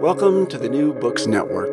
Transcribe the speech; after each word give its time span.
Welcome 0.00 0.46
to 0.48 0.58
the 0.58 0.68
New 0.68 0.92
Books 0.92 1.26
Network. 1.26 1.72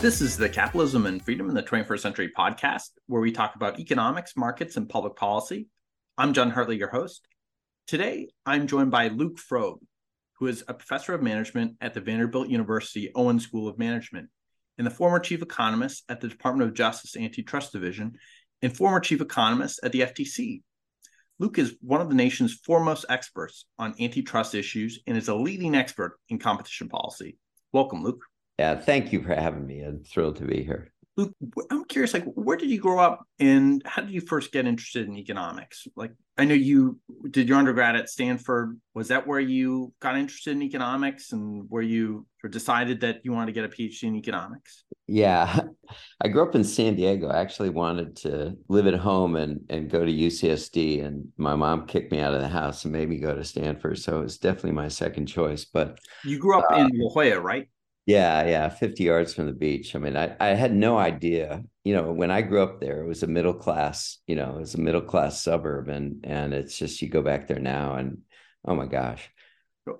This 0.00 0.20
is 0.20 0.36
the 0.36 0.48
Capitalism 0.48 1.06
and 1.06 1.24
Freedom 1.24 1.48
in 1.48 1.54
the 1.54 1.62
21st 1.62 2.00
Century 2.00 2.32
podcast, 2.36 2.90
where 3.06 3.20
we 3.20 3.32
talk 3.32 3.56
about 3.56 3.80
economics, 3.80 4.36
markets, 4.36 4.76
and 4.76 4.88
public 4.88 5.16
policy. 5.16 5.68
I'm 6.16 6.32
Jon 6.32 6.50
Hartley, 6.50 6.76
your 6.76 6.90
host. 6.90 7.26
Today, 7.86 8.28
I'm 8.44 8.66
joined 8.66 8.90
by 8.90 9.08
Luke 9.08 9.38
Froeb, 9.38 9.78
who 10.38 10.46
is 10.46 10.62
a 10.68 10.74
professor 10.74 11.14
of 11.14 11.22
management 11.22 11.76
at 11.80 11.94
the 11.94 12.00
Vanderbilt 12.00 12.48
University 12.48 13.10
Owen 13.14 13.40
School 13.40 13.68
of 13.68 13.78
Management 13.78 14.28
and 14.76 14.86
the 14.86 14.90
former 14.90 15.18
chief 15.18 15.42
economist 15.42 16.04
at 16.08 16.20
the 16.20 16.28
Department 16.28 16.68
of 16.68 16.76
Justice 16.76 17.16
Antitrust 17.16 17.72
Division 17.72 18.16
and 18.62 18.76
former 18.76 19.00
chief 19.00 19.20
economist 19.20 19.80
at 19.82 19.92
the 19.92 20.00
FTC. 20.00 20.62
Luke 21.40 21.58
is 21.58 21.76
one 21.80 22.00
of 22.00 22.08
the 22.08 22.14
nation's 22.14 22.54
foremost 22.54 23.04
experts 23.08 23.66
on 23.78 23.94
antitrust 24.00 24.54
issues 24.54 25.00
and 25.06 25.16
is 25.16 25.28
a 25.28 25.34
leading 25.34 25.74
expert 25.74 26.18
in 26.28 26.38
competition 26.38 26.88
policy. 26.88 27.36
Welcome, 27.72 28.02
Luke. 28.02 28.24
Yeah, 28.58 28.76
thank 28.76 29.12
you 29.12 29.22
for 29.22 29.34
having 29.34 29.66
me. 29.66 29.82
I'm 29.82 30.02
thrilled 30.02 30.36
to 30.36 30.44
be 30.44 30.64
here. 30.64 30.92
Luke, 31.18 31.34
I'm 31.72 31.84
curious, 31.86 32.14
like, 32.14 32.24
where 32.34 32.56
did 32.56 32.70
you 32.70 32.78
grow 32.78 33.00
up 33.00 33.26
and 33.40 33.82
how 33.84 34.02
did 34.02 34.12
you 34.12 34.20
first 34.20 34.52
get 34.52 34.66
interested 34.66 35.08
in 35.08 35.16
economics? 35.16 35.88
Like, 35.96 36.12
I 36.38 36.44
know 36.44 36.54
you 36.54 37.00
did 37.28 37.48
your 37.48 37.58
undergrad 37.58 37.96
at 37.96 38.08
Stanford. 38.08 38.80
Was 38.94 39.08
that 39.08 39.26
where 39.26 39.40
you 39.40 39.92
got 39.98 40.16
interested 40.16 40.52
in 40.52 40.62
economics 40.62 41.32
and 41.32 41.64
where 41.68 41.82
you 41.82 42.24
decided 42.48 43.00
that 43.00 43.22
you 43.24 43.32
wanted 43.32 43.46
to 43.46 43.52
get 43.52 43.64
a 43.64 43.68
PhD 43.68 44.04
in 44.04 44.14
economics? 44.14 44.84
Yeah, 45.08 45.58
I 46.20 46.28
grew 46.28 46.42
up 46.42 46.54
in 46.54 46.62
San 46.62 46.94
Diego. 46.94 47.26
I 47.26 47.40
actually 47.40 47.70
wanted 47.70 48.14
to 48.18 48.56
live 48.68 48.86
at 48.86 48.94
home 48.94 49.34
and, 49.34 49.60
and 49.70 49.90
go 49.90 50.04
to 50.04 50.12
UCSD, 50.12 51.04
and 51.04 51.26
my 51.36 51.56
mom 51.56 51.88
kicked 51.88 52.12
me 52.12 52.20
out 52.20 52.34
of 52.34 52.42
the 52.42 52.48
house 52.48 52.84
and 52.84 52.92
made 52.92 53.08
me 53.08 53.18
go 53.18 53.34
to 53.34 53.42
Stanford. 53.42 53.98
So 53.98 54.20
it 54.20 54.22
was 54.22 54.38
definitely 54.38 54.70
my 54.70 54.86
second 54.86 55.26
choice. 55.26 55.64
But 55.64 55.98
you 56.22 56.38
grew 56.38 56.56
up 56.56 56.70
uh, 56.70 56.76
in 56.76 56.90
La 56.94 57.10
Jolla, 57.10 57.40
right? 57.40 57.68
Yeah, 58.08 58.46
yeah, 58.46 58.70
50 58.70 59.04
yards 59.04 59.34
from 59.34 59.44
the 59.44 59.52
beach. 59.52 59.94
I 59.94 59.98
mean, 59.98 60.16
I, 60.16 60.34
I 60.40 60.54
had 60.54 60.74
no 60.74 60.96
idea. 60.96 61.62
You 61.84 61.94
know, 61.94 62.10
when 62.10 62.30
I 62.30 62.40
grew 62.40 62.62
up 62.62 62.80
there, 62.80 63.02
it 63.02 63.06
was 63.06 63.22
a 63.22 63.26
middle 63.26 63.52
class, 63.52 64.16
you 64.26 64.34
know, 64.34 64.56
it 64.56 64.60
was 64.60 64.74
a 64.74 64.80
middle 64.80 65.02
class 65.02 65.42
suburb. 65.42 65.90
And 65.90 66.24
and 66.24 66.54
it's 66.54 66.78
just 66.78 67.02
you 67.02 67.10
go 67.10 67.20
back 67.20 67.48
there 67.48 67.58
now 67.58 67.96
and 67.96 68.22
oh 68.64 68.74
my 68.74 68.86
gosh. 68.86 69.28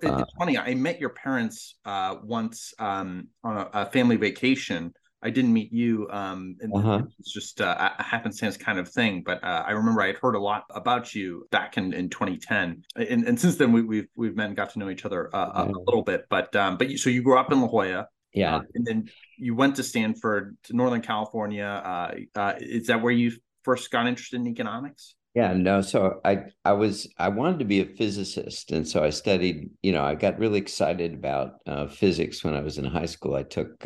It's 0.01 0.09
uh, 0.09 0.25
funny. 0.39 0.57
I 0.57 0.73
met 0.73 0.99
your 0.99 1.11
parents 1.11 1.75
uh, 1.85 2.15
once 2.23 2.73
um, 2.79 3.27
on 3.43 3.57
a, 3.57 3.69
a 3.73 3.85
family 3.85 4.15
vacation 4.15 4.91
I 5.21 5.29
didn't 5.29 5.51
meet 5.51 5.73
you. 5.73 6.07
Um, 6.11 6.55
and 6.61 6.73
uh-huh. 6.73 7.01
it's 7.19 7.33
just 7.33 7.59
uh, 7.61 7.91
a 7.97 8.03
happenstance 8.03 8.55
kind 8.55 8.79
of 8.79 8.87
thing. 8.87 9.23
But 9.25 9.43
uh, 9.43 9.63
I 9.65 9.71
remember 9.71 10.01
I 10.01 10.07
had 10.07 10.17
heard 10.17 10.35
a 10.35 10.39
lot 10.39 10.65
about 10.69 11.13
you 11.13 11.47
back 11.51 11.77
in, 11.77 11.93
in 11.93 12.09
2010, 12.09 12.83
and, 12.95 13.27
and 13.27 13.39
since 13.39 13.57
then 13.57 13.71
we, 13.71 13.81
have 13.81 13.87
we've, 13.87 14.07
we've 14.15 14.35
met 14.35 14.47
and 14.47 14.55
got 14.55 14.71
to 14.71 14.79
know 14.79 14.89
each 14.89 15.05
other 15.05 15.33
uh, 15.35 15.51
a, 15.55 15.63
a, 15.65 15.79
little 15.85 16.03
bit. 16.03 16.25
But 16.29 16.55
um, 16.55 16.77
but 16.77 16.89
you, 16.89 16.97
so 16.97 17.09
you 17.09 17.21
grew 17.21 17.37
up 17.37 17.51
in 17.51 17.61
La 17.61 17.67
Jolla, 17.67 18.07
yeah, 18.33 18.57
uh, 18.57 18.61
and 18.75 18.85
then 18.85 19.09
you 19.37 19.55
went 19.55 19.75
to 19.77 19.83
Stanford, 19.83 20.57
to 20.65 20.75
Northern 20.75 21.01
California. 21.01 21.65
Uh, 21.65 22.39
uh, 22.39 22.53
is 22.59 22.87
that 22.87 23.01
where 23.01 23.13
you 23.13 23.33
first 23.63 23.91
got 23.91 24.07
interested 24.07 24.39
in 24.39 24.47
economics? 24.47 25.15
Yeah, 25.35 25.53
no. 25.53 25.81
So 25.81 26.21
I 26.23 26.45
I 26.63 26.73
was 26.73 27.13
I 27.17 27.27
wanted 27.27 27.59
to 27.59 27.65
be 27.65 27.81
a 27.81 27.85
physicist, 27.85 28.71
and 28.71 28.87
so 28.87 29.03
I 29.03 29.09
studied. 29.09 29.69
You 29.83 29.91
know, 29.91 30.03
I 30.03 30.15
got 30.15 30.39
really 30.39 30.59
excited 30.59 31.13
about 31.13 31.55
physics 31.91 32.41
when 32.41 32.55
I 32.55 32.61
was 32.61 32.77
in 32.77 32.85
high 32.85 33.05
school. 33.05 33.35
I 33.35 33.43
took 33.43 33.85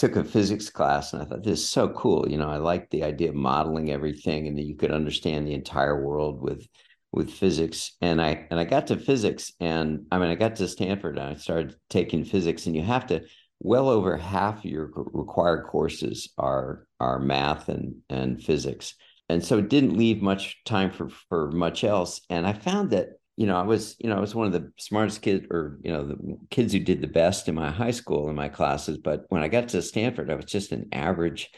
took 0.00 0.16
a 0.16 0.24
physics 0.24 0.70
class 0.70 1.12
and 1.12 1.20
I 1.20 1.26
thought 1.26 1.42
this 1.42 1.60
is 1.60 1.68
so 1.68 1.90
cool. 1.90 2.26
You 2.26 2.38
know, 2.38 2.48
I 2.48 2.56
like 2.56 2.88
the 2.88 3.04
idea 3.04 3.28
of 3.28 3.34
modeling 3.34 3.90
everything 3.90 4.48
and 4.48 4.56
that 4.56 4.64
you 4.64 4.74
could 4.74 4.90
understand 4.90 5.46
the 5.46 5.52
entire 5.52 6.02
world 6.02 6.40
with 6.40 6.66
with 7.12 7.30
physics. 7.30 7.98
And 8.00 8.22
I 8.22 8.46
and 8.50 8.58
I 8.58 8.64
got 8.64 8.86
to 8.86 8.96
physics 8.96 9.52
and 9.60 10.06
I 10.10 10.18
mean 10.18 10.30
I 10.30 10.36
got 10.36 10.56
to 10.56 10.68
Stanford 10.68 11.18
and 11.18 11.28
I 11.28 11.34
started 11.34 11.76
taking 11.90 12.24
physics 12.24 12.66
and 12.66 12.74
you 12.74 12.80
have 12.82 13.08
to 13.08 13.20
well 13.60 13.90
over 13.90 14.16
half 14.16 14.64
your 14.64 14.90
required 14.94 15.66
courses 15.66 16.32
are 16.38 16.86
are 16.98 17.18
math 17.18 17.68
and 17.68 17.96
and 18.08 18.42
physics. 18.42 18.94
And 19.28 19.44
so 19.44 19.58
it 19.58 19.68
didn't 19.68 19.98
leave 19.98 20.22
much 20.22 20.64
time 20.64 20.92
for 20.92 21.10
for 21.28 21.50
much 21.50 21.84
else. 21.84 22.22
And 22.30 22.46
I 22.46 22.54
found 22.54 22.92
that 22.92 23.19
you 23.40 23.46
know, 23.46 23.56
I 23.56 23.62
was, 23.62 23.96
you 23.98 24.10
know, 24.10 24.18
I 24.18 24.20
was 24.20 24.34
one 24.34 24.48
of 24.48 24.52
the 24.52 24.70
smartest 24.76 25.22
kids 25.22 25.46
or, 25.50 25.78
you 25.82 25.90
know, 25.90 26.06
the 26.06 26.38
kids 26.50 26.74
who 26.74 26.78
did 26.78 27.00
the 27.00 27.06
best 27.06 27.48
in 27.48 27.54
my 27.54 27.70
high 27.70 27.90
school 27.90 28.28
in 28.28 28.36
my 28.36 28.50
classes. 28.50 28.98
But 28.98 29.24
when 29.30 29.42
I 29.42 29.48
got 29.48 29.68
to 29.68 29.80
Stanford, 29.80 30.30
I 30.30 30.34
was 30.34 30.44
just 30.44 30.72
an 30.72 30.90
average 30.92 31.50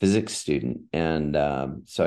physics 0.00 0.32
student. 0.32 0.80
And 0.92 1.36
um, 1.36 1.82
so 1.84 2.06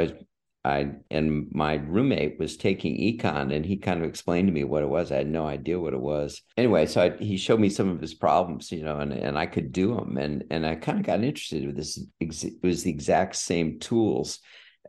I, 0.66 0.70
I, 0.70 0.92
and 1.10 1.48
my 1.50 1.76
roommate 1.76 2.40
was 2.40 2.58
taking 2.58 2.98
econ 2.98 3.56
and 3.56 3.66
he 3.66 3.78
kind 3.78 4.04
of 4.04 4.10
explained 4.10 4.50
to 4.50 4.54
me 4.54 4.66
what 4.66 4.84
it 4.84 4.90
was. 4.90 5.14
I 5.14 5.20
had 5.20 5.30
no 5.30 5.48
idea 5.48 5.80
what 5.80 5.94
it 5.94 6.02
was. 6.02 6.42
Anyway, 6.58 6.86
so 6.86 7.02
I, 7.02 7.12
he 7.12 7.38
showed 7.38 7.62
me 7.62 7.70
some 7.70 7.88
of 7.88 8.02
his 8.02 8.14
problems, 8.14 8.70
you 8.70 8.84
know, 8.84 8.98
and, 8.98 9.14
and 9.14 9.38
I 9.38 9.46
could 9.46 9.72
do 9.72 9.96
them. 9.96 10.18
And, 10.18 10.44
and 10.52 10.68
I 10.68 10.76
kind 10.76 11.00
of 11.00 11.06
got 11.06 11.24
interested 11.24 11.66
with 11.66 11.78
this. 11.78 12.04
It 12.20 12.62
was 12.62 12.84
the 12.84 12.92
exact 12.92 13.38
same 13.38 13.80
tools 13.80 14.40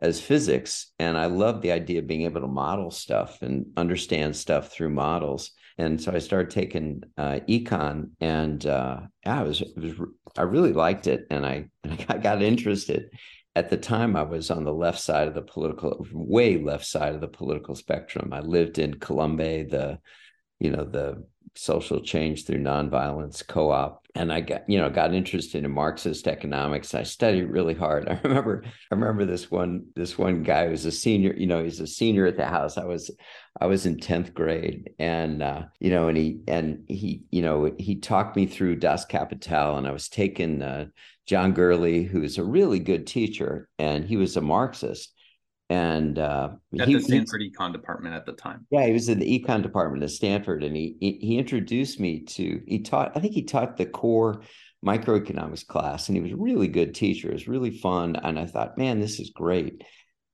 as 0.03 0.19
physics. 0.19 0.91
And 0.99 1.17
I 1.17 1.27
love 1.27 1.61
the 1.61 1.71
idea 1.71 1.99
of 1.99 2.07
being 2.07 2.23
able 2.23 2.41
to 2.41 2.47
model 2.47 2.91
stuff 2.91 3.41
and 3.41 3.67
understand 3.77 4.35
stuff 4.35 4.71
through 4.71 4.89
models. 4.89 5.51
And 5.77 5.99
so 5.99 6.11
I 6.11 6.19
started 6.19 6.51
taking 6.51 7.01
uh, 7.17 7.39
econ, 7.49 8.11
and 8.19 8.63
uh, 8.63 8.99
yeah, 9.25 9.39
I 9.39 9.43
was, 9.43 9.61
it 9.61 9.75
was 9.75 9.93
I 10.37 10.43
really 10.43 10.71
liked 10.71 11.07
it, 11.07 11.25
and 11.31 11.43
I 11.43 11.65
and 11.83 12.05
I 12.09 12.17
got 12.17 12.43
interested. 12.43 13.09
At 13.55 13.71
the 13.71 13.77
time, 13.77 14.15
I 14.15 14.23
was 14.23 14.51
on 14.51 14.65
the 14.65 14.73
left 14.73 14.99
side 14.99 15.27
of 15.27 15.33
the 15.33 15.41
political, 15.41 16.05
way 16.11 16.57
left 16.61 16.85
side 16.85 17.15
of 17.15 17.21
the 17.21 17.27
political 17.27 17.73
spectrum. 17.75 18.29
I 18.33 18.41
lived 18.41 18.77
in 18.77 18.99
Columbae, 18.99 19.63
the 19.63 19.99
you 20.59 20.71
know 20.71 20.83
the 20.83 21.25
social 21.55 22.01
change 22.01 22.45
through 22.45 22.59
nonviolence 22.59 23.45
co-op 23.47 24.03
and 24.15 24.31
I 24.31 24.41
got 24.41 24.69
you 24.69 24.77
know 24.77 24.89
got 24.89 25.13
interested 25.13 25.63
in 25.63 25.71
Marxist 25.71 26.27
economics. 26.27 26.93
I 26.93 27.03
studied 27.03 27.45
really 27.45 27.73
hard. 27.73 28.07
I 28.09 28.19
remember 28.23 28.63
I 28.65 28.95
remember 28.95 29.25
this 29.25 29.49
one 29.49 29.85
this 29.95 30.17
one 30.17 30.43
guy 30.43 30.67
was 30.67 30.85
a 30.85 30.91
senior. 30.91 31.33
You 31.35 31.47
know, 31.47 31.63
he's 31.63 31.79
a 31.79 31.87
senior 31.87 32.25
at 32.25 32.37
the 32.37 32.45
house. 32.45 32.77
I 32.77 32.85
was 32.85 33.09
I 33.59 33.65
was 33.65 33.85
in 33.85 33.99
tenth 33.99 34.33
grade, 34.33 34.91
and 34.99 35.41
uh, 35.41 35.63
you 35.79 35.89
know, 35.89 36.07
and 36.07 36.17
he 36.17 36.41
and 36.47 36.83
he 36.87 37.23
you 37.31 37.41
know 37.41 37.73
he 37.79 37.95
talked 37.95 38.35
me 38.35 38.45
through 38.45 38.77
Das 38.77 39.05
Kapital, 39.05 39.77
and 39.77 39.87
I 39.87 39.91
was 39.91 40.09
taking 40.09 40.61
uh, 40.61 40.85
John 41.25 41.53
Gurley, 41.53 42.03
who's 42.03 42.37
a 42.37 42.43
really 42.43 42.79
good 42.79 43.07
teacher, 43.07 43.67
and 43.79 44.05
he 44.05 44.17
was 44.17 44.37
a 44.37 44.41
Marxist. 44.41 45.12
And 45.73 46.19
uh, 46.19 46.49
at 46.79 46.87
he, 46.87 46.93
the 46.93 47.01
Stanford 47.01 47.41
he, 47.41 47.49
econ 47.49 47.73
department 47.73 48.13
at 48.13 48.27
the 48.27 48.33
time. 48.33 48.67
Yeah, 48.69 48.85
he 48.85 48.93
was 48.93 49.09
in 49.09 49.17
the 49.17 49.39
econ 49.39 49.63
department 49.63 50.03
at 50.03 50.11
Stanford, 50.11 50.63
and 50.63 50.75
he, 50.75 50.95
he 50.99 51.17
he 51.19 51.37
introduced 51.39 51.99
me 51.99 52.19
to. 52.19 52.61
He 52.67 52.79
taught. 52.83 53.13
I 53.15 53.19
think 53.19 53.33
he 53.33 53.43
taught 53.43 53.77
the 53.77 53.87
core 53.87 54.43
microeconomics 54.85 55.65
class, 55.65 56.09
and 56.09 56.15
he 56.15 56.21
was 56.21 56.31
a 56.31 56.35
really 56.35 56.67
good 56.67 56.93
teacher. 56.93 57.29
It 57.29 57.33
was 57.33 57.47
really 57.47 57.71
fun, 57.71 58.15
and 58.17 58.37
I 58.37 58.45
thought, 58.45 58.77
man, 58.77 58.99
this 58.99 59.19
is 59.19 59.31
great. 59.31 59.83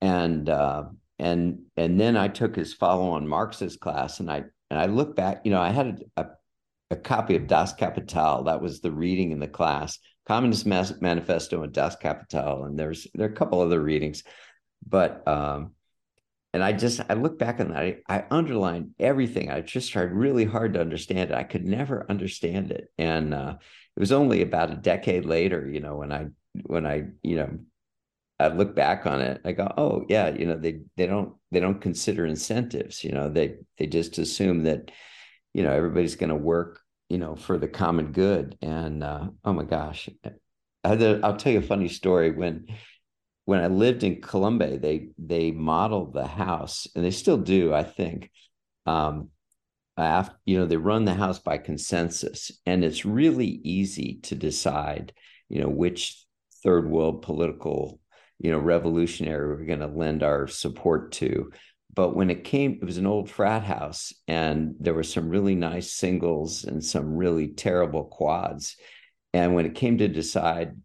And 0.01 0.49
uh, 0.49 0.85
and 1.17 1.59
and 1.77 1.97
then 1.97 2.17
I 2.17 2.27
took 2.27 2.55
his 2.57 2.73
follow-on 2.73 3.25
Marxist 3.25 3.79
class, 3.79 4.19
and 4.19 4.29
I 4.29 4.43
and 4.69 4.77
I 4.77 4.87
look 4.87 5.15
back. 5.15 5.41
You 5.45 5.51
know, 5.51 5.61
I 5.61 5.69
had 5.69 6.01
a, 6.17 6.21
a 6.23 6.27
a 6.91 6.95
copy 6.97 7.37
of 7.37 7.47
Das 7.47 7.73
Kapital. 7.73 8.43
That 8.43 8.61
was 8.61 8.81
the 8.81 8.91
reading 8.91 9.31
in 9.31 9.39
the 9.39 9.47
class, 9.47 9.99
Communist 10.27 10.65
Manifesto 10.65 11.63
and 11.63 11.71
Das 11.71 11.95
Kapital. 11.95 12.65
And 12.65 12.77
there's 12.77 13.07
there 13.13 13.27
are 13.27 13.31
a 13.31 13.35
couple 13.35 13.61
other 13.61 13.81
readings, 13.81 14.23
but 14.87 15.27
um, 15.27 15.71
and 16.53 16.63
I 16.63 16.73
just 16.73 17.01
I 17.09 17.13
look 17.13 17.37
back 17.37 17.59
on 17.59 17.69
that. 17.69 17.77
I, 17.77 17.97
I 18.07 18.25
underlined 18.31 18.95
everything. 18.99 19.51
I 19.51 19.61
just 19.61 19.91
tried 19.91 20.11
really 20.11 20.45
hard 20.45 20.73
to 20.73 20.81
understand 20.81 21.31
it. 21.31 21.35
I 21.35 21.43
could 21.43 21.65
never 21.65 22.05
understand 22.09 22.71
it, 22.71 22.91
and 22.97 23.33
uh, 23.33 23.55
it 23.95 23.99
was 23.99 24.11
only 24.11 24.41
about 24.41 24.71
a 24.71 24.75
decade 24.75 25.25
later, 25.25 25.67
you 25.67 25.79
know, 25.79 25.97
when 25.97 26.11
I 26.11 26.27
when 26.63 26.85
I 26.85 27.05
you 27.21 27.35
know 27.35 27.59
I 28.39 28.47
look 28.47 28.75
back 28.75 29.05
on 29.05 29.21
it, 29.21 29.41
I 29.43 29.51
go, 29.51 29.71
oh 29.77 30.05
yeah, 30.07 30.29
you 30.29 30.45
know, 30.45 30.57
they 30.57 30.81
they 30.95 31.05
don't 31.05 31.35
they 31.51 31.59
don't 31.59 31.81
consider 31.81 32.25
incentives. 32.25 33.03
You 33.03 33.11
know, 33.11 33.29
they 33.29 33.57
they 33.77 33.87
just 33.87 34.17
assume 34.17 34.63
that 34.63 34.91
you 35.53 35.63
know 35.63 35.71
everybody's 35.71 36.15
going 36.15 36.29
to 36.29 36.35
work 36.35 36.79
you 37.09 37.17
know 37.17 37.35
for 37.35 37.57
the 37.57 37.67
common 37.67 38.11
good. 38.11 38.57
And 38.61 39.03
uh, 39.03 39.27
oh 39.43 39.53
my 39.53 39.65
gosh, 39.65 40.09
I, 40.83 41.19
I'll 41.23 41.37
tell 41.37 41.51
you 41.51 41.59
a 41.59 41.63
funny 41.63 41.89
story 41.89 42.31
when 42.31 42.67
when 43.49 43.61
I 43.63 43.67
lived 43.67 44.03
in 44.03 44.21
Columbae, 44.21 44.77
they 44.77 45.09
they 45.17 45.49
modeled 45.51 46.13
the 46.13 46.27
house, 46.27 46.87
and 46.95 47.03
they 47.03 47.11
still 47.11 47.37
do, 47.37 47.73
I 47.73 47.83
think. 47.83 48.29
Um, 48.85 49.29
after, 49.97 50.35
you 50.45 50.57
know, 50.57 50.65
they 50.67 50.77
run 50.77 51.05
the 51.05 51.15
house 51.15 51.39
by 51.39 51.57
consensus, 51.57 52.51
and 52.67 52.83
it's 52.83 53.05
really 53.05 53.47
easy 53.47 54.19
to 54.23 54.35
decide, 54.35 55.13
you 55.49 55.59
know, 55.61 55.67
which 55.67 56.23
third 56.63 56.89
world 56.89 57.23
political 57.23 57.99
you 58.39 58.51
know, 58.51 58.57
revolutionary 58.57 59.47
we're 59.47 59.65
going 59.65 59.79
to 59.79 59.87
lend 59.87 60.23
our 60.23 60.47
support 60.47 61.11
to. 61.11 61.51
But 61.93 62.15
when 62.15 62.29
it 62.29 62.45
came, 62.45 62.79
it 62.81 62.85
was 62.85 62.97
an 62.97 63.07
old 63.07 63.29
frat 63.29 63.63
house, 63.63 64.13
and 64.27 64.75
there 64.79 64.93
were 64.93 65.03
some 65.03 65.27
really 65.27 65.55
nice 65.55 65.91
singles 65.91 66.63
and 66.63 66.83
some 66.83 67.15
really 67.15 67.49
terrible 67.49 68.05
quads. 68.05 68.77
And 69.33 69.55
when 69.55 69.65
it 69.65 69.75
came 69.75 69.97
to 69.97 70.07
decide, 70.07 70.77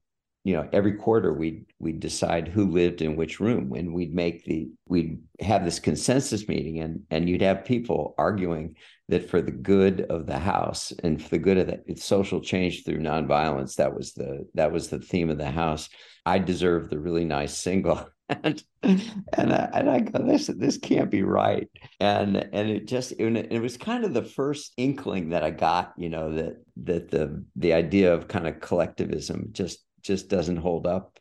you 0.45 0.55
know, 0.55 0.69
every 0.73 0.93
quarter 0.93 1.33
we'd 1.33 1.65
we'd 1.79 2.01
decide 2.01 2.49
who 2.49 2.71
lived 2.71 3.01
in 3.01 3.17
which 3.17 3.41
room, 3.41 3.73
and 3.73 3.95
we'd 3.95 4.15
make 4.15 4.45
the 4.45 4.69
we'd 4.87 5.19
have 5.41 5.65
this 5.65 5.81
consensus 5.81 6.47
meeting, 6.47 6.81
and 6.81 7.01
and 7.11 7.29
you'd 7.29 7.41
have 7.41 7.65
people 7.65 8.15
arguing 8.19 8.77
that 9.09 9.29
for 9.29 9.41
the 9.41 9.51
good 9.51 10.03
of 10.03 10.27
the 10.27 10.39
house 10.39 10.93
and 11.03 11.23
for 11.23 11.31
the 11.31 11.39
good 11.39 11.57
of 11.57 11.67
the 11.67 11.97
social 11.97 12.41
change 12.41 12.85
through 12.85 12.99
nonviolence, 12.99 13.77
that 13.77 13.95
was 13.95 14.13
the 14.13 14.47
that 14.53 14.71
was 14.71 14.89
the 14.89 14.99
theme 14.99 15.31
of 15.31 15.39
the 15.39 15.51
house. 15.51 15.89
I 16.27 16.39
deserve 16.39 16.91
the 16.91 16.99
really 16.99 17.25
nice 17.25 17.57
single. 17.57 18.07
and 18.43 18.63
and 18.83 19.53
I, 19.53 19.69
and 19.75 19.91
I 19.91 20.01
go 20.01 20.27
this 20.27 20.47
this 20.47 20.79
can't 20.79 21.11
be 21.11 21.23
right 21.23 21.69
and 22.01 22.37
and 22.37 22.71
it 22.71 22.87
just 22.87 23.13
it, 23.13 23.53
it 23.53 23.61
was 23.61 23.77
kind 23.77 24.03
of 24.03 24.15
the 24.15 24.23
first 24.23 24.73
inkling 24.79 25.29
that 25.29 25.43
I 25.43 25.51
got 25.51 25.93
you 25.99 26.09
know 26.09 26.33
that 26.33 26.57
that 26.85 27.11
the 27.11 27.45
the 27.57 27.75
idea 27.75 28.15
of 28.15 28.27
kind 28.27 28.49
of 28.49 28.61
collectivism 28.61 29.51
just 29.53 29.84
just 30.05 30.29
doesn't 30.29 30.59
hold 30.59 30.87
up 30.87 31.19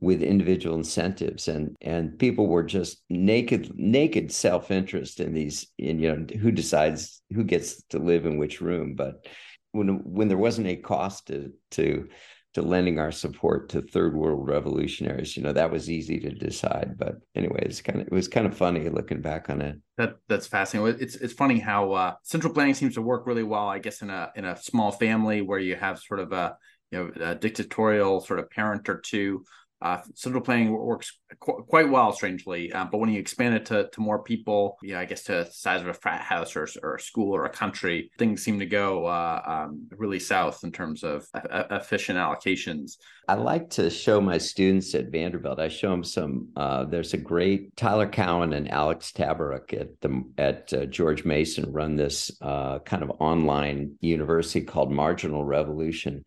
with 0.00 0.22
individual 0.22 0.76
incentives. 0.76 1.48
And 1.48 1.76
and 1.80 2.18
people 2.18 2.46
were 2.46 2.64
just 2.64 3.02
naked 3.08 3.72
naked 3.74 4.32
self-interest 4.32 5.20
in 5.20 5.32
these 5.32 5.66
in 5.78 5.98
you 5.98 6.14
know 6.14 6.26
who 6.38 6.50
decides 6.50 7.22
who 7.32 7.44
gets 7.44 7.82
to 7.90 7.98
live 7.98 8.26
in 8.26 8.38
which 8.38 8.60
room. 8.60 8.94
But 8.94 9.26
when 9.72 10.00
when 10.04 10.28
there 10.28 10.38
wasn't 10.38 10.68
a 10.68 10.76
cost 10.76 11.28
to 11.28 11.52
to 11.72 12.08
to 12.54 12.62
lending 12.62 13.00
our 13.00 13.10
support 13.10 13.68
to 13.68 13.82
third 13.82 14.14
world 14.14 14.46
revolutionaries 14.46 15.36
you 15.36 15.42
know 15.42 15.52
that 15.52 15.72
was 15.72 15.90
easy 15.90 16.20
to 16.20 16.30
decide. 16.30 16.94
But 16.98 17.16
anyway 17.34 17.62
it's 17.62 17.80
kind 17.80 18.00
of 18.00 18.06
it 18.08 18.12
was 18.12 18.28
kind 18.28 18.46
of 18.46 18.56
funny 18.56 18.88
looking 18.88 19.20
back 19.20 19.48
on 19.48 19.60
it. 19.60 19.76
That 19.96 20.16
that's 20.28 20.46
fascinating. 20.48 21.00
It's 21.00 21.16
it's 21.16 21.34
funny 21.34 21.60
how 21.60 21.92
uh, 21.92 22.14
central 22.24 22.52
planning 22.52 22.74
seems 22.74 22.94
to 22.94 23.02
work 23.02 23.26
really 23.26 23.42
well 23.42 23.68
i 23.68 23.78
guess 23.78 24.02
in 24.02 24.10
a 24.10 24.32
in 24.34 24.44
a 24.44 24.56
small 24.56 24.90
family 24.90 25.40
where 25.40 25.58
you 25.58 25.76
have 25.76 25.98
sort 25.98 26.20
of 26.20 26.32
a 26.32 26.56
you 26.94 27.12
know 27.16 27.34
dictatorial 27.34 28.20
sort 28.20 28.38
of 28.38 28.50
parent 28.50 28.88
or 28.88 28.98
two 28.98 29.44
uh, 29.84 30.00
central 30.14 30.42
planning 30.42 30.72
works 30.72 31.18
qu- 31.40 31.62
quite 31.68 31.90
well, 31.90 32.10
strangely. 32.10 32.72
Uh, 32.72 32.86
but 32.90 32.98
when 32.98 33.10
you 33.10 33.20
expand 33.20 33.54
it 33.54 33.66
to, 33.66 33.88
to 33.90 34.00
more 34.00 34.22
people, 34.22 34.78
yeah, 34.82 34.98
I 34.98 35.04
guess 35.04 35.24
to 35.24 35.32
the 35.32 35.44
size 35.44 35.82
of 35.82 35.88
a 35.88 35.92
frat 35.92 36.22
house 36.22 36.56
or, 36.56 36.66
or 36.82 36.94
a 36.94 37.00
school 37.00 37.36
or 37.36 37.44
a 37.44 37.50
country, 37.50 38.10
things 38.18 38.42
seem 38.42 38.58
to 38.60 38.66
go 38.66 39.04
uh, 39.04 39.42
um, 39.44 39.86
really 39.90 40.18
south 40.18 40.64
in 40.64 40.72
terms 40.72 41.04
of 41.04 41.26
efficient 41.34 42.18
allocations. 42.18 42.96
I 43.28 43.34
like 43.34 43.68
to 43.70 43.90
show 43.90 44.22
my 44.22 44.38
students 44.38 44.94
at 44.94 45.10
Vanderbilt. 45.10 45.60
I 45.60 45.68
show 45.68 45.90
them 45.90 46.04
some. 46.04 46.48
Uh, 46.56 46.84
there's 46.84 47.12
a 47.12 47.18
great 47.18 47.76
Tyler 47.76 48.08
Cowen 48.08 48.54
and 48.54 48.70
Alex 48.70 49.12
Tabarrok 49.12 49.78
at 49.78 50.00
the 50.00 50.24
at 50.38 50.72
uh, 50.72 50.86
George 50.86 51.26
Mason 51.26 51.70
run 51.70 51.96
this 51.96 52.30
uh, 52.40 52.78
kind 52.80 53.02
of 53.02 53.10
online 53.18 53.96
university 54.00 54.64
called 54.64 54.90
Marginal 54.90 55.44
Revolution 55.44 56.24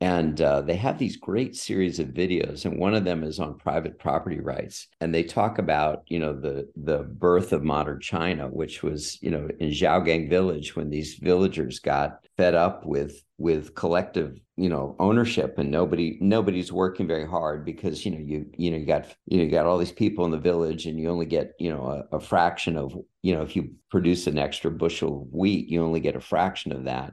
and 0.00 0.40
uh, 0.40 0.60
they 0.60 0.76
have 0.76 0.98
these 0.98 1.16
great 1.16 1.56
series 1.56 1.98
of 1.98 2.08
videos 2.08 2.64
and 2.64 2.78
one 2.78 2.94
of 2.94 3.04
them 3.04 3.24
is 3.24 3.40
on 3.40 3.58
private 3.58 3.98
property 3.98 4.38
rights. 4.38 4.86
And 5.00 5.12
they 5.12 5.24
talk 5.24 5.58
about 5.58 6.02
you 6.06 6.18
know 6.18 6.38
the 6.38 6.68
the 6.76 6.98
birth 6.98 7.52
of 7.52 7.64
modern 7.64 8.00
china 8.00 8.48
which 8.48 8.82
was 8.82 9.20
you 9.22 9.30
know 9.30 9.48
in 9.58 9.70
Xiaogang 9.70 10.28
village 10.28 10.76
when 10.76 10.90
these 10.90 11.14
villagers 11.14 11.80
got 11.80 12.20
fed 12.36 12.54
up 12.54 12.86
with 12.86 13.22
with 13.38 13.74
collective 13.74 14.38
you 14.56 14.68
know 14.68 14.96
ownership 14.98 15.58
and 15.58 15.70
nobody 15.70 16.18
nobody's 16.20 16.72
working 16.72 17.06
very 17.06 17.26
hard 17.26 17.64
because 17.64 18.04
you 18.04 18.10
know 18.10 18.18
you 18.18 18.46
you 18.56 18.70
know 18.70 18.76
you 18.76 18.86
got 18.86 19.06
you 19.26 19.38
know 19.38 19.44
you 19.44 19.50
got 19.50 19.66
all 19.66 19.78
these 19.78 19.92
people 19.92 20.24
in 20.24 20.30
the 20.30 20.38
village 20.38 20.86
and 20.86 20.98
you 20.98 21.08
only 21.08 21.26
get 21.26 21.52
you 21.58 21.70
know 21.70 22.04
a, 22.12 22.16
a 22.16 22.20
fraction 22.20 22.76
of 22.76 22.92
you 23.22 23.34
know 23.34 23.42
if 23.42 23.54
you 23.54 23.70
produce 23.90 24.26
an 24.26 24.38
extra 24.38 24.70
bushel 24.70 25.22
of 25.22 25.28
wheat 25.32 25.68
you 25.68 25.82
only 25.82 26.00
get 26.00 26.16
a 26.16 26.20
fraction 26.20 26.72
of 26.72 26.84
that 26.84 27.12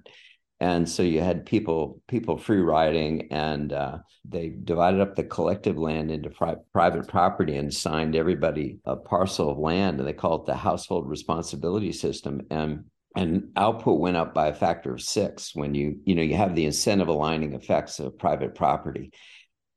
and 0.65 0.89
so 0.89 1.03
you 1.03 1.21
had 1.21 1.45
people 1.45 2.01
people 2.07 2.39
free 2.39 2.59
riding 2.59 3.31
and 3.31 3.71
uh, 3.71 3.99
they 4.27 4.49
divided 4.63 4.99
up 4.99 5.15
the 5.15 5.23
collective 5.23 5.77
land 5.77 6.09
into 6.09 6.31
pri- 6.31 6.55
private 6.73 7.07
property 7.07 7.55
and 7.57 7.71
signed 7.71 8.15
everybody 8.15 8.79
a 8.85 8.95
parcel 8.95 9.51
of 9.51 9.59
land 9.59 9.99
and 9.99 10.07
they 10.07 10.13
call 10.13 10.41
it 10.41 10.47
the 10.47 10.55
household 10.55 11.07
responsibility 11.07 11.91
system. 11.91 12.41
And 12.49 12.85
and 13.15 13.51
output 13.55 13.99
went 13.99 14.17
up 14.17 14.33
by 14.33 14.47
a 14.47 14.55
factor 14.55 14.91
of 14.91 15.03
six 15.03 15.53
when 15.53 15.75
you 15.75 15.99
you 16.03 16.15
know 16.15 16.23
you 16.23 16.35
have 16.35 16.55
the 16.55 16.65
incentive 16.65 17.09
aligning 17.09 17.53
effects 17.53 17.99
of 17.99 18.17
private 18.17 18.55
property. 18.55 19.11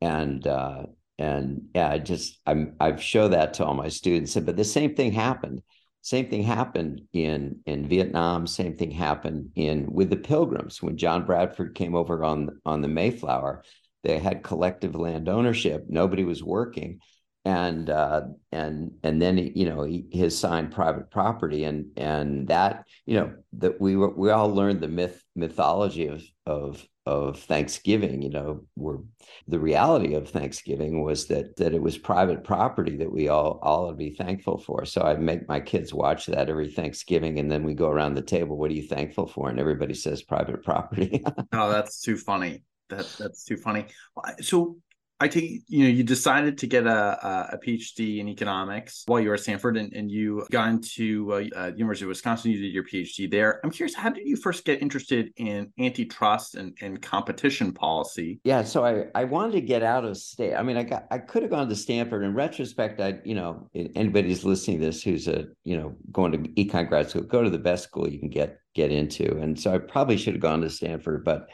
And 0.01 0.47
uh, 0.47 0.85
and 1.19 1.63
yeah 1.75 1.91
i 1.91 1.99
just 1.99 2.39
i'm 2.47 2.77
i've 2.79 3.03
shown 3.03 3.33
that 3.33 3.53
to 3.53 3.65
all 3.65 3.75
my 3.75 3.89
students 3.89 4.37
but 4.37 4.57
the 4.57 4.63
same 4.63 4.95
thing 4.95 5.11
happened 5.11 5.61
same 6.03 6.29
thing 6.29 6.43
happened 6.43 7.03
in 7.13 7.61
in 7.67 7.89
Vietnam. 7.89 8.47
Same 8.47 8.77
thing 8.77 8.91
happened 8.91 9.51
in 9.57 9.93
with 9.93 10.11
the 10.11 10.17
Pilgrims 10.17 10.83
when 10.83 10.97
John 10.97 11.27
Bradford 11.27 11.75
came 11.75 11.95
over 11.95 12.25
on 12.25 12.61
on 12.65 12.83
the 12.83 12.89
Mayflower. 12.89 13.65
They 14.05 14.19
had 14.19 14.43
collective 14.43 14.95
land 14.95 15.29
ownership. 15.29 15.87
Nobody 15.89 16.25
was 16.25 16.43
working, 16.43 17.01
and 17.45 17.91
uh, 17.91 18.23
and 18.53 18.93
and 19.03 19.21
then 19.21 19.39
you 19.39 19.69
know 19.69 19.83
he, 19.83 20.07
he 20.11 20.25
assigned 20.25 20.73
private 20.73 21.11
property, 21.11 21.65
and 21.65 21.87
and 21.97 22.49
that 22.49 22.87
you 23.05 23.17
know 23.17 23.35
that 23.55 23.81
we 23.81 23.97
were 23.97 24.15
we 24.15 24.31
all 24.31 24.55
learned 24.55 24.81
the 24.81 24.89
myth 24.89 25.23
mythology 25.35 26.07
of 26.07 26.23
of 26.47 26.87
of 27.09 27.41
Thanksgiving, 27.41 28.21
you 28.21 28.29
know, 28.29 28.65
were 28.77 29.01
the 29.47 29.59
reality 29.59 30.13
of 30.13 30.29
Thanksgiving 30.29 31.03
was 31.03 31.27
that 31.29 31.57
that 31.57 31.73
it 31.73 31.81
was 31.81 31.97
private 31.97 32.45
property 32.45 32.99
that 32.99 33.11
we 33.11 33.29
all 33.29 33.59
all 33.63 33.87
would 33.87 33.97
be 33.97 34.11
thankful 34.11 34.59
for. 34.59 34.85
So 34.85 35.01
I 35.01 35.15
make 35.15 35.49
my 35.49 35.59
kids 35.59 35.95
watch 35.95 36.27
that 36.27 36.51
every 36.51 36.71
Thanksgiving, 36.71 37.39
and 37.39 37.51
then 37.51 37.65
we 37.65 37.73
go 37.73 37.89
around 37.89 38.15
the 38.15 38.21
table. 38.21 38.59
What 38.59 38.71
are 38.71 38.75
you 38.75 38.87
thankful 38.87 39.27
for? 39.27 39.49
And 39.49 39.59
everybody 39.59 39.95
says 39.95 40.23
private 40.23 40.63
property. 40.69 41.25
oh, 41.55 41.71
that's 41.71 42.03
too 42.03 42.19
funny. 42.19 42.63
That 42.91 43.07
that's 43.19 43.43
too 43.43 43.57
funny. 43.57 43.87
So 44.43 44.77
I 45.21 45.29
take 45.29 45.63
you 45.67 45.85
know 45.85 45.91
you 45.91 46.05
decided 46.05 46.59
to 46.59 46.67
get 46.67 46.87
a, 46.87 47.53
a 47.55 47.59
PhD 47.59 48.19
in 48.19 48.29
economics 48.29 49.03
while 49.07 49.21
you 49.21 49.29
were 49.29 49.35
at 49.35 49.41
Stanford, 49.41 49.77
and, 49.77 49.93
and 49.93 50.11
you 50.11 50.47
got 50.51 50.69
into 50.69 51.33
uh, 51.33 51.45
uh, 51.57 51.73
University 51.77 52.05
of 52.05 52.09
Wisconsin. 52.09 52.53
You 52.53 52.61
did 52.61 52.73
your 52.73 52.85
PhD 52.85 53.31
there. 53.31 53.61
I'm 53.65 53.71
curious, 53.71 53.95
how 53.95 54.11
did 54.11 54.27
you 54.27 54.37
first 54.37 54.65
get 54.65 54.81
interested 54.81 55.33
in 55.37 55.73
antitrust 55.79 56.55
and, 56.55 56.77
and 56.81 57.03
competition 57.03 57.73
policy? 57.73 58.41
Yeah, 58.45 58.63
so 58.63 58.85
I 58.85 59.07
I 59.15 59.25
wanted 59.25 59.53
to 59.53 59.61
get 59.61 59.83
out 59.83 60.05
of 60.05 60.17
state. 60.17 60.55
I 60.55 60.63
mean, 60.63 60.77
I 60.77 60.85
got 60.85 61.07
I 61.11 61.19
could 61.19 61.43
have 61.43 61.51
gone 61.51 61.69
to 61.69 61.77
Stanford. 61.77 62.23
In 62.23 62.35
retrospect, 62.35 63.01
I 63.01 63.19
you 63.25 63.35
know 63.35 63.69
anybody's 63.75 64.45
listening 64.45 64.79
to 64.79 64.87
this 64.87 65.03
who's 65.03 65.27
a 65.27 65.47
you 65.65 65.77
know 65.77 65.97
going 66.13 66.33
to 66.33 66.39
econ 66.39 66.89
grad 66.89 67.11
school, 67.11 67.23
go 67.23 67.43
to 67.43 67.51
the 67.51 67.59
best 67.59 67.85
school 67.85 68.09
you 68.09 68.21
can 68.21 68.31
get 68.31 68.61
get 68.75 68.93
into. 68.93 69.37
And 69.39 69.59
so 69.59 69.75
I 69.75 69.79
probably 69.79 70.17
should 70.17 70.35
have 70.35 70.43
gone 70.43 70.61
to 70.61 70.71
Stanford, 70.71 71.25
but 71.25 71.49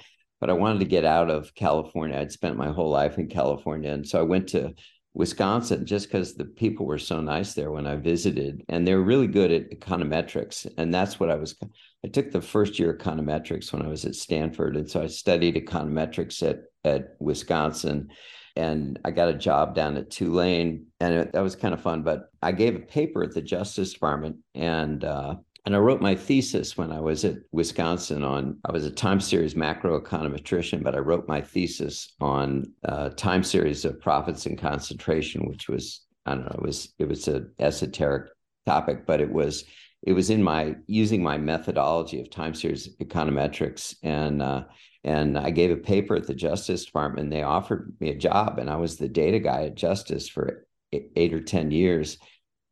but 0.45 0.51
I 0.51 0.53
wanted 0.59 0.81
to 0.81 0.85
get 0.85 1.07
out 1.07 1.31
of 1.31 1.55
California. 1.55 2.19
I'd 2.19 2.31
spent 2.31 2.59
my 2.59 2.69
whole 2.71 2.91
life 2.91 3.17
in 3.17 3.29
California. 3.29 3.91
And 3.91 4.07
so 4.07 4.19
I 4.19 4.25
went 4.25 4.47
to 4.51 4.75
Wisconsin 5.15 5.87
just 5.87 6.09
because 6.09 6.35
the 6.35 6.45
people 6.45 6.85
were 6.85 6.99
so 6.99 7.23
nice 7.23 7.55
there 7.55 7.71
when 7.71 7.87
I 7.87 7.97
visited. 7.97 8.63
And 8.69 8.87
they're 8.87 9.01
really 9.01 9.27
good 9.27 9.51
at 9.51 9.71
econometrics. 9.71 10.71
And 10.77 10.93
that's 10.93 11.19
what 11.19 11.31
I 11.31 11.37
was, 11.37 11.57
I 12.05 12.09
took 12.09 12.31
the 12.31 12.43
first 12.43 12.79
year 12.79 12.93
econometrics 12.93 13.73
when 13.73 13.81
I 13.81 13.89
was 13.89 14.05
at 14.05 14.17
Stanford. 14.17 14.77
And 14.77 14.91
so 14.91 15.01
I 15.01 15.07
studied 15.07 15.55
econometrics 15.55 16.47
at, 16.47 16.59
at 16.85 17.17
Wisconsin. 17.21 18.11
And 18.55 19.01
I 19.03 19.13
got 19.13 19.31
a 19.31 19.39
job 19.39 19.75
down 19.75 19.97
at 19.97 20.11
Tulane. 20.11 20.89
And 21.01 21.15
it, 21.15 21.33
that 21.33 21.43
was 21.43 21.57
kind 21.57 21.73
of 21.73 21.81
fun. 21.81 22.03
But 22.03 22.29
I 22.43 22.53
gave 22.53 22.77
a 22.77 22.81
paper 22.81 23.23
at 23.23 23.33
the 23.33 23.41
Justice 23.41 23.95
Department 23.95 24.37
and, 24.55 25.05
uh, 25.05 25.37
and 25.65 25.75
I 25.75 25.79
wrote 25.79 26.03
my 26.03 26.15
thesis 26.15 26.77
when 26.77 26.93
I 26.93 27.01
was 27.01 27.25
at 27.25 27.37
Wisconsin 27.53 28.23
on, 28.23 28.59
I 28.67 28.73
was 28.73 28.85
a 28.85 28.91
time 28.91 29.21
series 29.21 29.55
macroeconometrician, 29.55 30.83
but 30.83 30.95
I 30.95 30.99
wrote 30.99 31.27
my 31.27 31.41
thesis 31.41 32.13
on 32.21 32.73
uh, 32.87 33.11
time 33.11 33.43
series 33.43 33.85
of 33.85 34.01
profits 34.01 34.45
and 34.45 34.59
concentration, 34.59 35.47
which 35.47 35.69
was, 35.69 36.03
I 36.27 36.35
don't 36.35 36.45
know, 36.45 36.57
it 36.59 36.63
was, 36.63 36.93
it 36.99 37.09
was 37.09 37.29
a 37.29 37.47
esoteric 37.59 38.31
topic, 38.67 39.07
but 39.07 39.23
it 39.23 39.33
was, 39.33 39.65
it 40.03 40.13
was 40.13 40.29
in 40.29 40.43
my 40.43 40.77
using 40.87 41.23
my 41.23 41.39
methodology 41.39 42.21
of 42.21 42.31
time 42.31 42.55
series 42.55 42.95
econometrics 42.97 43.95
and 44.03 44.43
uh, 44.43 44.65
and 45.03 45.39
I 45.39 45.51
gave 45.51 45.71
a 45.71 45.77
paper 45.77 46.17
at 46.17 46.27
the 46.27 46.35
Justice 46.35 46.87
Department. 46.87 47.25
And 47.25 47.33
they 47.33 47.43
offered 47.43 47.95
me 48.01 48.11
a 48.11 48.17
job, 48.17 48.59
and 48.59 48.71
I 48.71 48.77
was 48.77 48.97
the 48.97 49.09
data 49.09 49.39
guy 49.39 49.65
at 49.65 49.75
Justice 49.75 50.29
for 50.29 50.67
eight 50.93 51.35
or 51.35 51.41
ten 51.41 51.71
years 51.71 52.19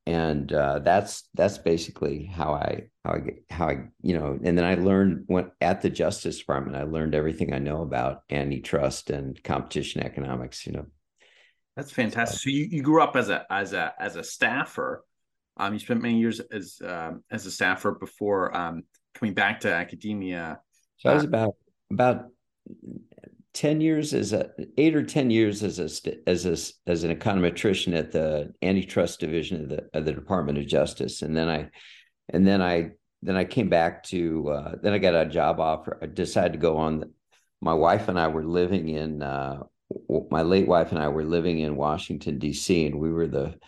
and 0.06 0.52
uh, 0.52 0.80
that's 0.80 1.28
that's 1.34 1.58
basically 1.58 2.24
how 2.24 2.54
I 2.54 2.88
how 3.04 3.12
I 3.12 3.20
how 3.50 3.68
I 3.68 3.84
you 4.00 4.18
know 4.18 4.38
and 4.42 4.58
then 4.58 4.64
I 4.64 4.74
learned 4.74 5.24
when 5.26 5.50
at 5.60 5.80
the 5.80 5.90
Justice 5.90 6.38
Department 6.38 6.76
I 6.76 6.82
learned 6.82 7.14
everything 7.14 7.52
I 7.52 7.58
know 7.58 7.82
about 7.82 8.22
antitrust 8.30 9.10
and 9.10 9.42
competition 9.44 10.02
economics 10.02 10.66
you 10.66 10.72
know. 10.72 10.86
That's 11.76 11.90
fantastic. 11.90 12.40
So 12.40 12.50
you, 12.50 12.66
you 12.70 12.82
grew 12.82 13.02
up 13.02 13.16
as 13.16 13.28
a 13.28 13.46
as 13.50 13.72
a 13.72 13.94
as 13.98 14.16
a 14.16 14.24
staffer. 14.24 15.04
Um 15.56 15.72
you 15.72 15.78
spent 15.78 16.02
many 16.02 16.18
years 16.18 16.40
as 16.40 16.80
um, 16.84 17.22
as 17.30 17.46
a 17.46 17.50
staffer 17.50 17.92
before 17.92 18.56
um 18.56 18.82
coming 19.14 19.34
back 19.34 19.60
to 19.60 19.72
academia. 19.72 20.60
So 20.98 21.10
I 21.10 21.14
was 21.14 21.24
uh, 21.24 21.28
about 21.28 21.54
about 21.90 22.26
10 23.54 23.80
years 23.80 24.14
as 24.14 24.32
a 24.32 24.50
eight 24.78 24.96
or 24.96 25.02
10 25.02 25.30
years 25.30 25.62
as 25.62 25.78
a 25.78 26.28
as 26.28 26.46
a 26.46 26.90
as 26.90 27.04
an 27.04 27.14
econometrician 27.14 27.94
at 27.94 28.10
the 28.10 28.52
antitrust 28.62 29.20
division 29.20 29.62
of 29.62 29.68
the 29.68 29.88
of 29.92 30.04
the 30.04 30.12
Department 30.12 30.58
of 30.58 30.66
Justice 30.66 31.22
and 31.22 31.36
then 31.36 31.48
I 31.48 31.70
and 32.30 32.46
then 32.46 32.62
I 32.62 32.92
then 33.20 33.36
I 33.36 33.44
came 33.44 33.68
back 33.68 34.04
to 34.04 34.48
uh, 34.48 34.74
then 34.82 34.94
I 34.94 34.98
got 34.98 35.14
a 35.14 35.26
job 35.26 35.60
offer 35.60 35.98
I 36.00 36.06
decided 36.06 36.52
to 36.52 36.58
go 36.58 36.78
on 36.78 37.12
my 37.60 37.74
wife 37.74 38.08
and 38.08 38.18
I 38.18 38.28
were 38.28 38.44
living 38.44 38.88
in 38.88 39.22
uh, 39.22 39.60
my 40.30 40.42
late 40.42 40.66
wife 40.66 40.90
and 40.90 41.00
I 41.00 41.08
were 41.08 41.24
living 41.24 41.58
in 41.58 41.76
Washington 41.76 42.38
D.C. 42.38 42.86
and 42.86 42.98
we 42.98 43.12
were 43.12 43.28
the 43.28 43.58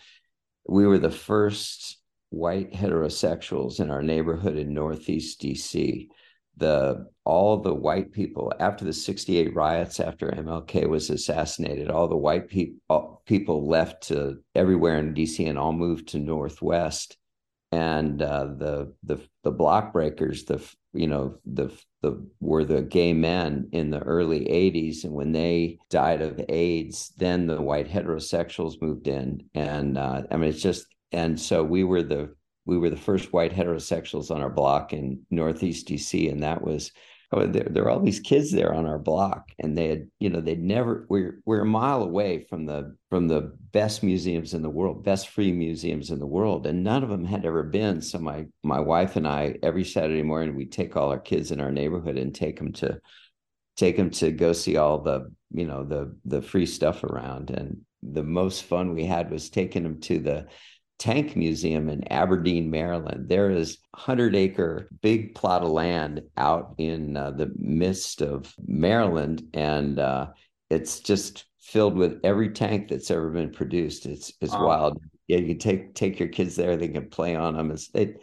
we 0.67 0.87
were 0.87 0.97
the 0.97 1.11
first 1.11 1.99
white 2.29 2.73
heterosexuals 2.73 3.79
in 3.79 3.91
our 3.91 4.01
neighborhood 4.01 4.57
in 4.57 4.73
Northeast 4.73 5.41
D.C 5.41 6.09
the 6.57 7.07
all 7.25 7.57
the 7.57 7.73
white 7.73 8.11
people 8.11 8.53
after 8.59 8.85
the 8.85 8.93
68 8.93 9.55
riots 9.55 9.99
after 9.99 10.29
mlk 10.29 10.87
was 10.87 11.09
assassinated 11.09 11.89
all 11.89 12.07
the 12.07 12.15
white 12.15 12.47
people 12.47 13.15
people 13.25 13.67
left 13.67 14.07
to 14.07 14.39
everywhere 14.53 14.99
in 14.99 15.13
dc 15.13 15.47
and 15.47 15.57
all 15.57 15.73
moved 15.73 16.09
to 16.09 16.19
northwest. 16.19 17.17
And 17.71 18.21
uh, 18.21 18.45
the 18.57 18.93
the 19.03 19.17
the 19.43 19.51
block 19.51 19.91
breakers 19.91 20.45
the 20.45 20.63
you 20.93 21.07
know 21.07 21.39
the 21.45 21.73
the 22.01 22.25
were 22.39 22.63
the 22.63 22.81
gay 22.81 23.11
men 23.11 23.69
in 23.73 23.89
the 23.89 23.99
early 23.99 24.45
80s 24.45 25.03
and 25.03 25.13
when 25.13 25.31
they 25.33 25.79
died 25.89 26.21
of 26.21 26.39
aids 26.47 27.11
then 27.17 27.47
the 27.47 27.61
white 27.61 27.89
heterosexuals 27.89 28.81
moved 28.81 29.07
in. 29.07 29.49
And 29.53 29.97
uh, 29.97 30.23
i 30.31 30.37
mean 30.37 30.49
it's 30.49 30.61
just 30.61 30.85
and 31.11 31.39
so 31.39 31.63
we 31.63 31.83
were 31.83 32.03
the 32.03 32.35
we 32.65 32.77
were 32.77 32.89
the 32.89 32.97
first 32.97 33.31
white 33.31 33.53
heterosexuals 33.53 34.31
on 34.31 34.41
our 34.41 34.49
block 34.49 34.93
in 34.93 35.21
Northeast 35.29 35.87
DC, 35.87 36.31
and 36.31 36.43
that 36.43 36.61
was 36.61 36.91
oh, 37.31 37.45
there, 37.45 37.67
there 37.69 37.83
were 37.83 37.89
all 37.89 37.99
these 37.99 38.19
kids 38.19 38.51
there 38.51 38.73
on 38.73 38.85
our 38.85 38.97
block, 38.97 39.49
and 39.59 39.77
they 39.77 39.87
had 39.87 40.07
you 40.19 40.29
know 40.29 40.41
they'd 40.41 40.61
never 40.61 41.05
we're 41.09 41.39
we're 41.45 41.61
a 41.61 41.65
mile 41.65 42.03
away 42.03 42.45
from 42.49 42.65
the 42.65 42.95
from 43.09 43.27
the 43.27 43.55
best 43.71 44.03
museums 44.03 44.53
in 44.53 44.61
the 44.61 44.69
world, 44.69 45.03
best 45.03 45.29
free 45.29 45.51
museums 45.51 46.09
in 46.11 46.19
the 46.19 46.25
world, 46.25 46.65
and 46.65 46.83
none 46.83 47.03
of 47.03 47.09
them 47.09 47.25
had 47.25 47.45
ever 47.45 47.63
been. 47.63 48.01
So 48.01 48.19
my 48.19 48.45
my 48.63 48.79
wife 48.79 49.15
and 49.15 49.27
I 49.27 49.57
every 49.63 49.83
Saturday 49.83 50.23
morning 50.23 50.55
we 50.55 50.65
take 50.65 50.95
all 50.95 51.11
our 51.11 51.19
kids 51.19 51.51
in 51.51 51.59
our 51.59 51.71
neighborhood 51.71 52.17
and 52.17 52.33
take 52.33 52.57
them 52.57 52.73
to 52.73 52.99
take 53.75 53.97
them 53.97 54.09
to 54.09 54.31
go 54.31 54.53
see 54.53 54.77
all 54.77 54.99
the 54.99 55.31
you 55.51 55.65
know 55.65 55.83
the 55.83 56.15
the 56.25 56.41
free 56.41 56.65
stuff 56.65 57.03
around 57.03 57.49
and 57.49 57.81
the 58.01 58.23
most 58.23 58.63
fun 58.63 58.93
we 58.93 59.05
had 59.05 59.31
was 59.31 59.49
taking 59.49 59.83
them 59.83 59.99
to 59.99 60.19
the 60.19 60.47
Tank 60.97 61.35
Museum 61.35 61.89
in 61.89 62.11
Aberdeen, 62.11 62.69
Maryland. 62.69 63.27
There 63.27 63.51
is 63.51 63.79
hundred 63.93 64.35
acre 64.35 64.89
big 65.01 65.35
plot 65.35 65.61
of 65.61 65.69
land 65.69 66.21
out 66.37 66.75
in 66.77 67.17
uh, 67.17 67.31
the 67.31 67.51
midst 67.57 68.21
of 68.21 68.53
Maryland, 68.65 69.43
and 69.53 69.99
uh, 69.99 70.27
it's 70.69 70.99
just 70.99 71.45
filled 71.59 71.95
with 71.95 72.19
every 72.23 72.49
tank 72.49 72.87
that's 72.87 73.11
ever 73.11 73.29
been 73.29 73.51
produced. 73.51 74.05
It's 74.05 74.31
it's 74.41 74.53
wow. 74.53 74.67
wild. 74.67 75.01
Yeah, 75.27 75.37
you 75.37 75.47
can 75.47 75.59
take 75.59 75.95
take 75.95 76.19
your 76.19 76.29
kids 76.29 76.55
there; 76.55 76.77
they 76.77 76.87
can 76.87 77.09
play 77.09 77.35
on 77.35 77.55
them. 77.55 77.71
It's, 77.71 77.89
they 77.89 78.15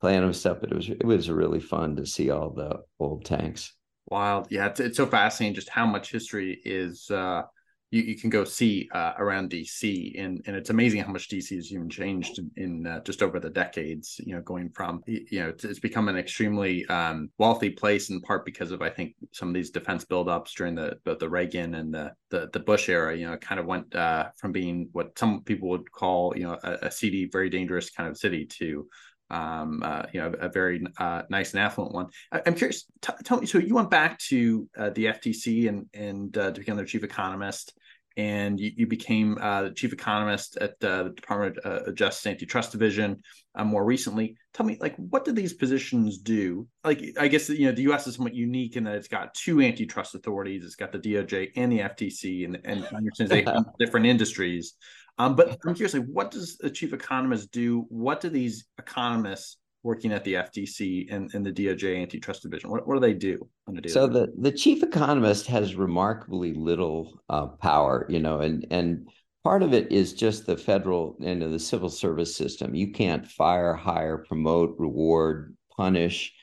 play 0.00 0.16
on 0.16 0.22
them 0.22 0.32
stuff. 0.32 0.58
But 0.60 0.72
it 0.72 0.76
was 0.76 0.88
it 0.88 1.04
was 1.04 1.30
really 1.30 1.60
fun 1.60 1.96
to 1.96 2.06
see 2.06 2.30
all 2.30 2.50
the 2.50 2.80
old 2.98 3.24
tanks. 3.24 3.72
Wild, 4.08 4.46
yeah, 4.50 4.66
it's, 4.66 4.78
it's 4.78 4.96
so 4.96 5.06
fascinating 5.06 5.54
just 5.54 5.68
how 5.68 5.84
much 5.84 6.12
history 6.12 6.60
is 6.64 7.10
uh, 7.10 7.42
you, 7.90 8.02
you 8.02 8.16
can 8.16 8.30
go 8.30 8.44
see 8.44 8.88
uh, 8.92 9.12
around 9.18 9.50
DC, 9.50 10.20
and 10.20 10.42
and 10.46 10.56
it's 10.56 10.70
amazing 10.70 11.02
how 11.02 11.12
much 11.12 11.28
DC 11.28 11.54
has 11.54 11.72
even 11.72 11.88
changed 11.88 12.38
in, 12.38 12.50
in 12.56 12.86
uh, 12.86 13.00
just 13.04 13.22
over 13.22 13.38
the 13.38 13.50
decades. 13.50 14.20
You 14.24 14.34
know, 14.34 14.42
going 14.42 14.70
from 14.70 15.02
you 15.06 15.40
know 15.40 15.50
it's, 15.50 15.64
it's 15.64 15.78
become 15.78 16.08
an 16.08 16.16
extremely 16.16 16.84
um, 16.86 17.30
wealthy 17.38 17.70
place 17.70 18.10
in 18.10 18.20
part 18.20 18.44
because 18.44 18.72
of 18.72 18.82
I 18.82 18.90
think 18.90 19.14
some 19.32 19.48
of 19.48 19.54
these 19.54 19.70
defense 19.70 20.04
buildups 20.04 20.52
during 20.54 20.74
the 20.74 20.98
both 21.04 21.20
the 21.20 21.28
Reagan 21.28 21.74
and 21.74 21.94
the 21.94 22.12
the, 22.30 22.50
the 22.52 22.60
Bush 22.60 22.88
era. 22.88 23.16
You 23.16 23.26
know, 23.26 23.36
kind 23.36 23.60
of 23.60 23.66
went 23.66 23.94
uh, 23.94 24.30
from 24.36 24.50
being 24.50 24.88
what 24.92 25.16
some 25.16 25.42
people 25.42 25.68
would 25.68 25.90
call 25.92 26.36
you 26.36 26.44
know 26.44 26.58
a, 26.64 26.86
a 26.86 26.90
seedy, 26.90 27.28
very 27.30 27.50
dangerous 27.50 27.90
kind 27.90 28.08
of 28.08 28.18
city 28.18 28.46
to 28.58 28.88
um, 29.30 29.82
uh, 29.82 30.02
you 30.12 30.20
know, 30.20 30.32
a 30.40 30.48
very 30.48 30.84
uh, 30.98 31.22
nice 31.30 31.52
and 31.52 31.60
affluent 31.60 31.92
one. 31.92 32.06
I, 32.30 32.42
am 32.46 32.54
curious. 32.54 32.84
T- 33.02 33.12
tell 33.24 33.40
me. 33.40 33.46
So 33.46 33.58
you 33.58 33.74
went 33.74 33.90
back 33.90 34.18
to 34.30 34.68
uh, 34.76 34.90
the 34.90 35.06
FTC 35.06 35.68
and 35.68 35.86
and 35.94 36.36
uh, 36.36 36.52
to 36.52 36.60
become 36.60 36.76
their 36.76 36.86
chief 36.86 37.02
economist, 37.02 37.76
and 38.16 38.58
you, 38.60 38.70
you 38.76 38.86
became 38.86 39.36
uh, 39.40 39.62
the 39.62 39.70
chief 39.72 39.92
economist 39.92 40.56
at 40.58 40.72
uh, 40.82 41.04
the 41.04 41.10
Department 41.10 41.58
of 41.58 41.94
Justice 41.94 42.26
Antitrust 42.26 42.72
Division 42.72 43.22
more 43.64 43.84
recently. 43.84 44.36
Tell 44.52 44.66
me, 44.66 44.76
like, 44.80 44.94
what 44.96 45.24
do 45.24 45.32
these 45.32 45.54
positions 45.54 46.18
do? 46.18 46.68
Like, 46.84 47.02
I 47.18 47.28
guess 47.28 47.48
you 47.48 47.66
know 47.66 47.72
the 47.72 47.82
U.S. 47.82 48.06
is 48.06 48.14
somewhat 48.14 48.34
unique 48.34 48.76
in 48.76 48.84
that 48.84 48.94
it's 48.94 49.08
got 49.08 49.34
two 49.34 49.60
antitrust 49.60 50.14
authorities. 50.14 50.64
It's 50.64 50.76
got 50.76 50.92
the 50.92 50.98
DOJ 50.98 51.52
and 51.56 51.72
the 51.72 51.80
FTC, 51.80 52.44
and 52.44 52.60
and 52.64 52.86
I 52.92 52.96
understand 52.96 53.30
they 53.30 53.44
different 53.80 54.06
industries. 54.06 54.74
Um, 55.18 55.34
but 55.34 55.58
I'm 55.66 55.74
curious, 55.74 55.94
like, 55.94 56.06
what 56.06 56.30
does 56.30 56.58
a 56.62 56.70
chief 56.70 56.92
economist 56.92 57.50
do? 57.50 57.86
What 57.88 58.20
do 58.20 58.28
these 58.28 58.66
economists 58.78 59.56
working 59.86 60.12
at 60.12 60.24
the 60.24 60.34
FTC 60.34 61.06
and, 61.14 61.32
and 61.32 61.46
the 61.46 61.52
DOJ 61.52 62.02
antitrust 62.02 62.42
division, 62.42 62.68
what, 62.68 62.86
what 62.86 62.94
do 62.94 63.00
they 63.00 63.14
do 63.14 63.48
on 63.68 63.76
a 63.78 63.80
daily? 63.80 63.92
So 63.92 64.08
the 64.08 64.32
the 64.36 64.52
chief 64.52 64.82
economist 64.82 65.46
has 65.46 65.76
remarkably 65.76 66.52
little 66.52 67.20
uh, 67.30 67.46
power, 67.46 68.04
you 68.10 68.18
know, 68.18 68.40
and 68.40 68.66
and 68.70 69.08
part 69.44 69.62
of 69.62 69.72
it 69.72 69.90
is 69.92 70.12
just 70.12 70.44
the 70.44 70.56
federal 70.56 71.16
and 71.24 71.40
the 71.40 71.58
civil 71.58 71.88
service 71.88 72.36
system. 72.36 72.74
You 72.74 72.90
can't 72.90 73.24
fire, 73.26 73.74
hire, 73.74 74.18
promote, 74.18 74.74
reward, 74.78 75.56
punish. 75.76 76.34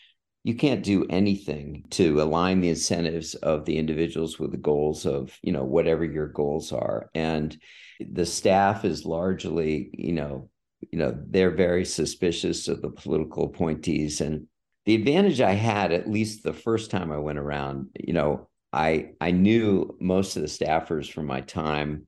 You 0.44 0.56
can't 0.56 0.84
do 0.84 1.06
anything 1.10 1.86
to 1.92 2.22
align 2.22 2.60
the 2.60 2.70
incentives 2.70 3.34
of 3.36 3.66
the 3.66 3.78
individuals 3.78 4.40
with 4.40 4.52
the 4.52 4.58
goals 4.58 5.06
of, 5.06 5.38
you 5.42 5.54
know, 5.54 5.64
whatever 5.64 6.04
your 6.04 6.28
goals 6.28 6.72
are. 6.74 7.10
And 7.16 7.58
the 8.00 8.26
staff 8.26 8.84
is 8.84 9.06
largely, 9.06 9.90
you 9.94 10.12
know, 10.12 10.50
you 10.92 11.00
know, 11.00 11.18
they're 11.30 11.52
very 11.52 11.86
suspicious 11.86 12.68
of 12.68 12.82
the 12.82 12.90
political 12.90 13.46
appointees. 13.46 14.20
And 14.20 14.48
the 14.86 14.96
advantage 14.96 15.40
I 15.40 15.54
had, 15.54 15.94
at 15.94 16.10
least 16.10 16.44
the 16.44 16.54
first 16.54 16.92
time 16.92 17.12
I 17.12 17.18
went 17.18 17.40
around, 17.40 17.88
you 17.98 18.14
know, 18.14 18.50
I 18.74 19.12
I 19.22 19.32
knew 19.32 19.96
most 20.02 20.36
of 20.36 20.42
the 20.42 20.48
staffers 20.48 21.10
from 21.10 21.28
my 21.28 21.42
time, 21.42 22.08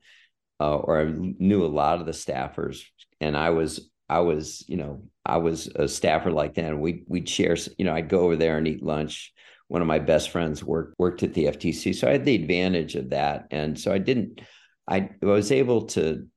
uh, 0.59 0.75
or 0.77 1.01
I 1.01 1.05
knew 1.05 1.63
a 1.63 1.67
lot 1.67 1.99
of 1.99 2.05
the 2.05 2.11
staffers, 2.11 2.83
and 3.21 3.37
I 3.37 3.51
was 3.51 3.89
I 4.09 4.19
was 4.19 4.63
you 4.67 4.77
know 4.77 5.03
I 5.25 5.37
was 5.37 5.67
a 5.67 5.87
staffer 5.87 6.31
like 6.31 6.55
that, 6.55 6.65
and 6.65 6.81
we 6.81 7.03
we'd 7.07 7.29
share 7.29 7.57
you 7.77 7.85
know 7.85 7.93
I'd 7.93 8.09
go 8.09 8.21
over 8.21 8.35
there 8.35 8.57
and 8.57 8.67
eat 8.67 8.83
lunch. 8.83 9.33
One 9.67 9.81
of 9.81 9.87
my 9.87 9.99
best 9.99 10.29
friends 10.29 10.63
worked 10.63 10.95
worked 10.99 11.23
at 11.23 11.33
the 11.33 11.45
FTC, 11.45 11.95
so 11.95 12.07
I 12.07 12.11
had 12.11 12.25
the 12.25 12.35
advantage 12.35 12.95
of 12.95 13.09
that, 13.09 13.47
and 13.51 13.79
so 13.79 13.91
I 13.91 13.97
didn't 13.97 14.41
I 14.87 15.09
I 15.21 15.25
was 15.25 15.51
able 15.51 15.87
to 15.87 16.27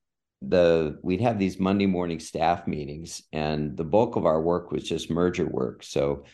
the 0.42 0.98
we'd 1.02 1.20
have 1.20 1.38
these 1.38 1.58
Monday 1.58 1.86
morning 1.86 2.20
staff 2.20 2.66
meetings, 2.66 3.22
and 3.32 3.76
the 3.76 3.84
bulk 3.84 4.16
of 4.16 4.26
our 4.26 4.40
work 4.40 4.70
was 4.70 4.84
just 4.84 5.10
merger 5.10 5.46
work. 5.46 5.82
So, 5.82 6.24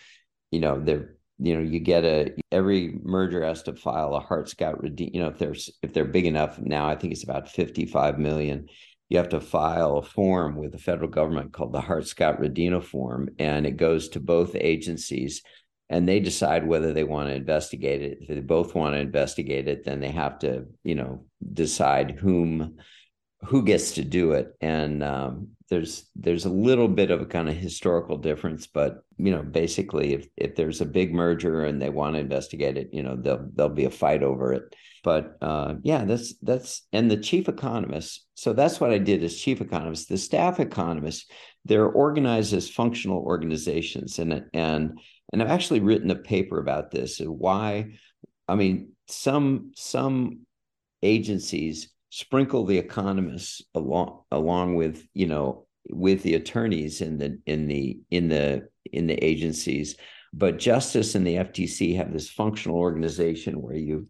you 0.51 0.61
know, 0.61 0.81
there, 0.81 1.17
you 1.39 1.57
know, 1.57 1.63
you 1.63 1.81
get 1.81 2.05
a 2.05 2.35
every 2.53 2.99
merger 3.03 3.45
has 3.45 3.63
to 3.65 3.75
file 3.75 4.15
a 4.15 4.21
Hart-Scott-Rodino. 4.21 5.15
You 5.15 5.21
know, 5.21 5.29
if 5.29 5.39
there's 5.39 5.71
if 5.83 5.93
they're 5.93 6.05
big 6.05 6.27
enough 6.27 6.59
now, 6.59 6.89
I 6.89 6.97
think 6.97 7.13
it's 7.13 7.25
about 7.25 7.49
fifty 7.49 7.87
five 7.87 8.19
million. 8.19 8.69
You 9.09 9.19
have 9.19 9.29
to 9.31 9.41
file 9.41 9.99
a 9.99 10.03
form 10.03 10.57
with 10.57 10.73
the 10.73 10.79
federal 10.79 11.11
government 11.11 11.53
called 11.53 11.73
the 11.73 11.81
Hart-Scott-Rodino 11.81 12.83
form, 12.83 13.29
and 13.39 13.67
it 13.67 13.77
goes 13.77 14.09
to 14.11 14.21
both 14.21 14.55
agencies 14.55 15.43
and 15.91 16.09
they 16.09 16.19
decide 16.19 16.67
whether 16.67 16.93
they 16.93 17.05
want 17.05 17.29
to 17.29 17.35
investigate 17.35 18.03
it. 18.03 18.19
If 18.23 18.29
they 18.29 18.41
both 18.41 18.75
want 18.75 18.95
to 18.95 19.01
investigate 19.01 19.69
it, 19.69 19.85
then 19.85 20.01
they 20.01 20.11
have 20.11 20.39
to, 20.41 20.65
you 20.83 20.95
know, 20.95 21.27
decide 21.53 22.13
whom 22.13 22.79
who 23.47 23.63
gets 23.63 23.93
to 23.93 24.05
do 24.05 24.33
it? 24.33 24.55
And 24.61 25.03
um, 25.03 25.55
there's 25.71 26.11
there's 26.15 26.45
a 26.45 26.51
little 26.51 26.89
bit 26.89 27.11
of 27.11 27.21
a 27.21 27.27
kind 27.27 27.49
of 27.49 27.57
historical 27.57 28.19
difference 28.19 28.67
but 28.67 29.03
you 29.17 29.31
know 29.31 29.43
basically 29.43 30.13
if 30.13 30.29
if 30.37 30.55
there's 30.57 30.81
a 30.81 30.87
big 30.87 31.13
merger 31.13 31.65
and 31.65 31.81
they 31.81 31.89
want 31.89 32.15
to 32.15 32.21
investigate 32.21 32.77
it 32.77 32.91
you 32.93 33.03
know 33.03 33.17
there'll 33.17 33.49
there'll 33.55 33.73
be 33.73 33.87
a 33.87 33.91
fight 33.91 34.23
over 34.23 34.53
it. 34.53 34.63
But 35.03 35.37
uh, 35.43 35.75
yeah 35.83 36.05
that's 36.05 36.35
that's 36.39 36.83
and 36.93 37.11
the 37.11 37.17
chief 37.17 37.49
economist 37.49 38.27
so 38.35 38.53
that's 38.53 38.81
what 38.81 38.91
i 38.91 38.99
did 38.99 39.23
as 39.23 39.37
chief 39.37 39.61
economist. 39.61 40.09
The 40.09 40.19
staff 40.19 40.61
economists 40.61 41.27
they're 41.65 41.89
organized 41.89 42.53
as 42.53 42.69
functional 42.71 43.23
organizations 43.23 44.19
and 44.19 44.45
and 44.53 44.99
and 45.33 45.43
i've 45.43 45.51
actually 45.51 45.81
written 45.81 46.11
a 46.11 46.17
paper 46.17 46.59
about 46.59 46.91
this 46.91 47.19
why 47.19 47.95
i 48.49 48.55
mean 48.55 48.93
some 49.09 49.73
some 49.75 50.41
agencies 51.03 51.94
sprinkle 52.15 52.65
the 52.65 52.79
economists 52.79 53.61
along 53.75 54.21
along 54.31 54.77
with 54.77 55.05
you 55.15 55.27
know 55.27 55.67
with 55.91 56.23
the 56.23 56.35
attorneys 56.35 57.01
in 57.01 57.19
the 57.19 57.37
in 57.45 57.67
the 57.67 57.99
in 58.09 58.29
the 58.29 58.69
in 58.93 59.09
the 59.09 59.25
agencies. 59.25 59.97
But 60.33 60.59
justice 60.59 61.17
and 61.17 61.27
the 61.27 61.37
FTC 61.37 61.97
have 61.97 62.13
this 62.13 62.31
functional 62.31 62.79
organization 62.79 63.61
where 63.61 63.77
you 63.77 64.07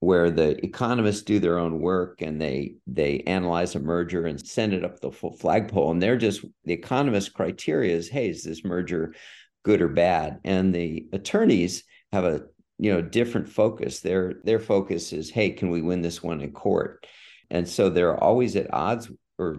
where 0.00 0.30
the 0.30 0.62
economists 0.64 1.22
do 1.22 1.38
their 1.38 1.58
own 1.58 1.78
work 1.78 2.22
and 2.22 2.40
they 2.40 2.76
they 2.86 3.20
analyze 3.26 3.74
a 3.74 3.80
merger 3.80 4.24
and 4.24 4.40
send 4.40 4.72
it 4.72 4.82
up 4.82 5.00
the 5.00 5.10
flagpole. 5.10 5.90
And 5.90 6.02
they're 6.02 6.16
just 6.16 6.42
the 6.64 6.72
economist 6.72 7.34
criteria 7.34 7.94
is 7.94 8.08
hey 8.08 8.30
is 8.30 8.44
this 8.44 8.64
merger 8.64 9.14
good 9.62 9.82
or 9.82 9.88
bad? 9.88 10.40
And 10.42 10.74
the 10.74 11.06
attorneys 11.12 11.84
have 12.12 12.24
a 12.24 12.44
you 12.78 12.94
know 12.94 13.02
different 13.02 13.50
focus. 13.50 14.00
Their 14.00 14.40
their 14.44 14.60
focus 14.60 15.12
is 15.12 15.28
hey 15.28 15.50
can 15.50 15.68
we 15.68 15.82
win 15.82 16.00
this 16.00 16.22
one 16.22 16.40
in 16.40 16.52
court 16.52 17.06
and 17.50 17.68
so 17.68 17.88
they're 17.88 18.16
always 18.16 18.56
at 18.56 18.72
odds, 18.72 19.10
or 19.38 19.56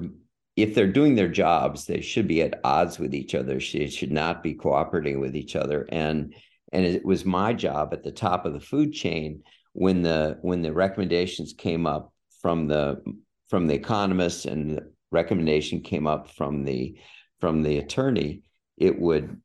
if 0.56 0.74
they're 0.74 0.92
doing 0.92 1.16
their 1.16 1.28
jobs, 1.28 1.86
they 1.86 2.02
should 2.02 2.28
be 2.28 2.42
at 2.42 2.60
odds 2.64 3.00
with 3.00 3.14
each 3.14 3.36
other. 3.36 3.60
They 3.60 3.88
should 3.88 4.12
not 4.12 4.44
be 4.44 4.54
cooperating 4.54 5.20
with 5.20 5.36
each 5.36 5.56
other. 5.56 5.88
And 5.90 6.36
and 6.74 6.86
it 6.86 7.06
was 7.06 7.24
my 7.26 7.54
job 7.54 7.94
at 7.94 8.04
the 8.04 8.12
top 8.12 8.46
of 8.46 8.54
the 8.54 8.60
food 8.60 8.92
chain 8.92 9.44
when 9.74 10.02
the 10.02 10.38
when 10.42 10.62
the 10.62 10.74
recommendations 10.74 11.54
came 11.54 11.86
up 11.86 12.12
from 12.42 12.68
the 12.68 13.02
from 13.50 13.68
the 13.68 13.76
economists 13.76 14.46
and 14.46 14.72
the 14.72 14.92
recommendation 15.12 15.82
came 15.82 16.08
up 16.08 16.32
from 16.32 16.66
the 16.66 16.98
from 17.40 17.62
the 17.62 17.78
attorney, 17.78 18.42
it 18.78 19.00
would 19.00 19.40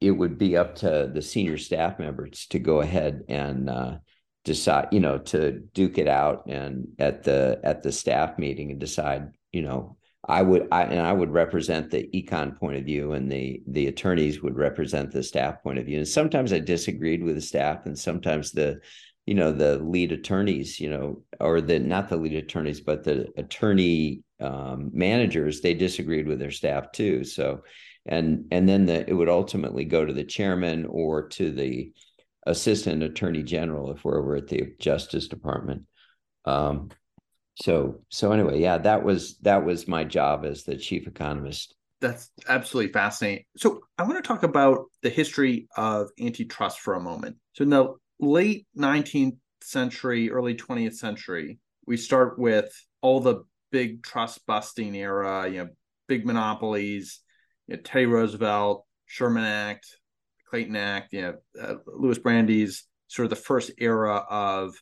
it 0.00 0.10
would 0.10 0.38
be 0.38 0.56
up 0.56 0.76
to 0.76 1.10
the 1.12 1.22
senior 1.22 1.58
staff 1.58 1.98
members 1.98 2.46
to 2.50 2.58
go 2.58 2.80
ahead 2.80 3.24
and 3.28 3.68
uh, 3.68 3.96
decide 4.44 4.88
you 4.90 5.00
know 5.00 5.18
to 5.18 5.60
duke 5.74 5.98
it 5.98 6.08
out 6.08 6.46
and 6.46 6.88
at 6.98 7.22
the 7.24 7.60
at 7.62 7.82
the 7.82 7.92
staff 7.92 8.38
meeting 8.38 8.70
and 8.70 8.80
decide 8.80 9.30
you 9.52 9.60
know 9.60 9.96
i 10.26 10.40
would 10.40 10.66
i 10.72 10.82
and 10.84 11.06
i 11.06 11.12
would 11.12 11.30
represent 11.30 11.90
the 11.90 12.08
econ 12.14 12.56
point 12.58 12.76
of 12.76 12.84
view 12.84 13.12
and 13.12 13.30
the 13.30 13.62
the 13.66 13.86
attorneys 13.86 14.42
would 14.42 14.56
represent 14.56 15.10
the 15.10 15.22
staff 15.22 15.62
point 15.62 15.78
of 15.78 15.84
view. 15.86 15.98
And 15.98 16.08
sometimes 16.08 16.52
i 16.52 16.58
disagreed 16.58 17.22
with 17.22 17.34
the 17.34 17.42
staff 17.42 17.84
and 17.86 17.98
sometimes 17.98 18.52
the 18.52 18.80
you 19.26 19.34
know 19.34 19.52
the 19.52 19.78
lead 19.78 20.12
attorneys 20.12 20.80
you 20.80 20.88
know 20.88 21.22
or 21.38 21.60
the 21.60 21.78
not 21.78 22.08
the 22.08 22.16
lead 22.16 22.34
attorneys 22.34 22.80
but 22.80 23.04
the 23.04 23.28
attorney 23.36 24.22
um, 24.40 24.90
managers 24.92 25.60
they 25.60 25.74
disagreed 25.74 26.26
with 26.26 26.38
their 26.38 26.50
staff 26.50 26.92
too. 26.92 27.24
So 27.24 27.62
and 28.06 28.46
and 28.50 28.68
then 28.68 28.86
the, 28.86 29.08
it 29.08 29.12
would 29.12 29.28
ultimately 29.28 29.84
go 29.84 30.04
to 30.04 30.12
the 30.12 30.24
chairman 30.24 30.86
or 30.86 31.28
to 31.28 31.50
the 31.50 31.92
assistant 32.46 33.02
attorney 33.02 33.42
general 33.42 33.92
if 33.92 34.04
we're 34.04 34.18
over 34.18 34.36
at 34.36 34.48
the 34.48 34.74
Justice 34.78 35.28
Department. 35.28 35.82
Um, 36.44 36.90
so 37.56 38.00
so 38.08 38.32
anyway, 38.32 38.60
yeah, 38.60 38.78
that 38.78 39.04
was 39.04 39.36
that 39.38 39.64
was 39.64 39.86
my 39.86 40.04
job 40.04 40.44
as 40.44 40.64
the 40.64 40.76
chief 40.76 41.06
economist. 41.06 41.74
That's 42.00 42.30
absolutely 42.48 42.92
fascinating. 42.92 43.44
So 43.58 43.80
I 43.98 44.04
want 44.04 44.16
to 44.16 44.26
talk 44.26 44.42
about 44.42 44.86
the 45.02 45.10
history 45.10 45.68
of 45.76 46.08
antitrust 46.18 46.80
for 46.80 46.94
a 46.94 47.00
moment. 47.00 47.36
So 47.52 47.64
in 47.64 47.70
the 47.70 47.94
late 48.18 48.66
19th 48.78 49.36
century, 49.62 50.30
early 50.30 50.54
20th 50.54 50.94
century, 50.94 51.58
we 51.86 51.98
start 51.98 52.38
with 52.38 52.72
all 53.02 53.20
the 53.20 53.42
big 53.70 54.02
trust 54.02 54.46
busting 54.46 54.94
era, 54.94 55.46
you 55.48 55.58
know, 55.58 55.68
big 56.08 56.24
monopolies, 56.24 57.20
you 57.66 57.76
know, 57.76 57.82
Teddy 57.82 58.06
Roosevelt, 58.06 58.86
Sherman 59.04 59.44
Act, 59.44 59.86
Clayton 60.50 60.76
Act, 60.76 61.12
you 61.12 61.22
know, 61.22 61.34
uh, 61.60 61.74
Louis 61.86 62.18
Brandeis, 62.18 62.84
sort 63.08 63.24
of 63.24 63.30
the 63.30 63.36
first 63.36 63.70
era 63.78 64.24
of 64.28 64.74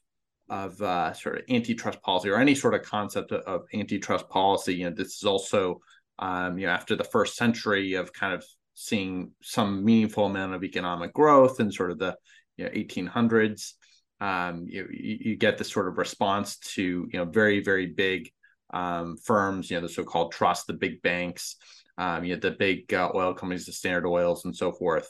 of 0.51 0.81
uh, 0.81 1.13
sort 1.13 1.37
of 1.37 1.45
antitrust 1.51 2.01
policy 2.03 2.31
or 2.31 2.39
any 2.39 2.55
sort 2.55 2.75
of 2.75 2.83
concept 2.83 3.33
of, 3.33 3.43
of 3.43 3.63
antitrust 3.75 4.29
policy. 4.31 4.77
You 4.77 4.85
know, 4.85 4.97
this 4.97 5.17
is 5.17 5.25
also 5.25 5.81
um, 6.19 6.59
you 6.59 6.67
know 6.67 6.73
after 6.73 6.97
the 6.97 7.05
first 7.05 7.37
century 7.37 7.95
of 7.95 8.13
kind 8.13 8.33
of 8.33 8.45
seeing 8.75 9.33
some 9.43 9.85
meaningful 9.85 10.27
amount 10.27 10.55
of 10.55 10.65
economic 10.65 11.13
growth 11.13 11.61
in 11.61 11.71
sort 11.71 11.91
of 11.91 11.99
the 11.99 12.17
you 12.57 12.65
know, 12.65 12.71
1800s. 12.71 13.73
Um, 14.21 14.67
you, 14.69 14.89
you 14.91 15.37
get 15.37 15.59
this 15.59 15.71
sort 15.71 15.89
of 15.89 15.99
response 15.99 16.59
to 16.75 17.09
you 17.13 17.19
know 17.19 17.25
very 17.25 17.63
very 17.63 17.87
big 17.87 18.31
um, 18.73 19.17
firms, 19.17 19.71
you 19.71 19.77
know 19.77 19.87
the 19.87 19.93
so-called 19.93 20.33
trust, 20.33 20.67
the 20.67 20.73
big 20.73 21.03
banks, 21.03 21.57
um, 21.99 22.25
you 22.25 22.35
know 22.35 22.41
the 22.41 22.53
big 22.53 22.93
uh, 22.93 23.11
oil 23.15 23.35
companies, 23.35 23.67
the 23.67 23.73
Standard 23.73 24.09
Oils, 24.09 24.45
and 24.45 24.57
so 24.57 24.73
forth. 24.73 25.09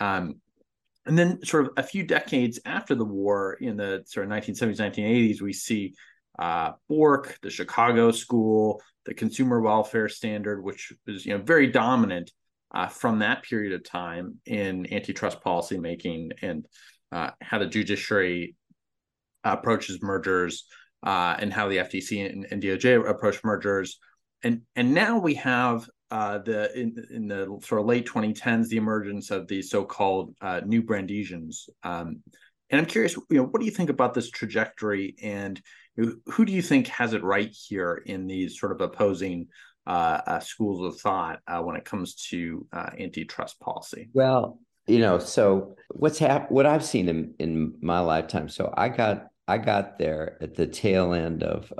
Um, 0.00 0.40
and 1.06 1.16
then, 1.16 1.44
sort 1.44 1.66
of 1.66 1.72
a 1.76 1.82
few 1.82 2.02
decades 2.02 2.58
after 2.64 2.94
the 2.94 3.04
war, 3.04 3.54
in 3.60 3.76
the 3.76 4.02
sort 4.06 4.26
of 4.26 4.32
1970s, 4.32 4.80
1980s, 4.80 5.40
we 5.40 5.52
see 5.52 5.94
uh, 6.38 6.72
Bork, 6.88 7.38
the 7.42 7.50
Chicago 7.50 8.10
School, 8.10 8.82
the 9.04 9.14
Consumer 9.14 9.60
Welfare 9.60 10.08
Standard, 10.08 10.62
which 10.62 10.92
was 11.06 11.24
you 11.24 11.36
know 11.36 11.42
very 11.42 11.68
dominant 11.68 12.32
uh, 12.74 12.88
from 12.88 13.20
that 13.20 13.42
period 13.44 13.72
of 13.72 13.84
time 13.84 14.36
in 14.46 14.92
antitrust 14.92 15.40
policymaking 15.40 16.32
and 16.42 16.66
uh, 17.12 17.30
how 17.40 17.58
the 17.58 17.66
judiciary 17.66 18.56
approaches 19.44 20.02
mergers 20.02 20.66
uh, 21.04 21.36
and 21.38 21.52
how 21.52 21.68
the 21.68 21.76
FTC 21.78 22.30
and, 22.30 22.46
and 22.50 22.62
DOJ 22.62 23.08
approach 23.08 23.42
mergers. 23.44 23.98
And 24.42 24.62
and 24.74 24.92
now 24.92 25.18
we 25.18 25.34
have 25.34 25.88
uh, 26.10 26.38
the 26.38 26.78
in, 26.78 27.04
in 27.10 27.28
the 27.28 27.58
sort 27.64 27.80
of 27.80 27.86
late 27.86 28.06
2010s 28.06 28.68
the 28.68 28.76
emergence 28.76 29.30
of 29.30 29.48
the 29.48 29.62
so-called 29.62 30.34
uh, 30.40 30.60
new 30.64 30.82
Brandeisians. 30.82 31.68
Um, 31.82 32.22
and 32.70 32.80
I'm 32.80 32.86
curious, 32.86 33.16
you 33.30 33.38
know, 33.38 33.44
what 33.44 33.60
do 33.60 33.64
you 33.64 33.72
think 33.72 33.90
about 33.90 34.14
this 34.14 34.30
trajectory, 34.30 35.14
and 35.22 35.60
who 35.96 36.44
do 36.44 36.52
you 36.52 36.62
think 36.62 36.88
has 36.88 37.12
it 37.12 37.22
right 37.22 37.50
here 37.50 38.02
in 38.06 38.26
these 38.26 38.58
sort 38.58 38.72
of 38.72 38.80
opposing 38.80 39.48
uh, 39.86 40.20
uh 40.26 40.40
schools 40.40 40.84
of 40.84 41.00
thought 41.00 41.38
uh, 41.46 41.60
when 41.60 41.76
it 41.76 41.84
comes 41.84 42.16
to 42.30 42.66
antitrust 42.72 43.60
policy? 43.60 44.08
Well, 44.12 44.58
you 44.88 44.98
know, 44.98 45.18
so 45.18 45.76
what's 45.90 46.18
happened? 46.18 46.54
What 46.54 46.66
I've 46.66 46.84
seen 46.84 47.08
in 47.08 47.34
in 47.38 47.74
my 47.80 48.00
lifetime. 48.00 48.48
So 48.48 48.72
I 48.76 48.88
got 48.88 49.28
I 49.46 49.58
got 49.58 49.98
there 49.98 50.36
at 50.40 50.54
the 50.54 50.66
tail 50.66 51.12
end 51.12 51.44
of. 51.44 51.72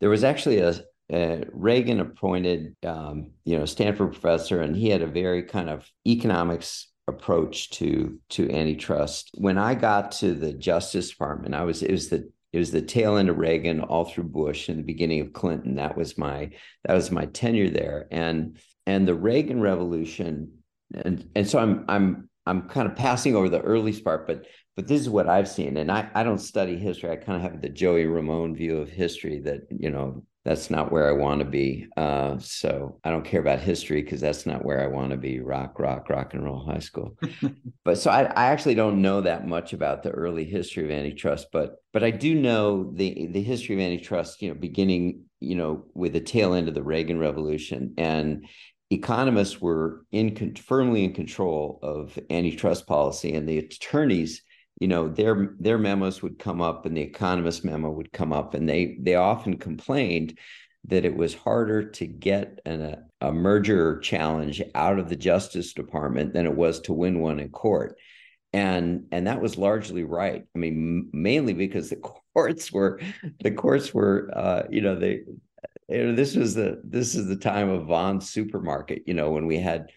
there 0.00 0.10
was 0.10 0.24
actually 0.24 0.58
a, 0.58 0.74
uh, 1.12 1.44
Reagan 1.52 2.00
appointed, 2.00 2.74
um, 2.84 3.32
you 3.44 3.58
know, 3.58 3.66
Stanford 3.66 4.12
professor, 4.12 4.62
and 4.62 4.74
he 4.74 4.88
had 4.88 5.02
a 5.02 5.06
very 5.06 5.42
kind 5.42 5.68
of 5.68 5.88
economics 6.06 6.88
approach 7.08 7.70
to 7.70 8.18
to 8.30 8.50
antitrust. 8.50 9.30
When 9.34 9.58
I 9.58 9.74
got 9.74 10.12
to 10.12 10.32
the 10.34 10.52
Justice 10.52 11.10
Department, 11.10 11.54
I 11.54 11.64
was 11.64 11.82
it 11.82 11.90
was 11.90 12.08
the 12.08 12.30
it 12.52 12.58
was 12.58 12.70
the 12.70 12.82
tail 12.82 13.16
end 13.16 13.28
of 13.28 13.38
Reagan, 13.38 13.80
all 13.80 14.04
through 14.04 14.24
Bush, 14.24 14.68
and 14.68 14.78
the 14.78 14.84
beginning 14.84 15.20
of 15.20 15.32
Clinton. 15.32 15.76
That 15.76 15.96
was 15.96 16.16
my 16.16 16.50
that 16.84 16.94
was 16.94 17.10
my 17.10 17.26
tenure 17.26 17.70
there, 17.70 18.06
and 18.10 18.58
and 18.86 19.06
the 19.06 19.14
Reagan 19.14 19.60
Revolution, 19.60 20.58
and 20.94 21.28
and 21.34 21.48
so 21.48 21.58
I'm 21.58 21.84
I'm 21.88 22.30
I'm 22.46 22.68
kind 22.68 22.88
of 22.88 22.96
passing 22.96 23.36
over 23.36 23.48
the 23.48 23.60
early 23.60 23.92
part, 24.00 24.26
but 24.26 24.46
but 24.76 24.86
this 24.86 25.00
is 25.00 25.10
what 25.10 25.28
I've 25.28 25.48
seen, 25.48 25.76
and 25.76 25.90
I 25.90 26.08
I 26.14 26.22
don't 26.22 26.38
study 26.38 26.76
history. 26.76 27.10
I 27.10 27.16
kind 27.16 27.36
of 27.36 27.50
have 27.50 27.60
the 27.60 27.68
Joey 27.68 28.06
Ramone 28.06 28.54
view 28.56 28.78
of 28.78 28.88
history 28.88 29.40
that 29.40 29.62
you 29.70 29.90
know 29.90 30.24
that's 30.44 30.70
not 30.70 30.90
where 30.90 31.08
I 31.08 31.12
want 31.12 31.38
to 31.38 31.44
be. 31.44 31.86
Uh, 31.96 32.36
so 32.38 32.98
I 33.04 33.10
don't 33.10 33.24
care 33.24 33.40
about 33.40 33.60
history 33.60 34.02
because 34.02 34.20
that's 34.20 34.44
not 34.44 34.64
where 34.64 34.82
I 34.82 34.88
want 34.88 35.12
to 35.12 35.16
be. 35.16 35.40
Rock, 35.40 35.78
rock, 35.78 36.08
rock 36.08 36.34
and 36.34 36.44
roll 36.44 36.64
high 36.64 36.80
school. 36.80 37.16
but 37.84 37.98
so 37.98 38.10
I, 38.10 38.24
I 38.24 38.46
actually 38.46 38.74
don't 38.74 39.02
know 39.02 39.20
that 39.20 39.46
much 39.46 39.72
about 39.72 40.02
the 40.02 40.10
early 40.10 40.44
history 40.44 40.84
of 40.84 40.90
antitrust, 40.90 41.48
but 41.52 41.76
but 41.92 42.02
I 42.02 42.10
do 42.10 42.34
know 42.34 42.92
the 42.92 43.28
the 43.30 43.42
history 43.42 43.76
of 43.76 43.80
antitrust. 43.80 44.42
You 44.42 44.48
know, 44.48 44.54
beginning 44.54 45.24
you 45.38 45.54
know 45.54 45.84
with 45.94 46.12
the 46.12 46.20
tail 46.20 46.54
end 46.54 46.68
of 46.68 46.74
the 46.74 46.82
Reagan 46.82 47.20
Revolution 47.20 47.94
and 47.96 48.46
economists 48.90 49.60
were 49.60 50.04
in 50.10 50.56
firmly 50.56 51.04
in 51.04 51.12
control 51.14 51.78
of 51.82 52.18
antitrust 52.30 52.88
policy, 52.88 53.34
and 53.34 53.48
the 53.48 53.58
attorneys 53.58 54.42
you 54.82 54.88
know 54.88 55.06
their 55.06 55.54
their 55.60 55.78
memos 55.78 56.22
would 56.22 56.40
come 56.40 56.60
up 56.60 56.84
and 56.84 56.96
the 56.96 57.02
economist 57.02 57.64
memo 57.64 57.88
would 57.88 58.10
come 58.10 58.32
up 58.32 58.52
and 58.52 58.68
they 58.68 58.96
they 58.98 59.14
often 59.14 59.56
complained 59.56 60.36
that 60.88 61.04
it 61.04 61.16
was 61.16 61.34
harder 61.34 61.88
to 61.88 62.04
get 62.04 62.58
an, 62.66 62.96
a, 63.20 63.32
merger 63.32 64.00
challenge 64.00 64.60
out 64.74 64.98
of 64.98 65.08
the 65.08 65.14
justice 65.14 65.72
department 65.72 66.32
than 66.32 66.46
it 66.46 66.56
was 66.56 66.80
to 66.80 66.92
win 66.92 67.20
one 67.20 67.38
in 67.38 67.48
court 67.48 67.96
and 68.52 69.06
and 69.12 69.28
that 69.28 69.40
was 69.40 69.56
largely 69.56 70.02
right 70.02 70.42
i 70.56 70.58
mean 70.58 71.08
mainly 71.12 71.54
because 71.54 71.88
the 71.88 71.96
courts 72.34 72.72
were 72.72 73.00
the 73.44 73.52
courts 73.52 73.94
were 73.94 74.32
uh, 74.34 74.64
you 74.68 74.80
know 74.80 74.96
they 74.96 75.20
you 75.88 76.06
know, 76.06 76.14
this 76.16 76.34
was 76.34 76.54
the 76.54 76.80
this 76.82 77.14
is 77.14 77.28
the 77.28 77.36
time 77.36 77.68
of 77.68 77.86
Vons 77.86 78.30
supermarket. 78.30 79.02
You 79.04 79.12
know, 79.12 79.30
when 79.30 79.46
we 79.46 79.58
had, 79.58 79.90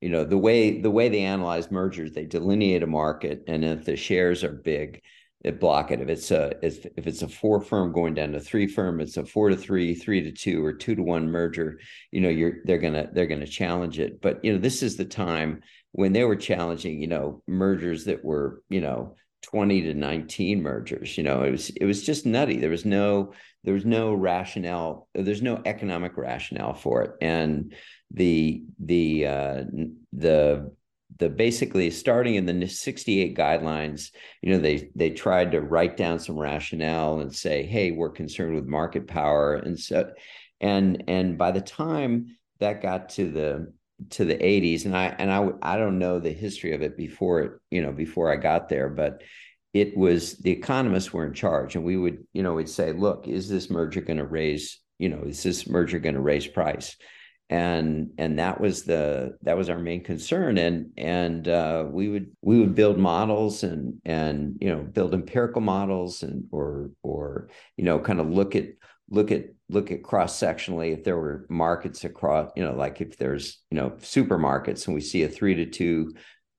you 0.00 0.08
know, 0.08 0.24
the 0.24 0.38
way 0.38 0.80
the 0.80 0.90
way 0.90 1.08
they 1.08 1.20
analyze 1.22 1.70
mergers, 1.70 2.12
they 2.12 2.24
delineate 2.24 2.82
a 2.82 2.86
market, 2.86 3.44
and 3.46 3.64
if 3.64 3.84
the 3.84 3.96
shares 3.96 4.42
are 4.42 4.52
big, 4.52 5.02
it 5.42 5.60
block 5.60 5.90
it. 5.90 6.00
If 6.00 6.08
it's 6.08 6.30
a 6.30 6.54
if, 6.62 6.86
if 6.96 7.06
it's 7.06 7.22
a 7.22 7.28
four 7.28 7.60
firm 7.60 7.92
going 7.92 8.14
down 8.14 8.32
to 8.32 8.40
three 8.40 8.66
firm, 8.66 9.00
it's 9.00 9.16
a 9.16 9.24
four 9.24 9.50
to 9.50 9.56
three, 9.56 9.94
three 9.94 10.22
to 10.22 10.32
two, 10.32 10.64
or 10.64 10.72
two 10.72 10.94
to 10.94 11.02
one 11.02 11.30
merger. 11.30 11.80
You 12.12 12.20
know, 12.22 12.28
you're 12.28 12.58
they're 12.64 12.78
gonna 12.78 13.08
they're 13.12 13.26
gonna 13.26 13.46
challenge 13.46 13.98
it. 13.98 14.20
But 14.20 14.44
you 14.44 14.52
know, 14.52 14.58
this 14.58 14.82
is 14.82 14.96
the 14.96 15.04
time 15.04 15.62
when 15.92 16.12
they 16.12 16.24
were 16.24 16.36
challenging, 16.36 17.00
you 17.00 17.08
know, 17.08 17.42
mergers 17.46 18.04
that 18.04 18.24
were, 18.24 18.62
you 18.68 18.80
know, 18.80 19.16
20 19.42 19.82
to 19.82 19.94
19 19.94 20.62
mergers. 20.62 21.16
You 21.16 21.24
know, 21.24 21.42
it 21.42 21.50
was 21.50 21.70
it 21.70 21.84
was 21.84 22.04
just 22.04 22.26
nutty. 22.26 22.58
There 22.58 22.70
was 22.70 22.84
no 22.84 23.32
there 23.64 23.74
was 23.74 23.84
no 23.84 24.14
rationale. 24.14 25.08
There's 25.14 25.42
no 25.42 25.60
economic 25.64 26.16
rationale 26.16 26.74
for 26.74 27.02
it. 27.02 27.12
And 27.20 27.74
the 28.12 28.64
the 28.78 29.26
uh, 29.26 29.62
the 30.12 30.72
the 31.18 31.28
basically 31.28 31.90
starting 31.90 32.36
in 32.36 32.46
the 32.46 32.66
68 32.66 33.36
guidelines 33.36 34.10
you 34.42 34.52
know 34.52 34.58
they 34.58 34.90
they 34.94 35.10
tried 35.10 35.52
to 35.52 35.60
write 35.60 35.96
down 35.96 36.18
some 36.18 36.38
rationale 36.38 37.20
and 37.20 37.34
say 37.34 37.62
hey 37.62 37.90
we're 37.90 38.10
concerned 38.10 38.54
with 38.54 38.66
market 38.66 39.06
power. 39.06 39.54
And 39.54 39.78
so 39.78 40.10
and 40.60 41.04
and 41.08 41.38
by 41.38 41.52
the 41.52 41.60
time 41.60 42.36
that 42.58 42.82
got 42.82 43.10
to 43.10 43.30
the 43.30 43.72
to 44.10 44.24
the 44.24 44.36
80s 44.36 44.86
and 44.86 44.96
i 44.96 45.14
and 45.18 45.30
i 45.30 45.48
i 45.60 45.76
don't 45.76 45.98
know 45.98 46.18
the 46.18 46.32
history 46.32 46.72
of 46.72 46.80
it 46.80 46.96
before 46.96 47.40
it 47.40 47.52
you 47.70 47.82
know 47.82 47.92
before 47.92 48.32
i 48.32 48.36
got 48.36 48.68
there 48.68 48.88
but 48.88 49.22
it 49.74 49.96
was 49.96 50.38
the 50.38 50.50
economists 50.50 51.12
were 51.12 51.26
in 51.26 51.34
charge 51.34 51.76
and 51.76 51.84
we 51.84 51.98
would 51.98 52.24
you 52.32 52.42
know 52.42 52.54
we'd 52.54 52.68
say 52.68 52.92
look 52.92 53.28
is 53.28 53.48
this 53.48 53.68
merger 53.68 54.00
going 54.00 54.16
to 54.16 54.26
raise 54.26 54.80
you 54.98 55.10
know 55.10 55.22
is 55.26 55.42
this 55.42 55.68
merger 55.68 55.98
going 55.98 56.14
to 56.14 56.20
raise 56.20 56.46
price 56.46 56.96
and 57.50 58.12
and 58.16 58.38
that 58.38 58.60
was 58.60 58.84
the 58.84 59.36
that 59.42 59.56
was 59.56 59.68
our 59.68 59.78
main 59.78 60.04
concern. 60.04 60.56
And 60.56 60.92
and 60.96 61.48
uh, 61.48 61.84
we 61.90 62.08
would 62.08 62.30
we 62.42 62.60
would 62.60 62.76
build 62.76 62.96
models 62.96 63.64
and 63.64 64.00
and 64.04 64.56
you 64.60 64.70
know 64.70 64.82
build 64.82 65.12
empirical 65.12 65.60
models 65.60 66.22
and 66.22 66.44
or 66.52 66.90
or 67.02 67.48
you 67.76 67.84
know 67.84 67.98
kind 67.98 68.20
of 68.20 68.30
look 68.30 68.54
at 68.54 68.68
look 69.10 69.32
at 69.32 69.46
look 69.68 69.90
at 69.90 70.04
cross 70.04 70.38
sectionally 70.38 70.96
if 70.96 71.02
there 71.02 71.16
were 71.18 71.44
markets 71.50 72.04
across 72.04 72.50
you 72.54 72.62
know 72.62 72.72
like 72.72 73.00
if 73.00 73.16
there's 73.18 73.58
you 73.72 73.76
know 73.76 73.90
supermarkets 74.00 74.86
and 74.86 74.94
we 74.94 75.00
see 75.00 75.24
a 75.24 75.28
three 75.28 75.56
to 75.56 75.66
two 75.66 76.14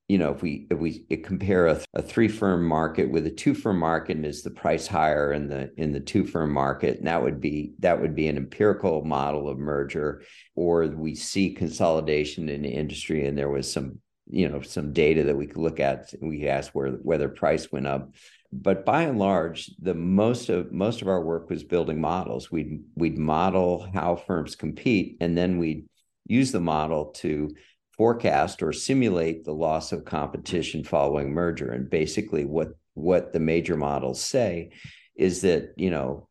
you 0.08 0.18
know, 0.18 0.30
if 0.32 0.42
we 0.42 0.66
if 0.70 0.78
we 0.78 1.00
compare 1.22 1.68
a, 1.68 1.80
a 1.94 2.02
three 2.02 2.28
firm 2.28 2.66
market 2.66 3.10
with 3.10 3.26
a 3.26 3.30
two 3.30 3.54
firm 3.54 3.78
market, 3.78 4.16
and 4.16 4.26
is 4.26 4.42
the 4.42 4.50
price 4.50 4.86
higher 4.86 5.32
in 5.32 5.48
the 5.48 5.72
in 5.76 5.92
the 5.92 6.00
two 6.00 6.24
firm 6.24 6.52
market, 6.52 6.98
and 6.98 7.06
that 7.06 7.22
would 7.22 7.40
be 7.40 7.72
that 7.78 8.00
would 8.00 8.14
be 8.14 8.28
an 8.28 8.36
empirical 8.36 9.04
model 9.04 9.48
of 9.48 9.58
merger, 9.58 10.22
or 10.54 10.86
we 10.86 11.14
see 11.14 11.54
consolidation 11.54 12.48
in 12.48 12.62
the 12.62 12.68
industry, 12.68 13.26
and 13.26 13.38
there 13.38 13.48
was 13.48 13.72
some 13.72 14.00
you 14.26 14.48
know 14.48 14.60
some 14.60 14.92
data 14.92 15.22
that 15.24 15.36
we 15.36 15.46
could 15.46 15.62
look 15.62 15.80
at, 15.80 16.12
and 16.14 16.28
we 16.28 16.48
ask 16.48 16.72
where 16.72 16.90
whether 16.90 17.28
price 17.28 17.70
went 17.70 17.86
up. 17.86 18.12
But 18.52 18.84
by 18.84 19.04
and 19.04 19.18
large, 19.18 19.70
the 19.80 19.94
most 19.94 20.50
of 20.50 20.72
most 20.72 21.00
of 21.00 21.08
our 21.08 21.22
work 21.22 21.48
was 21.48 21.64
building 21.64 22.00
models. 22.00 22.50
We'd 22.50 22.82
we'd 22.96 23.16
model 23.16 23.88
how 23.94 24.16
firms 24.16 24.56
compete, 24.56 25.16
and 25.20 25.38
then 25.38 25.58
we'd 25.58 25.86
use 26.26 26.52
the 26.52 26.60
model 26.60 27.06
to 27.06 27.54
forecast 27.96 28.62
or 28.62 28.72
simulate 28.72 29.44
the 29.44 29.52
loss 29.52 29.92
of 29.92 30.04
competition 30.04 30.84
following 30.84 31.32
merger. 31.32 31.70
And 31.72 31.88
basically, 31.88 32.44
what 32.44 32.68
what 32.94 33.32
the 33.32 33.40
major 33.40 33.76
models 33.76 34.22
say 34.22 34.70
is 35.16 35.42
that 35.42 35.72
you 35.76 35.90
know 35.90 36.28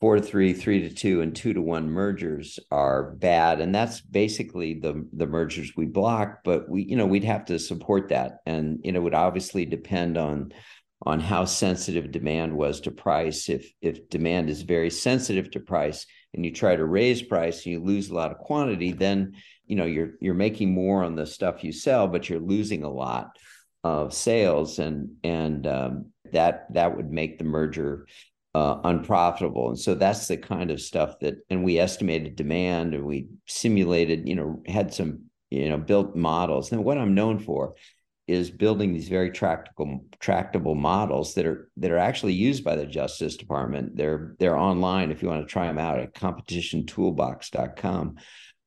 four 0.00 0.16
to 0.16 0.22
three, 0.22 0.52
three 0.52 0.88
to 0.88 0.94
two, 0.94 1.22
and 1.22 1.34
two 1.34 1.54
to 1.54 1.62
one 1.62 1.88
mergers 1.88 2.58
are 2.70 3.12
bad, 3.12 3.60
and 3.60 3.74
that's 3.74 4.00
basically 4.00 4.74
the 4.74 5.06
the 5.12 5.26
mergers 5.26 5.72
we 5.76 5.86
block. 5.86 6.40
But 6.44 6.68
we 6.68 6.82
you 6.82 6.96
know 6.96 7.06
we'd 7.06 7.24
have 7.24 7.46
to 7.46 7.58
support 7.58 8.08
that, 8.08 8.40
and 8.46 8.80
you 8.82 8.92
know 8.92 9.00
it 9.00 9.02
would 9.02 9.14
obviously 9.14 9.64
depend 9.64 10.18
on 10.18 10.52
on 11.06 11.20
how 11.20 11.44
sensitive 11.44 12.10
demand 12.10 12.56
was 12.56 12.80
to 12.82 12.90
price. 12.90 13.48
If 13.48 13.70
if 13.80 14.08
demand 14.08 14.50
is 14.50 14.62
very 14.62 14.90
sensitive 14.90 15.50
to 15.52 15.60
price 15.60 16.06
and 16.32 16.44
you 16.44 16.52
try 16.52 16.74
to 16.76 16.84
raise 16.84 17.22
price 17.22 17.64
and 17.64 17.72
you 17.72 17.80
lose 17.80 18.10
a 18.10 18.14
lot 18.14 18.30
of 18.30 18.38
quantity, 18.38 18.92
then 18.92 19.34
you 19.66 19.76
know 19.76 19.84
you're 19.84 20.12
you're 20.20 20.34
making 20.34 20.72
more 20.72 21.04
on 21.04 21.16
the 21.16 21.26
stuff 21.26 21.64
you 21.64 21.72
sell 21.72 22.06
but 22.06 22.28
you're 22.28 22.40
losing 22.40 22.82
a 22.82 22.90
lot 22.90 23.36
of 23.84 24.14
sales 24.14 24.78
and 24.78 25.10
and 25.22 25.66
um, 25.66 26.06
that 26.32 26.72
that 26.72 26.96
would 26.96 27.10
make 27.10 27.38
the 27.38 27.44
merger 27.44 28.06
uh, 28.54 28.80
unprofitable. 28.84 29.68
And 29.68 29.78
so 29.78 29.94
that's 29.94 30.28
the 30.28 30.36
kind 30.36 30.70
of 30.70 30.80
stuff 30.80 31.18
that 31.20 31.38
and 31.50 31.64
we 31.64 31.78
estimated 31.78 32.36
demand 32.36 32.94
and 32.94 33.04
we 33.04 33.26
simulated 33.46 34.28
you 34.28 34.36
know 34.36 34.62
had 34.66 34.94
some 34.94 35.24
you 35.50 35.68
know 35.68 35.78
built 35.78 36.16
models. 36.16 36.72
And 36.72 36.84
what 36.84 36.98
i'm 36.98 37.14
known 37.14 37.38
for 37.38 37.74
is 38.26 38.50
building 38.50 38.94
these 38.94 39.08
very 39.08 39.30
tractable 39.30 40.02
tractable 40.18 40.74
models 40.74 41.34
that 41.34 41.44
are 41.44 41.68
that 41.76 41.90
are 41.90 41.98
actually 41.98 42.32
used 42.32 42.64
by 42.64 42.76
the 42.76 42.86
justice 42.86 43.36
department. 43.36 43.96
They're 43.96 44.34
they're 44.38 44.56
online. 44.56 45.10
If 45.10 45.20
you 45.20 45.28
want 45.28 45.46
to 45.46 45.52
try 45.52 45.66
them 45.66 45.78
out 45.78 45.98
at 45.98 46.14
competitiontoolbox.com 46.14 48.16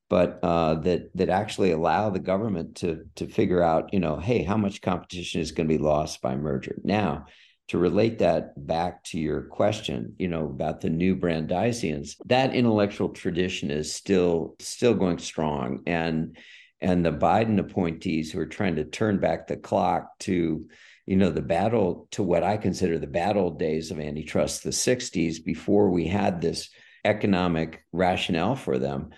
but 0.10 0.40
uh, 0.42 0.76
that 0.76 1.10
that 1.16 1.30
actually 1.30 1.72
allow 1.72 2.10
the 2.10 2.20
government 2.20 2.78
to 2.78 3.06
to 3.16 3.28
figure 3.28 3.62
out, 3.62 3.94
you 3.94 4.00
know, 4.00 4.18
hey, 4.18 4.44
how 4.44 4.58
much 4.58 4.82
competition 4.82 5.42
is 5.42 5.52
going 5.52 5.68
to 5.68 5.78
be 5.78 5.84
lost 5.84 6.22
by 6.22 6.36
merger. 6.36 6.78
Now, 6.84 7.26
to 7.70 7.78
relate 7.78 8.20
that 8.20 8.66
back 8.66 9.04
to 9.06 9.20
your 9.20 9.42
question, 9.42 10.16
you 10.18 10.30
know, 10.30 10.46
about 10.46 10.80
the 10.80 10.90
new 10.90 11.18
Brandeisians, 11.18 12.16
that 12.26 12.56
intellectual 12.56 13.10
tradition 13.10 13.70
is 13.70 13.94
still 13.94 14.56
still 14.60 14.94
going 14.94 15.20
strong, 15.20 15.84
and 15.86 16.38
and 16.80 17.06
the 17.06 17.12
Biden 17.12 17.60
appointees 17.60 18.32
who 18.32 18.40
are 18.40 18.46
trying 18.46 18.76
to 18.76 18.86
turn 18.86 19.20
back 19.20 19.48
the 19.48 19.58
clock 19.58 20.18
to 20.20 20.68
you 21.06 21.16
know 21.16 21.32
the 21.32 21.42
battle 21.42 22.08
to 22.12 22.22
what 22.22 22.44
i 22.44 22.58
consider 22.58 23.00
the 23.00 23.08
bad 23.08 23.38
old 23.38 23.58
days 23.58 23.92
of 23.92 24.00
antitrust 24.00 24.64
the 24.64 24.70
60s 24.70 25.44
before 25.44 25.90
we 25.90 26.06
had 26.06 26.42
this 26.42 26.70
economic 27.06 27.82
rationale 27.94 28.56
for 28.56 28.78
them 28.78 29.10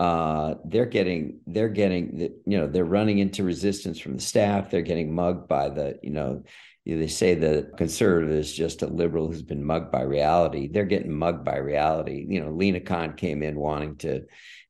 uh, 0.00 0.54
they're 0.64 0.86
getting 0.86 1.40
they're 1.46 1.68
getting 1.68 2.18
the, 2.18 2.32
you 2.46 2.58
know 2.58 2.66
they're 2.66 2.84
running 2.84 3.18
into 3.18 3.44
resistance 3.44 3.98
from 3.98 4.16
the 4.16 4.22
staff. 4.22 4.70
They're 4.70 4.82
getting 4.82 5.14
mugged 5.14 5.48
by 5.48 5.68
the 5.68 5.98
you 6.02 6.10
know 6.10 6.42
they 6.84 7.06
say 7.06 7.34
the 7.34 7.70
conservative 7.76 8.34
is 8.34 8.52
just 8.52 8.82
a 8.82 8.86
liberal 8.88 9.28
who's 9.28 9.42
been 9.42 9.64
mugged 9.64 9.92
by 9.92 10.02
reality. 10.02 10.68
They're 10.68 10.84
getting 10.84 11.12
mugged 11.12 11.44
by 11.44 11.58
reality. 11.58 12.26
You 12.28 12.40
know, 12.40 12.50
Lina 12.50 12.80
Khan 12.80 13.14
came 13.14 13.42
in 13.42 13.54
wanting 13.54 13.96
to 13.98 14.22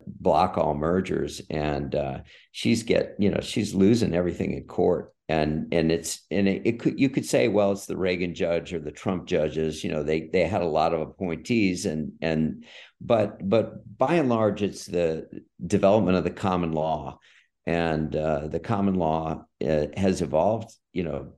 block 0.06 0.58
all 0.58 0.74
mergers, 0.74 1.40
and 1.48 1.94
uh, 1.94 2.18
she's 2.50 2.82
get 2.82 3.16
you 3.18 3.30
know 3.30 3.40
she's 3.40 3.74
losing 3.74 4.14
everything 4.14 4.52
in 4.52 4.64
court. 4.64 5.14
And 5.28 5.72
and 5.72 5.90
it's 5.90 6.26
and 6.30 6.48
it, 6.48 6.62
it 6.66 6.80
could 6.80 6.98
you 6.98 7.08
could 7.08 7.24
say 7.24 7.48
well 7.48 7.72
it's 7.72 7.86
the 7.86 7.96
Reagan 7.96 8.34
judge 8.34 8.74
or 8.74 8.80
the 8.80 8.90
Trump 8.90 9.26
judges 9.26 9.82
you 9.82 9.90
know 9.90 10.02
they 10.02 10.28
they 10.32 10.46
had 10.46 10.62
a 10.62 10.66
lot 10.66 10.92
of 10.92 11.00
appointees 11.00 11.86
and 11.86 12.12
and 12.20 12.64
but 13.04 13.48
but 13.48 13.98
by 13.98 14.14
and 14.14 14.28
large, 14.28 14.62
it's 14.62 14.86
the 14.86 15.28
development 15.64 16.16
of 16.16 16.24
the 16.24 16.30
common 16.30 16.72
law, 16.72 17.18
and 17.66 18.14
uh, 18.14 18.46
the 18.46 18.60
common 18.60 18.94
law 18.94 19.44
uh, 19.66 19.86
has 19.96 20.22
evolved. 20.22 20.72
You 20.92 21.04
know, 21.04 21.32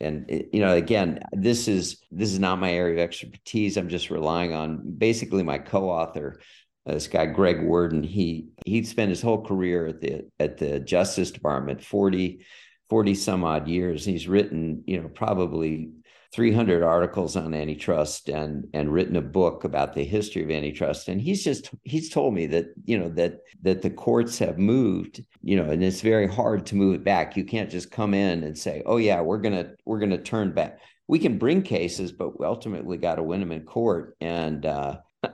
and 0.00 0.30
it, 0.30 0.48
you 0.52 0.60
know, 0.60 0.74
again, 0.74 1.20
this 1.32 1.68
is 1.68 2.02
this 2.10 2.32
is 2.32 2.38
not 2.38 2.58
my 2.58 2.72
area 2.72 2.94
of 2.94 3.00
expertise. 3.00 3.76
I'm 3.76 3.90
just 3.90 4.10
relying 4.10 4.54
on 4.54 4.94
basically 4.96 5.42
my 5.42 5.58
co-author, 5.58 6.40
uh, 6.86 6.94
this 6.94 7.06
guy 7.06 7.26
Greg 7.26 7.62
Werden. 7.62 8.02
He 8.02 8.48
he 8.64 8.82
spent 8.84 9.10
his 9.10 9.20
whole 9.20 9.44
career 9.44 9.86
at 9.88 10.00
the 10.00 10.26
at 10.38 10.56
the 10.56 10.80
Justice 10.80 11.30
Department, 11.30 11.84
40, 11.84 12.46
40 12.90 13.14
some 13.14 13.44
odd 13.44 13.68
years. 13.68 14.04
He's 14.04 14.28
written, 14.28 14.82
you 14.86 15.00
know, 15.00 15.08
probably 15.08 15.90
300 16.32 16.82
articles 16.82 17.36
on 17.36 17.54
antitrust 17.54 18.28
and 18.28 18.68
and 18.72 18.92
written 18.92 19.16
a 19.16 19.22
book 19.22 19.64
about 19.64 19.94
the 19.94 20.04
history 20.04 20.44
of 20.44 20.50
antitrust. 20.50 21.08
And 21.08 21.20
he's 21.20 21.42
just 21.42 21.70
he's 21.82 22.10
told 22.10 22.34
me 22.34 22.46
that 22.46 22.66
you 22.84 22.98
know 22.98 23.08
that 23.10 23.40
that 23.62 23.82
the 23.82 23.90
courts 23.90 24.38
have 24.38 24.58
moved 24.58 25.24
you 25.42 25.56
know 25.56 25.70
and 25.70 25.82
it's 25.82 26.02
very 26.02 26.28
hard 26.28 26.66
to 26.66 26.76
move 26.76 26.94
it 26.94 27.04
back. 27.04 27.36
You 27.36 27.44
can't 27.44 27.70
just 27.70 27.90
come 27.90 28.14
in 28.14 28.44
and 28.44 28.56
say 28.56 28.82
oh 28.86 28.98
yeah 28.98 29.20
we're 29.20 29.38
going 29.38 29.54
to 29.54 29.74
we're 29.84 29.98
going 29.98 30.10
to 30.10 30.18
turn 30.18 30.52
back. 30.52 30.80
We 31.08 31.18
can 31.18 31.38
bring 31.38 31.62
cases 31.62 32.12
but 32.12 32.38
we 32.38 32.46
ultimately 32.46 32.96
got 32.96 33.16
to 33.16 33.24
win 33.24 33.40
them 33.40 33.52
in 33.52 33.62
court. 33.62 34.16
And 34.20 34.64
uh, 34.64 34.98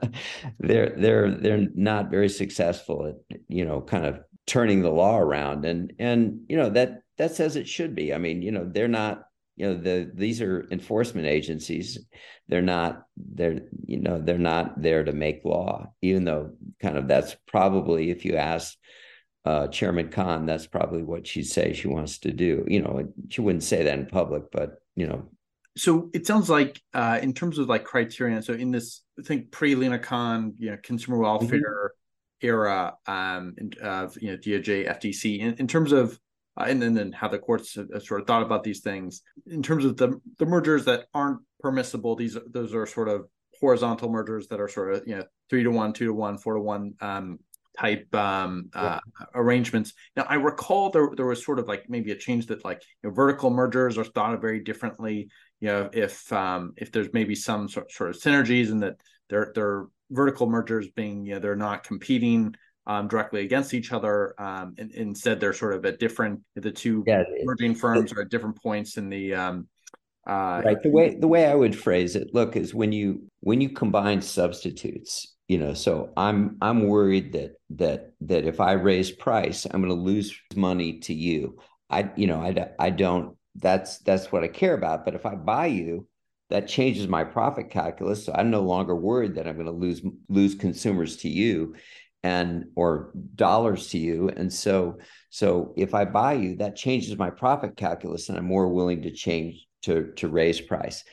they're 0.59 0.95
they're 0.97 1.31
they're 1.31 1.67
not 1.75 2.09
very 2.09 2.29
successful 2.29 3.07
at 3.07 3.39
you 3.47 3.65
know 3.65 3.81
kind 3.81 4.05
of 4.05 4.19
turning 4.47 4.81
the 4.81 4.89
law 4.89 5.19
around. 5.19 5.65
And 5.65 5.93
and 5.99 6.41
you 6.49 6.57
know 6.57 6.71
that 6.71 7.01
that's 7.17 7.39
as 7.39 7.55
it 7.55 7.67
should 7.67 7.95
be. 7.95 8.13
I 8.13 8.17
mean 8.17 8.41
you 8.41 8.51
know 8.51 8.69
they're 8.69 8.87
not 8.87 9.23
you 9.55 9.67
know 9.67 9.77
the 9.77 10.09
these 10.13 10.41
are 10.41 10.67
enforcement 10.71 11.27
agencies. 11.27 11.99
They're 12.47 12.61
not 12.61 13.03
they're 13.17 13.61
you 13.85 13.99
know 13.99 14.19
they're 14.19 14.37
not 14.37 14.81
there 14.81 15.03
to 15.03 15.11
make 15.11 15.43
law 15.43 15.91
even 16.01 16.25
though 16.25 16.51
kind 16.81 16.97
of 16.97 17.07
that's 17.07 17.35
probably 17.47 18.11
if 18.11 18.23
you 18.23 18.35
ask 18.35 18.77
uh, 19.45 19.67
chairman 19.67 20.09
khan 20.09 20.45
that's 20.45 20.67
probably 20.67 21.03
what 21.03 21.25
she'd 21.25 21.43
say 21.43 21.73
she 21.73 21.87
wants 21.87 22.19
to 22.19 22.31
do. 22.31 22.65
You 22.67 22.81
know 22.81 23.07
she 23.29 23.41
wouldn't 23.41 23.63
say 23.63 23.83
that 23.83 23.99
in 23.99 24.05
public 24.05 24.51
but 24.51 24.79
you 24.95 25.07
know. 25.07 25.29
So 25.77 26.09
it 26.13 26.25
sounds 26.25 26.49
like 26.49 26.81
uh, 26.93 27.19
in 27.21 27.33
terms 27.33 27.59
of 27.59 27.69
like 27.69 27.83
criteria 27.83 28.41
so 28.41 28.53
in 28.53 28.71
this, 28.71 29.01
I 29.19 29.21
think 29.21 29.51
pre 29.51 29.75
Lina 29.75 29.99
Khan, 29.99 30.55
you 30.57 30.71
know, 30.71 30.77
consumer 30.81 31.19
welfare 31.19 31.91
mm-hmm. 32.41 32.47
era 32.47 32.95
um, 33.05 33.55
of 33.81 34.17
you 34.19 34.31
know 34.31 34.37
DOJ, 34.37 34.89
FTC, 34.89 35.39
in, 35.39 35.53
in 35.55 35.67
terms 35.67 35.91
of 35.91 36.19
and 36.57 36.81
then, 36.81 36.93
then 36.93 37.11
how 37.11 37.27
the 37.27 37.39
courts 37.39 37.75
have, 37.75 37.87
have 37.93 38.03
sort 38.03 38.21
of 38.21 38.27
thought 38.27 38.43
about 38.43 38.63
these 38.63 38.81
things 38.81 39.21
in 39.47 39.61
terms 39.61 39.85
of 39.85 39.97
the 39.97 40.19
the 40.37 40.45
mergers 40.45 40.85
that 40.85 41.05
aren't 41.13 41.39
permissible. 41.59 42.15
These 42.15 42.37
those 42.49 42.73
are 42.73 42.85
sort 42.85 43.09
of 43.09 43.27
horizontal 43.59 44.09
mergers 44.09 44.47
that 44.47 44.59
are 44.59 44.67
sort 44.67 44.93
of 44.93 45.07
you 45.07 45.17
know 45.17 45.23
three 45.49 45.63
to 45.63 45.71
one, 45.71 45.93
two 45.93 46.05
to 46.07 46.13
one, 46.13 46.37
four 46.37 46.55
to 46.55 46.61
one 46.61 46.93
um, 47.01 47.39
type 47.77 48.13
um, 48.15 48.69
uh, 48.73 48.99
arrangements. 49.35 49.93
Now, 50.15 50.25
I 50.27 50.35
recall 50.35 50.89
there 50.89 51.09
there 51.15 51.25
was 51.25 51.43
sort 51.43 51.59
of 51.59 51.67
like 51.67 51.85
maybe 51.89 52.11
a 52.11 52.15
change 52.15 52.47
that 52.47 52.65
like 52.65 52.81
you 53.03 53.09
know, 53.09 53.15
vertical 53.15 53.49
mergers 53.49 53.97
are 53.97 54.03
thought 54.03 54.33
of 54.33 54.41
very 54.41 54.61
differently. 54.61 55.29
You 55.59 55.67
know, 55.67 55.89
if 55.93 56.31
um, 56.33 56.73
if 56.77 56.91
there's 56.91 57.09
maybe 57.13 57.35
some 57.35 57.69
sort, 57.69 57.91
sort 57.91 58.09
of 58.09 58.21
synergies 58.21 58.71
and 58.71 58.81
that 58.83 58.95
they're 59.29 59.51
they're 59.53 59.85
vertical 60.09 60.47
mergers 60.47 60.87
being 60.89 61.25
you 61.25 61.33
know 61.33 61.39
they're 61.39 61.55
not 61.55 61.83
competing 61.83 62.55
um, 62.87 63.07
directly 63.07 63.41
against 63.41 63.73
each 63.73 63.91
other. 63.91 64.33
Um, 64.41 64.73
and, 64.79 64.91
instead, 64.91 65.39
they're 65.39 65.53
sort 65.53 65.73
of 65.73 65.85
at 65.85 65.99
different 65.99 66.39
the 66.55 66.71
two 66.71 67.03
yeah, 67.05 67.23
merging 67.43 67.75
firms 67.75 68.11
are 68.13 68.21
at 68.21 68.29
different 68.29 68.61
points 68.61 68.97
in 68.97 69.09
the 69.09 69.35
um, 69.35 69.67
uh, 70.25 70.61
right. 70.65 70.81
The 70.81 70.89
way 70.89 71.15
the 71.15 71.27
way 71.27 71.45
I 71.45 71.53
would 71.53 71.77
phrase 71.77 72.15
it, 72.15 72.33
look, 72.33 72.55
is 72.55 72.73
when 72.73 72.91
you 72.91 73.29
when 73.41 73.61
you 73.61 73.69
combine 73.69 74.21
substitutes, 74.21 75.35
you 75.47 75.57
know. 75.57 75.73
So 75.73 76.11
I'm 76.17 76.57
I'm 76.61 76.87
worried 76.87 77.33
that 77.33 77.55
that 77.71 78.13
that 78.21 78.45
if 78.45 78.59
I 78.59 78.73
raise 78.73 79.11
price, 79.11 79.65
I'm 79.65 79.81
going 79.81 79.95
to 79.95 80.01
lose 80.01 80.37
money 80.55 80.99
to 81.01 81.13
you. 81.13 81.59
I 81.89 82.09
you 82.15 82.27
know 82.27 82.41
I 82.41 82.69
I 82.79 82.89
don't. 82.89 83.37
That's 83.55 83.99
that's 83.99 84.31
what 84.31 84.43
I 84.43 84.47
care 84.47 84.73
about. 84.73 85.03
But 85.03 85.15
if 85.15 85.25
I 85.25 85.35
buy 85.35 85.67
you, 85.67 86.07
that 86.49 86.67
changes 86.67 87.07
my 87.07 87.23
profit 87.23 87.69
calculus. 87.69 88.25
So 88.25 88.33
I'm 88.33 88.51
no 88.51 88.61
longer 88.61 88.95
worried 88.95 89.35
that 89.35 89.47
I'm 89.47 89.55
going 89.55 89.65
to 89.65 89.71
lose 89.71 90.01
lose 90.29 90.55
consumers 90.55 91.17
to 91.17 91.29
you 91.29 91.75
and 92.23 92.65
or 92.75 93.11
dollars 93.35 93.89
to 93.89 93.97
you. 93.97 94.29
And 94.29 94.51
so 94.51 94.97
so 95.29 95.73
if 95.77 95.93
i 95.93 96.05
buy 96.05 96.33
you 96.33 96.55
that 96.57 96.75
changes 96.75 97.17
my 97.17 97.29
profit 97.29 97.75
calculus 97.75 98.29
and 98.29 98.37
i'm 98.37 98.45
more 98.45 98.67
willing 98.69 99.01
to 99.03 99.11
change 99.11 99.65
to 99.83 100.11
to 100.15 100.27
raise 100.27 100.59
price. 100.61 101.03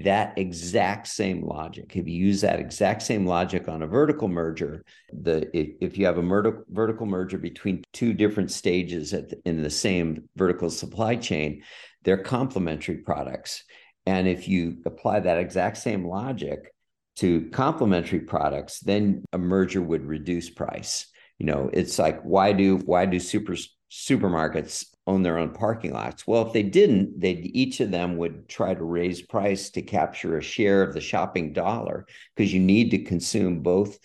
That 0.00 0.38
exact 0.38 1.08
same 1.08 1.44
logic 1.44 1.96
if 1.96 2.06
you 2.06 2.14
use 2.14 2.42
that 2.42 2.60
exact 2.60 3.02
same 3.02 3.26
logic 3.26 3.68
on 3.68 3.82
a 3.82 3.86
vertical 3.86 4.28
merger 4.28 4.84
the 5.12 5.48
if, 5.56 5.70
if 5.80 5.98
you 5.98 6.06
have 6.06 6.18
a 6.18 6.22
vertical 6.22 6.64
vertical 6.68 7.06
merger 7.06 7.38
between 7.38 7.82
two 7.92 8.12
different 8.12 8.52
stages 8.52 9.12
at 9.12 9.30
the, 9.30 9.40
in 9.44 9.62
the 9.62 9.70
same 9.70 10.28
vertical 10.36 10.70
supply 10.70 11.16
chain 11.16 11.62
they're 12.04 12.22
complementary 12.22 12.98
products. 12.98 13.64
And 14.06 14.26
if 14.26 14.48
you 14.48 14.78
apply 14.86 15.20
that 15.20 15.38
exact 15.38 15.76
same 15.76 16.06
logic 16.06 16.72
to 17.18 17.48
complementary 17.50 18.20
products, 18.20 18.80
then 18.80 19.24
a 19.32 19.38
merger 19.38 19.82
would 19.82 20.06
reduce 20.06 20.50
price. 20.50 21.06
You 21.38 21.46
know, 21.46 21.70
it's 21.72 21.98
like 21.98 22.20
why 22.22 22.52
do 22.52 22.78
why 22.78 23.06
do 23.06 23.18
super 23.20 23.56
supermarkets 23.90 24.86
own 25.06 25.22
their 25.22 25.38
own 25.38 25.52
parking 25.52 25.92
lots? 25.92 26.26
Well, 26.26 26.46
if 26.46 26.52
they 26.52 26.62
didn't, 26.62 27.20
they 27.20 27.32
each 27.32 27.80
of 27.80 27.90
them 27.90 28.16
would 28.18 28.48
try 28.48 28.74
to 28.74 28.84
raise 28.84 29.22
price 29.22 29.70
to 29.70 29.82
capture 29.82 30.38
a 30.38 30.42
share 30.42 30.82
of 30.82 30.94
the 30.94 31.00
shopping 31.00 31.52
dollar 31.52 32.06
because 32.34 32.52
you 32.52 32.60
need 32.60 32.90
to 32.90 32.98
consume 32.98 33.60
both, 33.60 33.98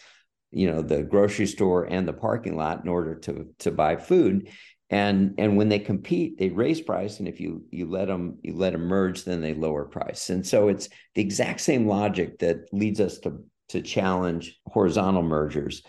you 0.51 0.71
know, 0.71 0.81
the 0.81 1.03
grocery 1.03 1.47
store 1.47 1.85
and 1.85 2.07
the 2.07 2.13
parking 2.13 2.55
lot 2.55 2.83
in 2.83 2.89
order 2.89 3.15
to 3.15 3.47
to 3.59 3.71
buy 3.71 3.95
food 3.95 4.49
and 4.93 5.33
and 5.39 5.57
when 5.57 5.69
they 5.69 5.79
compete 5.79 6.37
they 6.37 6.49
raise 6.49 6.79
price 6.79 7.17
and 7.17 7.27
if 7.27 7.39
you 7.39 7.63
you 7.71 7.89
let 7.89 8.07
them 8.07 8.37
you 8.43 8.53
let 8.55 8.73
them 8.73 8.83
merge 8.83 9.23
then 9.23 9.41
they 9.41 9.53
lower 9.53 9.85
price. 9.85 10.29
And 10.29 10.45
so 10.45 10.67
it's 10.67 10.87
the 11.15 11.21
exact 11.21 11.61
same 11.61 11.87
logic 11.87 12.39
that 12.39 12.71
leads 12.71 12.99
us 12.99 13.17
to 13.19 13.43
to 13.69 13.81
challenge 13.81 14.59
horizontal 14.67 15.23
mergers 15.23 15.81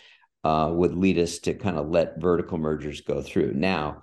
uh, 0.43 0.71
would 0.73 0.95
lead 0.95 1.19
us 1.19 1.38
to 1.40 1.55
kind 1.55 1.77
of 1.77 1.90
let 1.90 2.21
vertical 2.21 2.57
mergers 2.57 3.03
go 3.03 3.21
through. 3.21 3.53
Now 3.53 4.03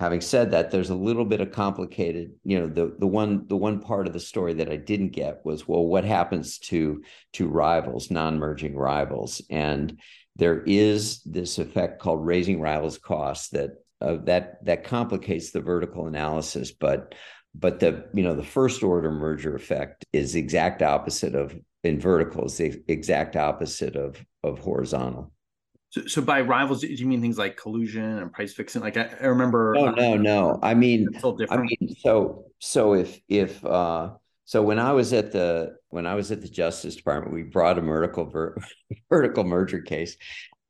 having 0.00 0.20
said 0.20 0.50
that 0.50 0.70
there's 0.70 0.90
a 0.90 0.94
little 0.94 1.26
bit 1.26 1.40
of 1.40 1.52
complicated 1.52 2.32
you 2.42 2.58
know 2.58 2.66
the 2.66 2.96
the 2.98 3.06
one 3.06 3.46
the 3.46 3.56
one 3.56 3.80
part 3.80 4.06
of 4.08 4.12
the 4.12 4.18
story 4.18 4.54
that 4.54 4.70
i 4.70 4.76
didn't 4.76 5.10
get 5.10 5.44
was 5.44 5.68
well 5.68 5.84
what 5.84 6.04
happens 6.04 6.58
to 6.58 7.02
to 7.34 7.46
rivals 7.46 8.10
non-merging 8.10 8.74
rivals? 8.76 9.42
And 9.48 10.00
there 10.36 10.62
is 10.62 11.22
this 11.24 11.58
effect 11.58 12.00
called 12.00 12.24
raising 12.24 12.60
rivals 12.60 12.98
costs 12.98 13.50
that 13.50 13.72
uh, 14.00 14.16
that 14.24 14.64
that 14.64 14.84
complicates 14.84 15.50
the 15.50 15.60
vertical 15.60 16.06
analysis 16.06 16.70
but 16.70 17.14
but 17.54 17.80
the 17.80 18.08
you 18.14 18.22
know 18.22 18.34
the 18.34 18.44
first 18.44 18.82
order 18.82 19.10
merger 19.10 19.54
effect 19.54 20.04
is 20.12 20.32
the 20.32 20.40
exact 20.40 20.82
opposite 20.82 21.34
of 21.34 21.54
in 21.82 21.98
vertical 21.98 22.44
is 22.44 22.56
the 22.56 22.82
exact 22.88 23.36
opposite 23.36 23.96
of 23.96 24.24
of 24.42 24.58
horizontal. 24.58 25.32
So, 25.90 26.06
so 26.06 26.22
by 26.22 26.42
rivals 26.42 26.82
do 26.82 26.86
you 26.86 27.06
mean 27.06 27.20
things 27.20 27.36
like 27.38 27.56
collusion 27.56 28.04
and 28.18 28.32
price 28.32 28.52
fixing? 28.52 28.82
Like 28.82 28.96
i, 28.96 29.10
I 29.20 29.26
remember 29.26 29.74
no 29.76 29.90
no 29.90 30.16
no. 30.16 30.58
I 30.62 30.74
mean 30.74 31.08
i 31.50 31.56
mean 31.56 31.96
so 31.98 32.44
so 32.60 32.94
if 32.94 33.20
if 33.28 33.64
uh 33.64 34.10
so 34.50 34.64
when 34.64 34.80
I 34.80 34.90
was 34.90 35.12
at 35.12 35.30
the 35.30 35.76
when 35.90 36.06
I 36.06 36.16
was 36.16 36.32
at 36.32 36.40
the 36.42 36.48
Justice 36.48 36.96
Department, 36.96 37.32
we 37.32 37.44
brought 37.44 37.78
a 37.78 37.82
vertical 37.82 38.24
ver- 38.24 38.56
vertical 39.08 39.44
merger 39.44 39.80
case, 39.80 40.16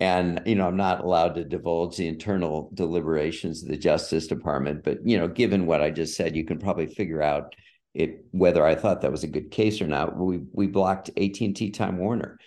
and 0.01 0.41
you 0.47 0.55
know 0.55 0.67
i'm 0.67 0.77
not 0.77 1.05
allowed 1.05 1.35
to 1.35 1.45
divulge 1.45 1.97
the 1.97 2.09
internal 2.09 2.71
deliberations 2.75 3.63
of 3.63 3.69
the 3.69 3.77
justice 3.77 4.27
department 4.27 4.83
but 4.83 4.99
you 5.07 5.19
know 5.19 5.29
given 5.29 5.67
what 5.67 5.83
i 5.83 5.91
just 5.91 6.17
said 6.17 6.35
you 6.35 6.45
can 6.45 6.59
probably 6.59 6.87
figure 6.87 7.23
out 7.23 7.55
it 7.95 8.25
whether 8.31 8.65
i 8.65 8.75
thought 8.75 9.03
that 9.03 9.13
was 9.13 9.25
a 9.25 9.29
good 9.29 9.51
case 9.51 9.81
or 9.81 9.87
not. 9.87 10.17
We 10.17 10.41
we 10.53 10.67
blocked 10.67 11.11
at&t 11.17 11.71
time 11.71 11.99
warner. 11.99 12.39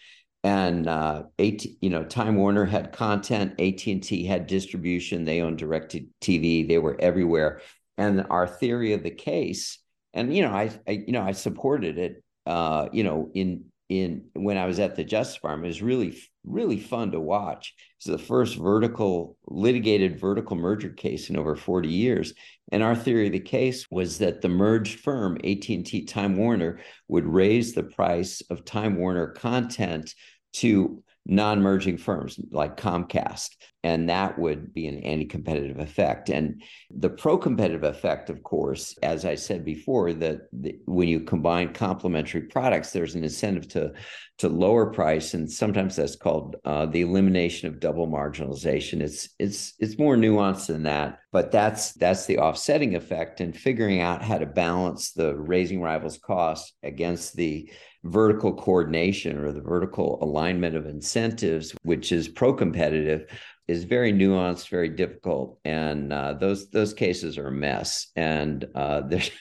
And 0.46 0.88
uh 0.88 1.24
AT, 1.40 1.66
you 1.82 1.90
know 1.90 2.04
time 2.04 2.36
warner 2.36 2.66
had 2.66 2.92
content 2.92 3.60
at&t 3.60 4.26
had 4.26 4.48
distribution 4.48 5.24
they 5.26 5.42
owned 5.42 5.58
direct 5.58 5.96
tv 6.22 6.68
they 6.68 6.78
were 6.78 6.98
everywhere. 7.00 7.62
And 7.98 8.26
our 8.30 8.48
theory 8.48 8.94
of 8.94 9.04
the 9.04 9.12
case 9.12 9.80
and 10.14 10.36
you 10.36 10.42
know 10.42 10.52
i, 10.52 10.72
I 10.88 10.92
you 10.92 11.12
know 11.12 11.22
i 11.22 11.32
supported 11.32 11.98
it 11.98 12.24
uh 12.46 12.90
you 12.92 13.04
know 13.04 13.30
in 13.34 13.66
in 14.02 14.26
when 14.34 14.58
I 14.58 14.66
was 14.66 14.80
at 14.80 14.96
the 14.96 15.04
Justice 15.04 15.36
Department. 15.36 15.66
It 15.66 15.70
was 15.70 15.82
really, 15.82 16.18
really 16.44 16.80
fun 16.80 17.12
to 17.12 17.20
watch. 17.20 17.74
It's 17.98 18.06
the 18.06 18.18
first 18.18 18.58
vertical 18.58 19.38
litigated 19.48 20.20
vertical 20.20 20.56
merger 20.56 20.90
case 20.90 21.30
in 21.30 21.38
over 21.38 21.56
40 21.56 21.90
years. 21.90 22.34
And 22.72 22.82
our 22.82 22.96
theory 22.96 23.28
of 23.28 23.34
the 23.34 23.40
case 23.40 23.90
was 23.92 24.18
that 24.20 24.42
the 24.42 24.50
merged 24.50 25.00
firm, 25.00 25.38
AT&T 25.44 26.06
Time 26.06 26.38
Warner, 26.38 26.80
would 27.08 27.26
raise 27.26 27.74
the 27.74 27.84
price 27.84 28.42
of 28.50 28.66
Time 28.66 28.96
Warner 28.96 29.28
content 29.28 30.14
to 30.54 31.04
non-merging 31.26 31.98
firms 31.98 32.40
like 32.52 32.78
Comcast 32.78 33.50
and 33.86 34.10
that 34.10 34.40
would 34.40 34.74
be 34.74 34.88
an 34.88 35.04
anti-competitive 35.04 35.80
effect. 35.80 36.30
And 36.30 36.64
the 36.90 37.10
pro-competitive 37.10 37.84
effect 37.84 38.30
of 38.30 38.44
course 38.44 38.98
as 39.04 39.26
i 39.26 39.36
said 39.36 39.66
before 39.66 40.14
that 40.14 40.48
when 40.86 41.08
you 41.08 41.22
combine 41.22 41.74
complementary 41.74 42.42
products 42.42 42.92
there's 42.92 43.16
an 43.16 43.24
incentive 43.24 43.68
to 43.70 43.94
to 44.40 44.50
lower 44.50 44.88
price 44.88 45.34
and 45.34 45.52
sometimes 45.52 45.96
that's 45.96 46.16
called 46.16 46.56
uh, 46.66 46.86
the 46.88 47.02
elimination 47.02 47.68
of 47.68 47.80
double 47.80 48.08
marginalization. 48.08 49.02
It's 49.02 49.30
it's 49.40 49.74
it's 49.80 50.00
more 50.00 50.16
nuanced 50.16 50.68
than 50.68 50.84
that 50.84 51.20
but 51.32 51.52
that's 51.52 51.94
that's 51.94 52.26
the 52.26 52.40
offsetting 52.40 52.96
effect 52.96 53.42
and 53.42 53.56
figuring 53.56 54.02
out 54.02 54.24
how 54.24 54.38
to 54.38 54.46
balance 54.46 55.12
the 55.12 55.36
raising 55.36 55.82
rivals 55.82 56.18
cost 56.18 56.74
against 56.84 57.36
the 57.36 57.72
vertical 58.04 58.54
coordination 58.54 59.38
or 59.38 59.52
the 59.52 59.62
vertical 59.62 60.18
alignment 60.22 60.76
of 60.76 60.86
incentives 60.86 61.74
which 61.84 62.12
is 62.12 62.28
pro-competitive 62.28 63.28
is 63.68 63.86
very 63.86 64.12
nuanced, 64.12 64.70
very 64.70 64.90
difficult, 64.90 65.60
and 65.64 66.12
uh, 66.12 66.34
those 66.34 66.70
those 66.70 66.94
cases 66.94 67.38
are 67.38 67.48
a 67.48 67.52
mess. 67.52 68.08
And 68.16 68.66
uh, 68.76 69.02
there's, 69.08 69.32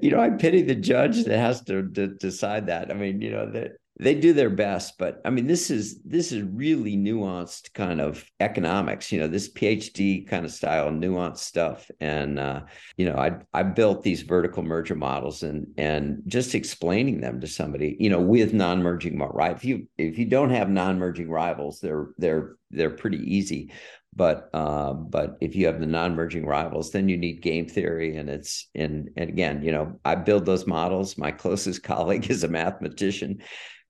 you 0.00 0.10
know, 0.10 0.20
I 0.20 0.30
pity 0.30 0.62
the 0.62 0.74
judge 0.74 1.24
that 1.24 1.38
has 1.38 1.62
to, 1.64 1.88
to 1.92 2.08
decide 2.08 2.66
that. 2.66 2.90
I 2.90 2.94
mean, 2.94 3.20
you 3.20 3.30
know, 3.30 3.50
that 3.52 3.72
they 4.00 4.14
do 4.14 4.32
their 4.32 4.50
best 4.50 4.98
but 4.98 5.20
i 5.24 5.30
mean 5.30 5.46
this 5.46 5.70
is 5.70 6.02
this 6.02 6.32
is 6.32 6.42
really 6.42 6.96
nuanced 6.96 7.72
kind 7.74 8.00
of 8.00 8.24
economics 8.40 9.12
you 9.12 9.20
know 9.20 9.28
this 9.28 9.52
phd 9.52 10.26
kind 10.28 10.44
of 10.44 10.50
style 10.50 10.90
nuanced 10.90 11.38
stuff. 11.38 11.90
And 12.00 12.38
uh, 12.38 12.62
you 12.96 13.06
know 13.06 13.16
i 13.16 13.36
i 13.52 13.62
built 13.62 14.02
these 14.02 14.22
vertical 14.22 14.62
merger 14.62 14.96
models 14.96 15.42
and 15.42 15.66
and 15.76 16.22
just 16.26 16.54
explaining 16.54 17.20
them 17.20 17.40
to 17.40 17.46
somebody 17.46 17.96
you 18.00 18.10
know 18.10 18.20
with 18.20 18.52
non-merging 18.52 19.18
right 19.18 19.56
if 19.56 19.64
you 19.64 19.86
if 19.96 20.18
you 20.18 20.26
don't 20.26 20.50
have 20.50 20.68
non-merging 20.68 21.30
rivals 21.30 21.80
they're 21.80 22.08
they're 22.18 22.56
they're 22.74 22.90
pretty 22.90 23.18
easy. 23.18 23.70
But 24.16 24.48
uh, 24.54 24.92
but 24.92 25.36
if 25.40 25.56
you 25.56 25.66
have 25.66 25.80
the 25.80 25.86
non-merging 25.86 26.46
rivals 26.46 26.90
then 26.92 27.08
you 27.08 27.16
need 27.16 27.42
game 27.42 27.66
theory. 27.66 28.16
And 28.16 28.28
it's 28.28 28.68
and 28.74 29.10
and 29.16 29.28
again 29.28 29.62
you 29.62 29.72
know 29.72 29.98
i 30.04 30.14
build 30.14 30.46
those 30.46 30.66
models. 30.66 31.18
My 31.18 31.32
closest 31.32 31.82
colleague 31.92 32.30
is 32.30 32.44
a 32.44 32.48
mathematician 32.48 33.42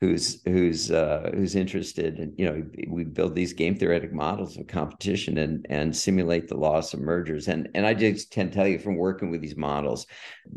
who's 0.05 0.43
who's 0.45 0.91
uh, 0.91 1.31
who's 1.35 1.55
interested 1.55 2.33
you 2.37 2.45
know 2.45 2.63
we 2.89 3.05
build 3.05 3.35
these 3.35 3.53
game 3.53 3.75
theoretic 3.75 4.13
models 4.13 4.57
of 4.57 4.67
competition 4.67 5.39
and 5.39 5.67
and 5.71 5.97
simulate 5.97 6.49
the 6.49 6.57
loss 6.57 6.93
of 6.93 7.01
mergers. 7.01 7.49
And 7.49 7.69
and 7.75 7.87
I 7.87 7.95
just 7.95 8.31
can 8.31 8.51
tell 8.51 8.67
you 8.67 8.79
from 8.79 8.97
working 8.97 9.31
with 9.31 9.41
these 9.41 9.57
models 9.57 10.07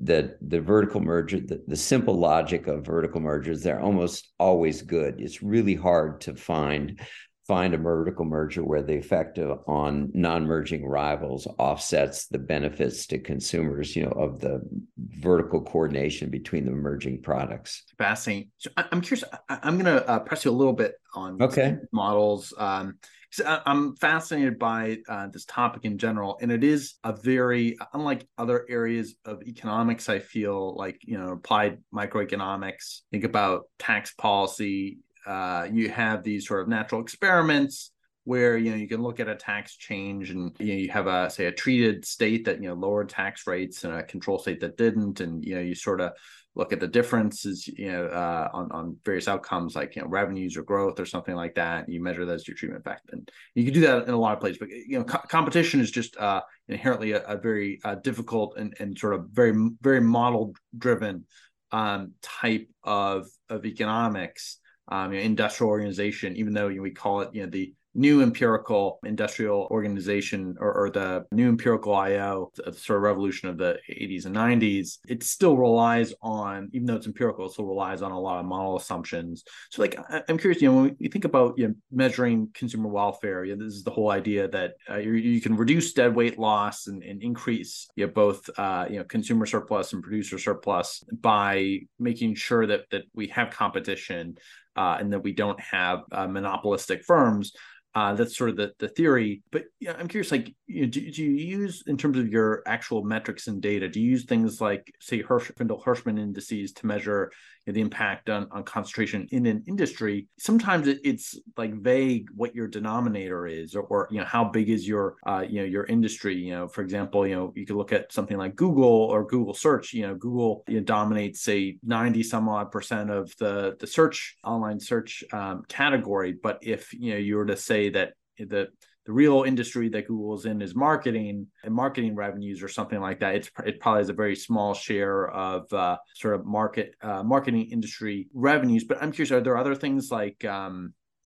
that 0.03 0.37
the 0.41 0.59
vertical 0.59 0.99
merger 0.99 1.39
the, 1.39 1.63
the 1.67 1.75
simple 1.75 2.15
logic 2.15 2.67
of 2.67 2.85
vertical 2.85 3.21
mergers 3.21 3.63
they're 3.63 3.81
almost 3.81 4.33
always 4.39 4.81
good. 4.81 5.21
It's 5.21 5.41
really 5.41 5.75
hard 5.75 6.21
to 6.21 6.35
find 6.35 6.99
find 7.47 7.73
a 7.73 7.77
vertical 7.77 8.25
merger 8.25 8.63
where 8.63 8.83
the 8.83 8.95
effect 8.95 9.39
on 9.39 10.11
non-merging 10.13 10.85
rivals 10.85 11.47
offsets 11.57 12.27
the 12.27 12.37
benefits 12.37 13.07
to 13.07 13.17
consumers, 13.17 13.95
you 13.95 14.03
know, 14.03 14.11
of 14.11 14.39
the 14.39 14.61
vertical 14.97 15.61
coordination 15.61 16.29
between 16.29 16.65
the 16.65 16.71
merging 16.71 17.21
products. 17.21 17.83
Fascinating. 17.97 18.51
So 18.57 18.69
I'm 18.75 18.99
curious. 18.99 19.23
I'm 19.47 19.79
going 19.79 19.85
to 19.85 20.07
uh, 20.07 20.19
press 20.19 20.43
you 20.43 20.51
a 20.51 20.53
little 20.53 20.73
bit 20.73 20.95
on 21.15 21.41
okay 21.41 21.77
models. 21.91 22.53
Um, 22.57 22.97
I'm 23.45 23.95
fascinated 23.95 24.57
by 24.57 24.99
uh, 25.07 25.27
this 25.27 25.45
topic 25.45 25.85
in 25.85 25.97
general, 25.97 26.37
and 26.41 26.51
it 26.51 26.63
is 26.63 26.95
a 27.03 27.13
very 27.13 27.77
unlike 27.93 28.27
other 28.37 28.65
areas 28.69 29.15
of 29.25 29.43
economics. 29.43 30.09
I 30.09 30.19
feel 30.19 30.75
like 30.75 30.99
you 31.03 31.17
know 31.17 31.31
applied 31.31 31.79
microeconomics. 31.93 33.01
Think 33.11 33.25
about 33.25 33.65
tax 33.79 34.13
policy, 34.13 34.99
uh, 35.27 35.67
you 35.71 35.89
have 35.89 36.23
these 36.23 36.47
sort 36.47 36.61
of 36.61 36.67
natural 36.67 37.01
experiments 37.01 37.91
where 38.27 38.57
you 38.57 38.71
know 38.71 38.75
you 38.75 38.89
can 38.89 39.01
look 39.01 39.21
at 39.21 39.29
a 39.29 39.35
tax 39.35 39.77
change 39.77 40.31
and 40.31 40.53
you 40.59 40.73
know 40.73 40.79
you 40.79 40.89
have 40.89 41.07
a 41.07 41.29
say 41.29 41.45
a 41.45 41.51
treated 41.51 42.03
state 42.03 42.43
that 42.43 42.61
you 42.61 42.67
know 42.67 42.73
lowered 42.73 43.07
tax 43.07 43.47
rates 43.47 43.85
and 43.85 43.93
a 43.93 44.03
control 44.03 44.37
state 44.37 44.59
that 44.59 44.77
didn't. 44.77 45.21
And 45.21 45.43
you 45.45 45.55
know 45.55 45.61
you 45.61 45.73
sort 45.73 46.01
of 46.01 46.11
look 46.53 46.73
at 46.73 46.79
the 46.79 46.87
differences 46.87 47.67
you 47.67 47.89
know 47.89 48.05
uh, 48.07 48.49
on 48.51 48.69
on 48.73 48.97
various 49.05 49.29
outcomes 49.29 49.77
like 49.77 49.95
you 49.95 50.01
know 50.01 50.09
revenues 50.09 50.57
or 50.57 50.63
growth 50.63 50.99
or 50.99 51.05
something 51.05 51.35
like 51.35 51.55
that. 51.55 51.87
You 51.87 52.03
measure 52.03 52.25
that 52.25 52.33
as 52.33 52.47
your 52.47 52.55
treatment 52.55 52.85
effect. 52.85 53.09
And 53.13 53.29
you 53.55 53.63
can 53.63 53.73
do 53.73 53.81
that 53.81 54.09
in 54.09 54.13
a 54.13 54.19
lot 54.19 54.33
of 54.33 54.41
places. 54.41 54.57
But 54.57 54.69
you 54.71 54.99
know 54.99 55.05
co- 55.05 55.27
competition 55.29 55.79
is 55.79 55.89
just 55.89 56.17
uh, 56.17 56.41
inherently 56.67 57.13
a, 57.13 57.23
a 57.23 57.37
very 57.37 57.79
uh, 57.85 57.95
difficult 57.95 58.57
and, 58.57 58.75
and 58.79 58.97
sort 58.97 59.13
of 59.13 59.27
very 59.31 59.53
very 59.81 60.01
model 60.01 60.53
driven 60.77 61.25
um, 61.71 62.11
type 62.21 62.67
of 62.83 63.27
of 63.49 63.65
economics 63.65 64.59
um, 64.89 65.13
you 65.13 65.19
know, 65.19 65.25
industrial 65.25 65.69
organization, 65.69 66.35
even 66.35 66.53
though 66.53 66.67
you 66.67 66.77
know, 66.77 66.83
we 66.83 66.91
call 66.91 67.21
it, 67.21 67.29
you 67.33 67.43
know, 67.43 67.49
the 67.49 67.73
new 67.97 68.21
empirical 68.21 68.99
industrial 69.03 69.67
organization 69.71 70.55
or, 70.59 70.71
or, 70.71 70.89
the 70.91 71.25
new 71.31 71.49
empirical 71.49 71.95
IO, 71.95 72.51
sort 72.73 72.97
of 72.97 73.03
revolution 73.03 73.49
of 73.49 73.57
the 73.57 73.79
80s 73.89 74.25
and 74.25 74.35
90s, 74.35 74.99
it 75.07 75.23
still 75.23 75.57
relies 75.57 76.13
on, 76.21 76.69
even 76.73 76.85
though 76.85 76.95
it's 76.95 77.07
empirical, 77.07 77.47
it 77.47 77.53
still 77.53 77.65
relies 77.65 78.03
on 78.03 78.11
a 78.11 78.19
lot 78.19 78.39
of 78.39 78.45
model 78.45 78.77
assumptions. 78.77 79.43
So, 79.71 79.81
like, 79.81 79.99
I'm 80.29 80.37
curious, 80.37 80.61
you 80.61 80.71
know, 80.71 80.81
when 80.83 80.95
you 80.99 81.09
think 81.09 81.25
about 81.25 81.57
you 81.57 81.69
know, 81.69 81.73
measuring 81.91 82.49
consumer 82.53 82.87
welfare, 82.87 83.43
you 83.43 83.55
know, 83.55 83.65
this 83.65 83.73
is 83.73 83.83
the 83.83 83.91
whole 83.91 84.11
idea 84.11 84.47
that 84.49 84.73
uh, 84.89 84.97
you 84.97 85.41
can 85.41 85.57
reduce 85.57 85.93
dead 85.93 86.15
weight 86.15 86.37
loss 86.37 86.85
and, 86.85 87.01
and 87.01 87.23
increase 87.23 87.87
you 87.95 88.05
know, 88.05 88.11
both, 88.11 88.47
uh, 88.59 88.85
you 88.87 88.99
know, 88.99 89.05
consumer 89.05 89.47
surplus 89.47 89.93
and 89.93 90.03
producer 90.03 90.37
surplus 90.37 91.03
by 91.19 91.79
making 91.97 92.35
sure 92.35 92.67
that 92.67 92.89
that 92.91 93.03
we 93.15 93.27
have 93.27 93.49
competition 93.49 94.37
uh, 94.77 94.97
and 94.99 95.11
that 95.11 95.23
we 95.23 95.33
don't 95.33 95.59
have 95.59 96.03
uh, 96.11 96.27
monopolistic 96.27 97.03
firms. 97.03 97.53
Uh, 97.97 98.13
that's 98.13 98.37
sort 98.37 98.51
of 98.51 98.55
the, 98.55 98.71
the 98.77 98.87
theory. 98.87 99.41
But 99.49 99.63
yeah, 99.79 99.95
I'm 99.97 100.07
curious, 100.07 100.31
like, 100.31 100.53
you 100.67 100.81
know, 100.81 100.87
do, 100.87 101.11
do, 101.11 101.23
you 101.23 101.31
use 101.31 101.83
in 101.87 101.97
terms 101.97 102.19
of 102.19 102.27
your 102.27 102.61
actual 102.67 103.03
metrics 103.03 103.47
and 103.47 103.59
data? 103.59 103.89
Do 103.89 103.99
you 103.99 104.11
use 104.11 104.25
things 104.25 104.61
like, 104.61 104.93
say, 104.99 105.23
Hirsch, 105.23 105.49
Hirschman 105.57 106.19
indices 106.19 106.73
to 106.73 106.85
measure 106.85 107.31
know, 107.67 107.73
the 107.73 107.81
impact 107.81 108.29
on, 108.29 108.47
on 108.51 108.63
concentration 108.63 109.27
in 109.31 109.45
an 109.45 109.63
industry? 109.67 110.27
Sometimes 110.39 110.87
it, 110.87 110.99
it's 111.03 111.37
like 111.57 111.73
vague 111.73 112.29
what 112.35 112.55
your 112.55 112.67
denominator 112.67 113.45
is, 113.45 113.75
or, 113.75 113.83
or 113.83 114.07
you 114.09 114.19
know, 114.19 114.25
how 114.25 114.45
big 114.45 114.69
is 114.69 114.87
your 114.87 115.15
uh, 115.25 115.43
you 115.47 115.59
know 115.59 115.65
your 115.65 115.85
industry? 115.85 116.35
You 116.35 116.51
know, 116.51 116.67
for 116.67 116.81
example, 116.81 117.27
you 117.27 117.35
know, 117.35 117.53
you 117.55 117.65
could 117.65 117.75
look 117.75 117.93
at 117.93 118.11
something 118.11 118.37
like 118.37 118.55
Google 118.55 118.85
or 118.85 119.25
Google 119.25 119.53
search. 119.53 119.93
You 119.93 120.07
know, 120.07 120.15
Google 120.15 120.63
you 120.67 120.77
know, 120.77 120.83
dominates 120.83 121.41
say 121.41 121.77
90 121.83 122.23
some 122.23 122.49
odd 122.49 122.71
percent 122.71 123.11
of 123.11 123.33
the 123.37 123.75
the 123.79 123.87
search 123.87 124.37
online 124.43 124.79
search 124.79 125.23
um, 125.33 125.63
category. 125.67 126.33
But 126.33 126.59
if 126.61 126.93
you 126.93 127.11
know 127.11 127.17
you 127.17 127.35
were 127.35 127.45
to 127.45 127.57
say 127.57 127.86
that 127.89 128.13
the 128.37 128.67
the 129.05 129.13
real 129.13 129.43
industry 129.43 129.87
that 129.87 130.05
Google's 130.05 130.45
in 130.45 130.61
is 130.61 130.75
marketing 130.75 131.47
and 131.63 131.73
marketing 131.73 132.13
revenues 132.13 132.61
or 132.61 132.67
something 132.67 132.99
like 132.99 133.21
that. 133.21 133.35
It's 133.35 133.51
it 133.65 133.79
probably 133.79 134.01
has 134.01 134.09
a 134.09 134.13
very 134.13 134.35
small 134.35 134.73
share 134.73 135.29
of 135.29 135.71
uh, 135.71 135.97
sort 136.15 136.35
of 136.35 136.45
market 136.45 136.93
uh, 137.01 137.23
marketing 137.23 137.69
industry 137.71 138.27
revenues. 138.33 138.83
But 138.83 139.01
I'm 139.01 139.13
curious, 139.13 139.31
are 139.31 139.39
there 139.39 139.57
other 139.57 139.75
things 139.75 140.11
like 140.11 140.43
um, 140.43 140.93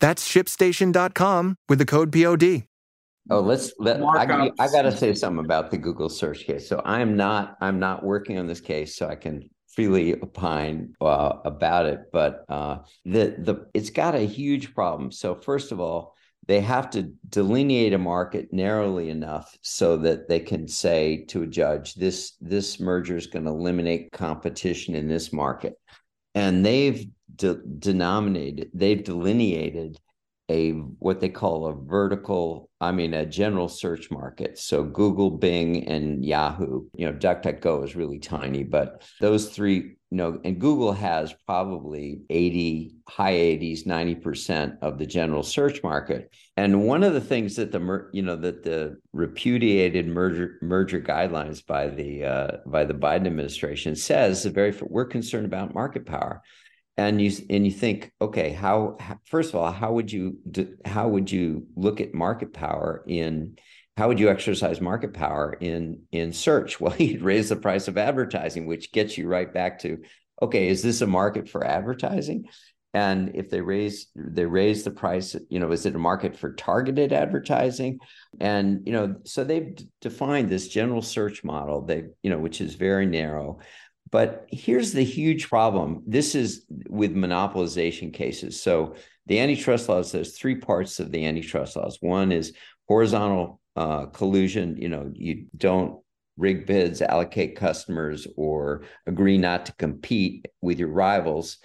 That's 0.00 0.28
shipstation.com 0.28 1.56
with 1.68 1.78
the 1.78 1.86
code 1.86 2.12
POD. 2.12 2.64
Oh, 3.30 3.40
let's 3.40 3.72
let 3.78 4.02
I, 4.02 4.50
I 4.58 4.68
got 4.68 4.82
to 4.82 4.96
say 4.96 5.12
something 5.12 5.44
about 5.44 5.70
the 5.70 5.76
Google 5.76 6.08
search 6.08 6.44
case. 6.44 6.66
So 6.66 6.80
I'm 6.84 7.16
not 7.16 7.56
I'm 7.60 7.78
not 7.78 8.02
working 8.02 8.38
on 8.38 8.46
this 8.46 8.60
case, 8.60 8.96
so 8.96 9.06
I 9.06 9.16
can 9.16 9.50
freely 9.68 10.14
opine 10.14 10.94
uh, 11.00 11.34
about 11.44 11.86
it. 11.86 12.00
But 12.10 12.44
uh, 12.48 12.78
the 13.04 13.36
the 13.38 13.66
it's 13.74 13.90
got 13.90 14.14
a 14.14 14.20
huge 14.20 14.74
problem. 14.74 15.12
So 15.12 15.34
first 15.34 15.72
of 15.72 15.80
all, 15.80 16.14
they 16.46 16.60
have 16.62 16.88
to 16.90 17.12
delineate 17.28 17.92
a 17.92 17.98
market 17.98 18.48
narrowly 18.50 19.10
enough 19.10 19.54
so 19.60 19.98
that 19.98 20.28
they 20.28 20.40
can 20.40 20.66
say 20.66 21.26
to 21.28 21.42
a 21.42 21.46
judge, 21.46 21.94
this 21.94 22.32
this 22.40 22.80
merger 22.80 23.16
is 23.16 23.26
going 23.26 23.44
to 23.44 23.50
eliminate 23.50 24.10
competition 24.10 24.94
in 24.94 25.06
this 25.06 25.34
market, 25.34 25.74
and 26.34 26.64
they've 26.64 27.06
de- 27.34 27.62
denominated, 27.78 28.70
they've 28.74 29.02
delineated 29.02 29.98
a 30.50 30.70
what 30.70 31.20
they 31.20 31.28
call 31.28 31.66
a 31.66 31.74
vertical 31.74 32.70
i 32.80 32.90
mean 32.90 33.12
a 33.14 33.26
general 33.26 33.68
search 33.68 34.10
market. 34.10 34.58
So 34.58 34.82
google 34.82 35.30
bing 35.30 35.86
and 35.86 36.24
yahoo 36.24 36.86
you 36.94 37.06
know 37.06 37.12
duckduckgo 37.12 37.84
is 37.84 37.96
really 37.96 38.18
tiny 38.18 38.62
but 38.62 39.02
those 39.20 39.50
three 39.50 39.96
you 40.10 40.16
know 40.16 40.40
and 40.44 40.58
google 40.58 40.92
has 40.92 41.34
probably 41.46 42.22
80 42.30 42.94
high 43.06 43.34
80s 43.34 43.86
90% 43.86 44.78
of 44.82 44.98
the 44.98 45.06
general 45.06 45.42
search 45.42 45.82
market. 45.82 46.32
And 46.56 46.86
one 46.86 47.02
of 47.02 47.14
the 47.14 47.20
things 47.20 47.56
that 47.56 47.72
the 47.72 48.08
you 48.12 48.22
know 48.22 48.36
that 48.36 48.62
the 48.62 48.98
repudiated 49.12 50.06
merger 50.06 50.58
merger 50.62 51.00
guidelines 51.00 51.64
by 51.64 51.88
the 51.88 52.24
uh, 52.24 52.56
by 52.66 52.84
the 52.84 52.94
biden 52.94 53.26
administration 53.26 53.96
says 53.96 54.42
the 54.42 54.50
very 54.50 54.74
we're 54.82 55.04
concerned 55.04 55.46
about 55.46 55.74
market 55.74 56.06
power 56.06 56.42
and 56.98 57.22
you 57.22 57.32
and 57.48 57.64
you 57.64 57.72
think 57.72 58.12
okay 58.20 58.50
how, 58.50 58.98
first 59.24 59.50
of 59.50 59.54
all 59.54 59.72
how 59.72 59.92
would 59.92 60.12
you 60.12 60.36
how 60.84 61.08
would 61.08 61.30
you 61.30 61.66
look 61.76 62.00
at 62.00 62.12
market 62.12 62.52
power 62.52 63.04
in 63.06 63.56
how 63.96 64.08
would 64.08 64.20
you 64.20 64.28
exercise 64.28 64.80
market 64.80 65.14
power 65.14 65.56
in 65.60 66.02
in 66.12 66.32
search 66.32 66.80
well 66.80 66.94
you'd 66.98 67.22
raise 67.22 67.48
the 67.48 67.56
price 67.56 67.88
of 67.88 67.96
advertising 67.96 68.66
which 68.66 68.92
gets 68.92 69.16
you 69.16 69.28
right 69.28 69.54
back 69.54 69.78
to 69.78 69.98
okay 70.42 70.68
is 70.68 70.82
this 70.82 71.00
a 71.00 71.06
market 71.06 71.48
for 71.48 71.64
advertising? 71.64 72.46
And 72.94 73.32
if 73.36 73.50
they 73.50 73.60
raise 73.60 74.08
they 74.16 74.46
raise 74.46 74.82
the 74.82 74.90
price 74.90 75.36
you 75.50 75.60
know 75.60 75.70
is 75.72 75.84
it 75.84 75.94
a 75.94 75.98
market 75.98 76.34
for 76.36 76.54
targeted 76.54 77.12
advertising? 77.12 77.98
And 78.40 78.86
you 78.86 78.92
know 78.92 79.16
so 79.24 79.44
they've 79.44 79.78
defined 80.00 80.48
this 80.48 80.68
general 80.68 81.02
search 81.02 81.44
model 81.44 81.82
they 81.82 82.04
you 82.22 82.30
know 82.30 82.38
which 82.38 82.60
is 82.60 82.74
very 82.74 83.06
narrow 83.06 83.58
but 84.10 84.46
here's 84.50 84.92
the 84.92 85.02
huge 85.02 85.48
problem. 85.48 86.02
This 86.06 86.34
is 86.34 86.64
with 86.88 87.14
monopolization 87.14 88.12
cases. 88.12 88.60
So 88.60 88.94
the 89.26 89.40
antitrust 89.40 89.88
laws, 89.88 90.12
there's 90.12 90.36
three 90.36 90.56
parts 90.56 91.00
of 91.00 91.10
the 91.10 91.26
antitrust 91.26 91.76
laws. 91.76 91.98
One 92.00 92.32
is 92.32 92.54
horizontal 92.86 93.60
uh, 93.76 94.06
collusion. 94.06 94.76
You 94.76 94.88
know, 94.88 95.10
you 95.14 95.46
don't 95.56 96.00
rig 96.36 96.66
bids, 96.66 97.02
allocate 97.02 97.56
customers, 97.56 98.26
or 98.36 98.84
agree 99.06 99.38
not 99.38 99.66
to 99.66 99.72
compete 99.74 100.46
with 100.62 100.78
your 100.78 100.88
rivals. 100.88 101.58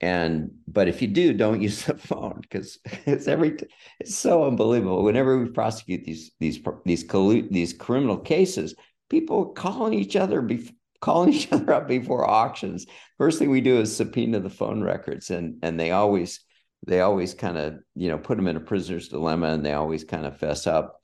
And 0.00 0.52
but 0.68 0.86
if 0.86 1.02
you 1.02 1.08
do, 1.08 1.32
don't 1.32 1.62
use 1.68 1.84
the 1.84 1.96
phone 1.96 2.40
because 2.42 2.78
it's 3.06 3.26
every 3.26 3.56
it's 3.98 4.16
so 4.16 4.44
unbelievable. 4.44 5.02
Whenever 5.02 5.38
we 5.38 5.50
prosecute 5.50 6.04
these 6.04 6.30
these 6.38 6.60
these 6.84 7.04
collu- 7.04 7.50
these 7.50 7.72
criminal 7.72 8.18
cases, 8.18 8.74
people 9.10 9.46
calling 9.46 9.94
each 9.94 10.14
other 10.14 10.40
before 10.42 10.74
calling 11.00 11.32
each 11.34 11.52
other 11.52 11.72
up 11.72 11.88
before 11.88 12.28
auctions. 12.28 12.86
First 13.18 13.38
thing 13.38 13.50
we 13.50 13.60
do 13.60 13.80
is 13.80 13.94
subpoena 13.94 14.40
the 14.40 14.50
phone 14.50 14.82
records, 14.82 15.30
and 15.30 15.58
and 15.62 15.78
they 15.78 15.90
always 15.90 16.40
they 16.86 17.00
always 17.00 17.34
kind 17.34 17.58
of 17.58 17.78
you 17.94 18.08
know 18.08 18.18
put 18.18 18.36
them 18.36 18.48
in 18.48 18.56
a 18.56 18.60
prisoner's 18.60 19.08
dilemma, 19.08 19.48
and 19.48 19.64
they 19.64 19.72
always 19.72 20.04
kind 20.04 20.26
of 20.26 20.38
fess 20.38 20.66
up. 20.66 21.00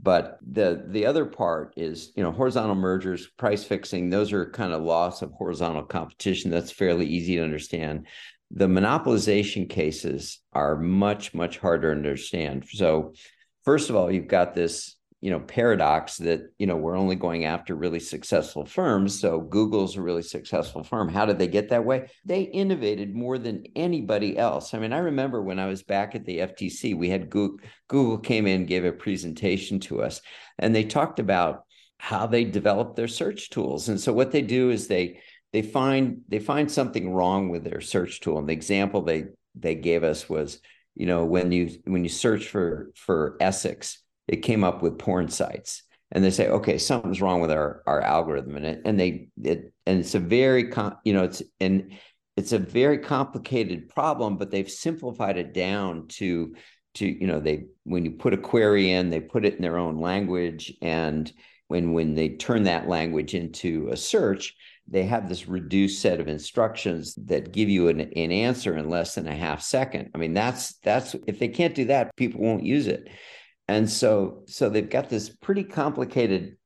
But 0.00 0.38
the 0.42 0.84
the 0.88 1.06
other 1.06 1.26
part 1.26 1.74
is 1.76 2.12
you 2.16 2.22
know 2.22 2.32
horizontal 2.32 2.74
mergers, 2.74 3.28
price 3.38 3.64
fixing. 3.64 4.10
Those 4.10 4.32
are 4.32 4.50
kind 4.50 4.72
of 4.72 4.82
loss 4.82 5.22
of 5.22 5.32
horizontal 5.32 5.84
competition. 5.84 6.50
That's 6.50 6.72
fairly 6.72 7.06
easy 7.06 7.36
to 7.36 7.44
understand. 7.44 8.06
The 8.50 8.66
monopolization 8.66 9.70
cases 9.70 10.40
are 10.52 10.76
much 10.76 11.34
much 11.34 11.58
harder 11.58 11.92
to 11.92 11.96
understand. 11.96 12.64
So 12.68 13.14
first 13.64 13.90
of 13.90 13.96
all, 13.96 14.10
you've 14.10 14.28
got 14.28 14.54
this 14.54 14.96
you 15.22 15.30
know 15.30 15.40
paradox 15.40 16.18
that 16.18 16.52
you 16.58 16.66
know 16.66 16.76
we're 16.76 16.96
only 16.96 17.16
going 17.16 17.46
after 17.46 17.74
really 17.74 18.00
successful 18.00 18.66
firms 18.66 19.18
so 19.18 19.40
google's 19.40 19.96
a 19.96 20.02
really 20.02 20.22
successful 20.22 20.82
firm. 20.82 21.08
How 21.08 21.24
did 21.24 21.38
they 21.38 21.46
get 21.46 21.70
that 21.70 21.86
way? 21.86 22.10
They 22.26 22.42
innovated 22.42 23.14
more 23.14 23.38
than 23.38 23.64
anybody 23.74 24.36
else. 24.36 24.74
I 24.74 24.78
mean 24.78 24.92
i 24.92 24.98
remember 24.98 25.40
when 25.40 25.58
i 25.58 25.66
was 25.66 25.82
back 25.82 26.14
at 26.14 26.26
the 26.26 26.38
ftc 26.40 26.94
we 26.94 27.08
had 27.08 27.30
google, 27.30 27.58
google 27.88 28.18
came 28.18 28.46
in 28.46 28.66
gave 28.66 28.84
a 28.84 28.92
presentation 28.92 29.80
to 29.80 30.02
us 30.02 30.20
and 30.58 30.74
they 30.74 30.84
talked 30.84 31.18
about 31.18 31.64
how 32.02 32.26
they 32.26 32.42
developed 32.42 32.96
their 32.96 33.06
search 33.06 33.48
tools. 33.48 33.88
And 33.88 34.00
so 34.00 34.12
what 34.12 34.32
they 34.32 34.42
do 34.42 34.70
is 34.70 34.88
they 34.88 35.20
they 35.52 35.62
find 35.62 36.22
they 36.28 36.40
find 36.40 36.68
something 36.68 37.12
wrong 37.12 37.48
with 37.48 37.62
their 37.62 37.80
search 37.80 38.20
tool. 38.20 38.38
And 38.38 38.48
the 38.48 38.52
example 38.52 39.02
they 39.02 39.26
they 39.54 39.76
gave 39.76 40.02
us 40.02 40.28
was 40.28 40.58
you 40.96 41.06
know 41.06 41.24
when 41.24 41.52
you 41.52 41.70
when 41.84 42.02
you 42.02 42.10
search 42.10 42.48
for 42.48 42.90
for 42.96 43.36
essex 43.40 44.01
it 44.32 44.42
came 44.42 44.64
up 44.64 44.82
with 44.82 44.98
porn 44.98 45.28
sites 45.28 45.82
and 46.10 46.24
they 46.24 46.30
say 46.30 46.48
okay 46.48 46.78
something's 46.78 47.20
wrong 47.20 47.40
with 47.40 47.52
our 47.52 47.82
our 47.86 48.00
algorithm 48.00 48.56
and 48.56 48.66
it 48.66 48.80
and 48.84 48.98
they 48.98 49.28
it 49.44 49.72
and 49.86 50.00
it's 50.00 50.14
a 50.14 50.18
very 50.18 50.68
com- 50.70 50.96
you 51.04 51.12
know 51.12 51.22
it's 51.22 51.42
and 51.60 51.92
it's 52.36 52.52
a 52.52 52.58
very 52.58 52.98
complicated 52.98 53.90
problem 53.90 54.38
but 54.38 54.50
they've 54.50 54.70
simplified 54.70 55.36
it 55.36 55.52
down 55.52 56.08
to 56.08 56.54
to 56.94 57.06
you 57.06 57.26
know 57.26 57.40
they 57.40 57.66
when 57.84 58.06
you 58.06 58.10
put 58.12 58.32
a 58.32 58.38
query 58.38 58.90
in 58.90 59.10
they 59.10 59.20
put 59.20 59.44
it 59.44 59.54
in 59.54 59.62
their 59.62 59.76
own 59.76 59.98
language 59.98 60.72
and 60.80 61.30
when 61.68 61.92
when 61.92 62.14
they 62.14 62.30
turn 62.30 62.62
that 62.62 62.88
language 62.88 63.34
into 63.34 63.88
a 63.90 63.96
search 63.96 64.54
they 64.88 65.04
have 65.04 65.28
this 65.28 65.46
reduced 65.46 66.02
set 66.02 66.20
of 66.20 66.26
instructions 66.26 67.14
that 67.14 67.52
give 67.52 67.68
you 67.68 67.88
an, 67.88 68.00
an 68.00 68.32
answer 68.32 68.76
in 68.76 68.90
less 68.90 69.14
than 69.14 69.28
a 69.28 69.34
half 69.34 69.62
second. 69.62 70.10
I 70.12 70.18
mean 70.18 70.34
that's 70.34 70.74
that's 70.78 71.14
if 71.26 71.38
they 71.38 71.48
can't 71.48 71.74
do 71.74 71.84
that 71.86 72.14
people 72.16 72.40
won't 72.40 72.64
use 72.64 72.88
it 72.88 73.08
and 73.72 73.88
so 73.88 74.42
so 74.46 74.68
they've 74.68 74.88
got 74.88 75.08
this 75.08 75.28
pretty 75.28 75.64
complicated 75.64 76.56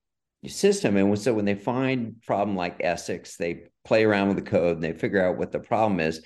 system. 0.47 0.97
And 0.97 1.19
so 1.19 1.35
when 1.35 1.45
they 1.45 1.55
find 1.55 2.17
problem 2.27 2.57
like 2.57 2.77
essex 2.81 3.37
they 3.37 3.65
play 3.85 4.05
around 4.05 4.29
with 4.29 4.37
the 4.37 4.51
code 4.51 4.77
and 4.77 4.85
they 4.85 4.93
figure 4.93 5.25
out 5.25 5.39
what 5.39 5.53
the 5.53 5.61
problem 5.61 6.01
is. 6.01 6.23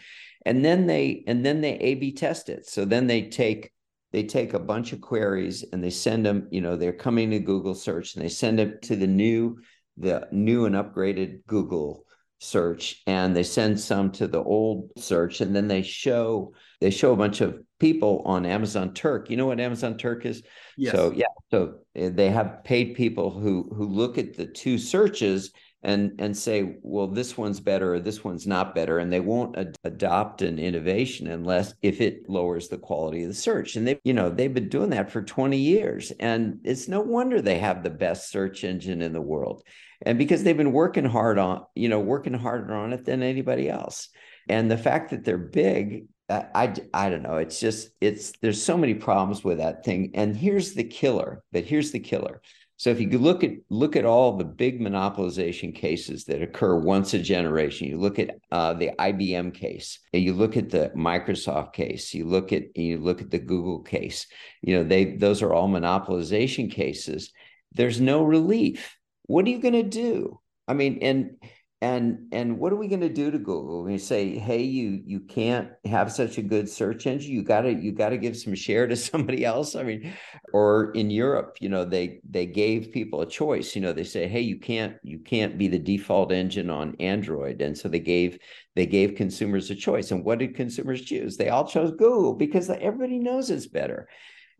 And 0.47 0.65
then 0.65 0.87
they 0.87 1.25
and 1.27 1.45
then 1.45 1.61
they 1.61 1.75
a 1.75 1.95
b 1.95 2.13
test 2.13 2.49
it. 2.49 2.67
So 2.67 2.85
then 2.85 3.07
they 3.07 3.23
take 3.29 3.71
they 4.13 4.25
take 4.25 4.55
a 4.55 4.59
bunch 4.59 4.93
of 4.93 5.01
queries 5.01 5.65
and 5.73 5.83
they 5.85 5.91
send 5.91 6.27
them 6.27 6.49
you 6.51 6.61
know 6.61 6.77
they're 6.77 6.93
coming 6.93 7.31
to 7.31 7.39
google 7.39 7.75
search 7.75 8.15
and 8.15 8.25
they 8.25 8.29
send 8.29 8.59
them 8.59 8.79
to 8.83 8.97
the 8.97 9.07
new 9.07 9.59
the 9.97 10.27
new 10.33 10.65
and 10.65 10.75
upgraded 10.75 11.47
google 11.47 12.05
search. 12.41 13.03
And 13.07 13.37
they 13.37 13.43
send 13.43 13.79
some 13.79 14.11
to 14.13 14.27
the 14.27 14.43
old 14.43 14.91
search. 14.97 15.41
And 15.41 15.55
then 15.55 15.69
they 15.69 15.83
show 15.83 16.55
they 16.81 16.91
show 16.91 17.13
a 17.13 17.17
bunch 17.17 17.41
of 17.41 17.61
people 17.81 18.23
on 18.25 18.47
Amazon 18.47 18.95
Turk. 18.95 19.31
You 19.31 19.37
know 19.37 19.47
what 19.47 19.61
Amazon 19.61 19.97
Turk 19.97 20.25
is? 20.25 20.43
Yes. 20.77 20.95
So 20.95 21.13
yeah, 21.15 21.27
so 21.51 21.79
eh, 21.97 22.11
they 22.13 22.31
have 22.31 22.63
paid 22.63 22.95
people 22.95 23.31
who 23.31 23.69
who 23.75 23.87
look 23.87 24.19
at 24.19 24.37
the 24.37 24.47
two 24.47 24.79
searches 24.79 25.53
and 25.83 26.13
and 26.21 26.37
say, 26.37 26.77
well, 26.83 27.09
this 27.09 27.37
one's 27.37 27.59
better 27.59 27.95
or 27.95 28.01
this 28.01 28.23
one's 28.23 28.47
not 28.47 28.75
better, 28.75 28.99
and 28.99 29.13
they 29.13 29.21
won't 29.21 29.59
ad- 29.59 29.77
adopt 29.83 30.43
an 30.43 30.59
innovation 30.59 31.27
unless 31.27 31.75
if 31.83 32.01
it 32.01 32.29
lowers 32.29 32.69
the 32.69 32.79
quality 32.79 33.23
of 33.23 33.29
the 33.29 33.35
search. 33.35 33.75
And 33.77 33.89
they, 33.89 33.99
you 34.05 34.13
know, 34.13 34.31
they've 34.31 34.53
been 34.53 34.69
doing 34.69 34.91
that 34.91 35.11
for 35.11 35.23
20 35.23 35.57
years, 35.57 36.13
and 36.21 36.61
it's 36.65 36.87
no 36.87 37.01
wonder 37.01 37.41
they 37.41 37.59
have 37.59 37.83
the 37.83 37.91
best 37.91 38.31
search 38.31 38.63
engine 38.63 39.03
in 39.03 39.13
the 39.13 39.21
world 39.21 39.65
and 40.03 40.19
because 40.19 40.43
they've 40.43 40.57
been 40.57 40.73
working 40.73 41.05
hard 41.05 41.39
on 41.39 41.65
you 41.75 41.89
know 41.89 42.01
working 42.01 42.35
harder 42.35 42.75
on 42.75 42.93
it 42.93 43.05
than 43.05 43.23
anybody 43.23 43.69
else 43.69 44.09
and 44.49 44.71
the 44.71 44.79
fact 44.79 45.11
that 45.11 45.25
they're 45.25 45.39
big 45.39 46.07
I, 46.31 46.47
I, 46.55 46.75
I 46.95 47.11
don't 47.11 47.23
know 47.23 47.37
it's 47.37 47.61
just 47.61 47.91
it's 48.01 48.33
there's 48.41 48.63
so 48.63 48.77
many 48.77 48.95
problems 48.95 49.45
with 49.45 49.59
that 49.59 49.85
thing 49.85 50.13
and 50.15 50.37
here's 50.37 50.75
the 50.75 50.85
killer 50.85 51.43
but 51.53 51.65
here's 51.65 51.91
the 51.91 52.01
killer 52.01 52.41
so 52.77 52.89
if 52.89 52.99
you 52.99 53.11
look 53.19 53.45
at 53.45 53.51
look 53.69 53.95
at 53.95 54.07
all 54.07 54.39
the 54.39 54.45
big 54.45 54.81
monopolization 54.81 55.75
cases 55.75 56.25
that 56.25 56.41
occur 56.41 56.77
once 56.77 57.13
a 57.13 57.19
generation, 57.19 57.89
you 57.89 57.99
look 57.99 58.19
at 58.19 58.39
uh, 58.51 58.73
the 58.73 58.93
IBM 58.99 59.53
case, 59.53 59.99
you 60.15 60.33
look 60.33 60.57
at 60.57 60.71
the 60.71 60.91
Microsoft 60.97 61.75
case, 61.75 62.15
you 62.15 62.25
look 62.25 62.55
at 62.55 62.75
you 62.75 62.97
look 62.97 63.21
at 63.21 63.31
the 63.31 63.39
Google 63.39 63.81
case. 63.81 64.27
You 64.63 64.77
know 64.77 64.85
they 64.85 65.17
those 65.17 65.43
are 65.43 65.53
all 65.53 65.69
monopolization 65.69 66.71
cases. 66.71 67.31
There's 67.75 68.01
no 68.01 68.23
relief 68.23 68.97
what 69.31 69.47
are 69.47 69.51
you 69.51 69.61
going 69.61 69.75
to 69.75 69.85
do? 69.85 70.41
I 70.67 70.75
mean, 70.75 70.99
and 71.03 71.37
and 71.83 72.29
and 72.31 72.59
what 72.59 72.73
are 72.73 72.77
we 72.77 72.89
going 72.89 73.01
to 73.01 73.09
do 73.09 73.31
to 73.31 73.39
Google? 73.39 73.85
We 73.85 73.97
say, 73.97 74.37
hey, 74.37 74.63
you 74.63 75.01
you 75.07 75.21
can't 75.21 75.71
have 75.87 76.13
such 76.13 76.37
a 76.37 76.43
good 76.43 76.69
search 76.69 77.07
engine. 77.07 77.33
You 77.33 77.43
got 77.43 77.63
to 77.63 77.73
you 77.73 77.93
got 77.93 78.11
to 78.11 78.19
give 78.19 78.37
some 78.37 78.55
share 78.55 78.87
to 78.87 78.97
somebody 78.97 79.47
else. 79.47 79.75
I 79.75 79.83
mean, 79.83 80.13
or 80.53 80.91
in 80.93 81.09
Europe, 81.09 81.57
you 81.59 81.71
know, 81.71 81.87
they 81.87 82.21
they 82.29 82.45
gave 82.45 82.93
people 82.93 83.23
a 83.23 83.27
choice. 83.27 83.75
You 83.75 83.81
know, 83.81 83.95
they 83.95 84.05
say, 84.05 84.29
hey, 84.29 84.43
you 84.43 84.59
can't 84.59 84.97
you 85.03 85.21
can't 85.21 85.57
be 85.57 85.69
the 85.69 85.79
default 85.79 86.33
engine 86.33 86.69
on 86.69 86.97
Android, 87.01 87.63
and 87.63 87.77
so 87.77 87.89
they 87.89 88.01
gave 88.01 88.39
they 88.77 88.85
gave 88.85 89.15
consumers 89.15 89.71
a 89.71 89.75
choice. 89.75 90.11
And 90.11 90.23
what 90.23 90.39
did 90.39 90.55
consumers 90.55 91.01
choose? 91.01 91.39
They 91.39 91.49
all 91.49 91.67
chose 91.67 91.93
Google 91.93 92.35
because 92.35 92.69
everybody 92.69 93.19
knows 93.19 93.51
it's 93.51 93.67
better. 93.67 94.07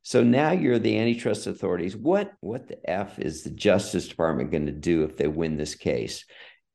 So 0.03 0.25
now 0.25 0.53
you're 0.53 0.79
the 0.79 0.99
antitrust 0.99 1.47
authorities. 1.47 1.95
What 1.95 2.33
what 2.41 2.69
the 2.69 2.79
f 2.89 3.19
is 3.19 3.43
the 3.43 3.51
Justice 3.51 4.09
Department 4.09 4.51
going 4.51 4.67
to 4.67 4.73
do 4.73 5.05
if 5.05 5.19
they 5.19 5.29
win 5.29 5.59
this 5.59 5.75
case? 5.75 6.25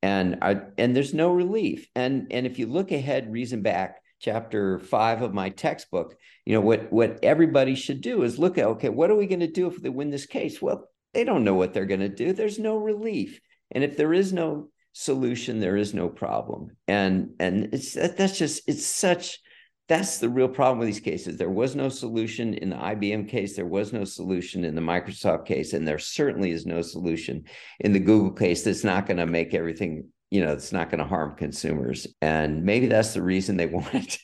And 0.06 0.38
I, 0.44 0.62
and 0.78 0.96
there's 0.96 1.16
no 1.16 1.32
relief. 1.32 1.90
And 1.96 2.28
and 2.30 2.46
if 2.46 2.60
you 2.60 2.68
look 2.68 2.92
ahead, 2.92 3.32
reason 3.32 3.64
back, 3.64 4.04
chapter 4.20 4.78
five 4.78 5.24
of 5.24 5.34
my 5.34 5.50
textbook, 5.50 6.16
you 6.46 6.54
know 6.54 6.62
what 6.62 6.94
what 6.94 7.18
everybody 7.24 7.74
should 7.74 8.02
do 8.02 8.22
is 8.22 8.38
look 8.38 8.60
at 8.60 8.66
okay, 8.66 8.90
what 8.90 9.10
are 9.10 9.16
we 9.16 9.26
going 9.26 9.40
to 9.40 9.52
do 9.52 9.66
if 9.66 9.82
they 9.82 9.90
win 9.90 10.12
this 10.12 10.28
case? 10.28 10.62
Well, 10.62 10.88
they 11.16 11.24
don't 11.24 11.44
know 11.44 11.56
what 11.56 11.74
they're 11.74 11.88
going 11.88 12.02
to 12.02 12.10
do. 12.10 12.34
There's 12.34 12.60
no 12.60 12.78
relief, 12.78 13.40
and 13.72 13.84
if 13.84 13.98
there 13.98 14.14
is 14.14 14.32
no 14.32 14.70
solution, 14.94 15.60
there 15.60 15.76
is 15.76 15.96
no 15.96 16.08
problem. 16.08 16.78
And 16.88 17.32
and 17.40 17.70
it's 17.74 17.94
that's 17.94 18.38
just 18.38 18.62
it's 18.68 18.86
such 18.86 19.40
that's 19.88 20.18
the 20.18 20.30
real 20.30 20.48
problem 20.48 20.80
with 20.80 20.88
these 20.88 21.00
cases. 21.00 21.38
There 21.38 21.50
was 21.50 21.76
no 21.76 21.90
solution 21.90 22.56
in 22.56 22.72
the 22.72 22.76
IBM 22.76 23.30
case. 23.30 23.56
There 23.56 23.68
was 23.68 23.94
no 23.94 24.04
solution 24.04 24.66
in 24.66 24.74
the 24.74 24.82
Microsoft 24.82 25.46
case, 25.46 25.74
and 25.74 25.88
there 25.88 26.00
certainly 26.00 26.52
is 26.52 26.66
no 26.66 26.82
solution 26.82 27.44
in 27.80 27.94
the 27.94 28.00
Google 28.00 28.32
case. 28.32 28.64
That's 28.64 28.84
not 28.84 29.06
going 29.06 29.18
to 29.18 29.28
make 29.28 29.54
everything 29.54 30.08
you 30.36 30.46
know, 30.46 30.52
it's 30.52 30.74
not 30.74 30.90
going 30.90 31.00
to 31.00 31.06
harm 31.06 31.34
consumers. 31.38 32.08
And 32.22 32.66
maybe 32.66 32.88
that's 32.88 33.14
the 33.14 33.22
reason 33.22 33.56
they 33.56 33.66
want 33.78 33.94
it. 33.94 34.20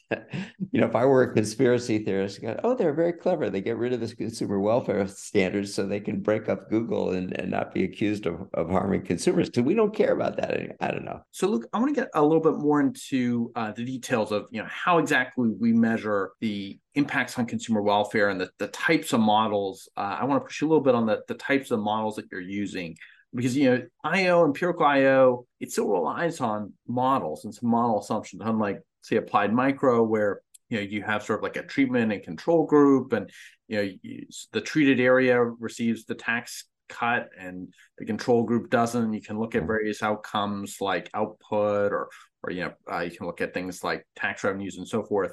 you 0.73 0.81
know, 0.81 0.87
if 0.87 0.93
I 0.93 1.05
were 1.05 1.23
a 1.23 1.33
conspiracy 1.33 1.99
theorist, 1.99 2.41
go, 2.41 2.59
oh, 2.65 2.75
they're 2.75 2.93
very 2.93 3.13
clever. 3.13 3.49
They 3.49 3.61
get 3.61 3.77
rid 3.77 3.93
of 3.93 4.01
this 4.01 4.13
consumer 4.13 4.59
welfare 4.59 5.07
standards 5.07 5.73
so 5.73 5.85
they 5.85 6.01
can 6.01 6.19
break 6.19 6.49
up 6.49 6.69
Google 6.69 7.11
and, 7.11 7.31
and 7.39 7.49
not 7.49 7.73
be 7.73 7.85
accused 7.85 8.25
of, 8.25 8.41
of 8.53 8.69
harming 8.69 9.05
consumers 9.05 9.49
because 9.49 9.63
we 9.63 9.73
don't 9.73 9.95
care 9.95 10.11
about 10.11 10.35
that. 10.35 10.51
Anymore. 10.51 10.75
I 10.81 10.91
don't 10.91 11.05
know. 11.05 11.21
So, 11.31 11.47
look, 11.47 11.65
I 11.71 11.79
want 11.79 11.95
to 11.95 12.01
get 12.01 12.09
a 12.13 12.21
little 12.21 12.41
bit 12.41 12.55
more 12.55 12.81
into 12.81 13.53
uh, 13.55 13.71
the 13.71 13.85
details 13.85 14.33
of, 14.33 14.47
you 14.51 14.61
know, 14.61 14.67
how 14.69 14.97
exactly 14.97 15.47
we 15.57 15.71
measure 15.71 16.31
the 16.41 16.77
impacts 16.95 17.39
on 17.39 17.45
consumer 17.45 17.81
welfare 17.81 18.27
and 18.27 18.41
the, 18.41 18.49
the 18.59 18.67
types 18.67 19.13
of 19.13 19.21
models. 19.21 19.87
Uh, 19.95 20.17
I 20.19 20.25
want 20.25 20.41
to 20.41 20.45
push 20.45 20.59
you 20.59 20.67
a 20.67 20.69
little 20.69 20.83
bit 20.83 20.93
on 20.93 21.05
the, 21.05 21.21
the 21.29 21.35
types 21.35 21.71
of 21.71 21.79
models 21.79 22.17
that 22.17 22.25
you're 22.29 22.41
using 22.41 22.97
because 23.33 23.55
you 23.55 23.69
know 23.69 23.81
IO 24.03 24.45
empirical 24.45 24.85
IO 24.85 25.45
it 25.59 25.71
still 25.71 25.87
relies 25.87 26.41
on 26.41 26.73
models 26.87 27.45
and 27.45 27.53
some 27.53 27.69
model 27.69 27.99
assumptions, 27.99 28.41
unlike 28.43 28.81
say 29.01 29.15
applied 29.15 29.53
micro 29.53 30.03
where 30.03 30.41
you 30.69 30.77
know 30.77 30.83
you 30.83 31.01
have 31.01 31.23
sort 31.23 31.39
of 31.39 31.43
like 31.43 31.55
a 31.55 31.63
treatment 31.63 32.11
and 32.11 32.23
control 32.23 32.65
group, 32.65 33.13
and 33.13 33.29
you 33.67 33.77
know 33.77 33.89
you, 34.01 34.25
the 34.51 34.61
treated 34.61 34.99
area 34.99 35.41
receives 35.41 36.05
the 36.05 36.15
tax 36.15 36.65
cut 36.89 37.29
and 37.39 37.73
the 37.97 38.05
control 38.05 38.43
group 38.43 38.69
doesn't. 38.69 39.13
You 39.13 39.21
can 39.21 39.39
look 39.39 39.55
at 39.55 39.65
various 39.65 40.03
outcomes 40.03 40.77
like 40.81 41.09
output 41.13 41.91
or 41.91 42.09
or 42.43 42.51
you 42.51 42.63
know 42.63 42.73
uh, 42.91 42.99
you 42.99 43.11
can 43.11 43.27
look 43.27 43.41
at 43.41 43.53
things 43.53 43.83
like 43.83 44.05
tax 44.15 44.43
revenues 44.43 44.77
and 44.77 44.87
so 44.87 45.03
forth. 45.03 45.31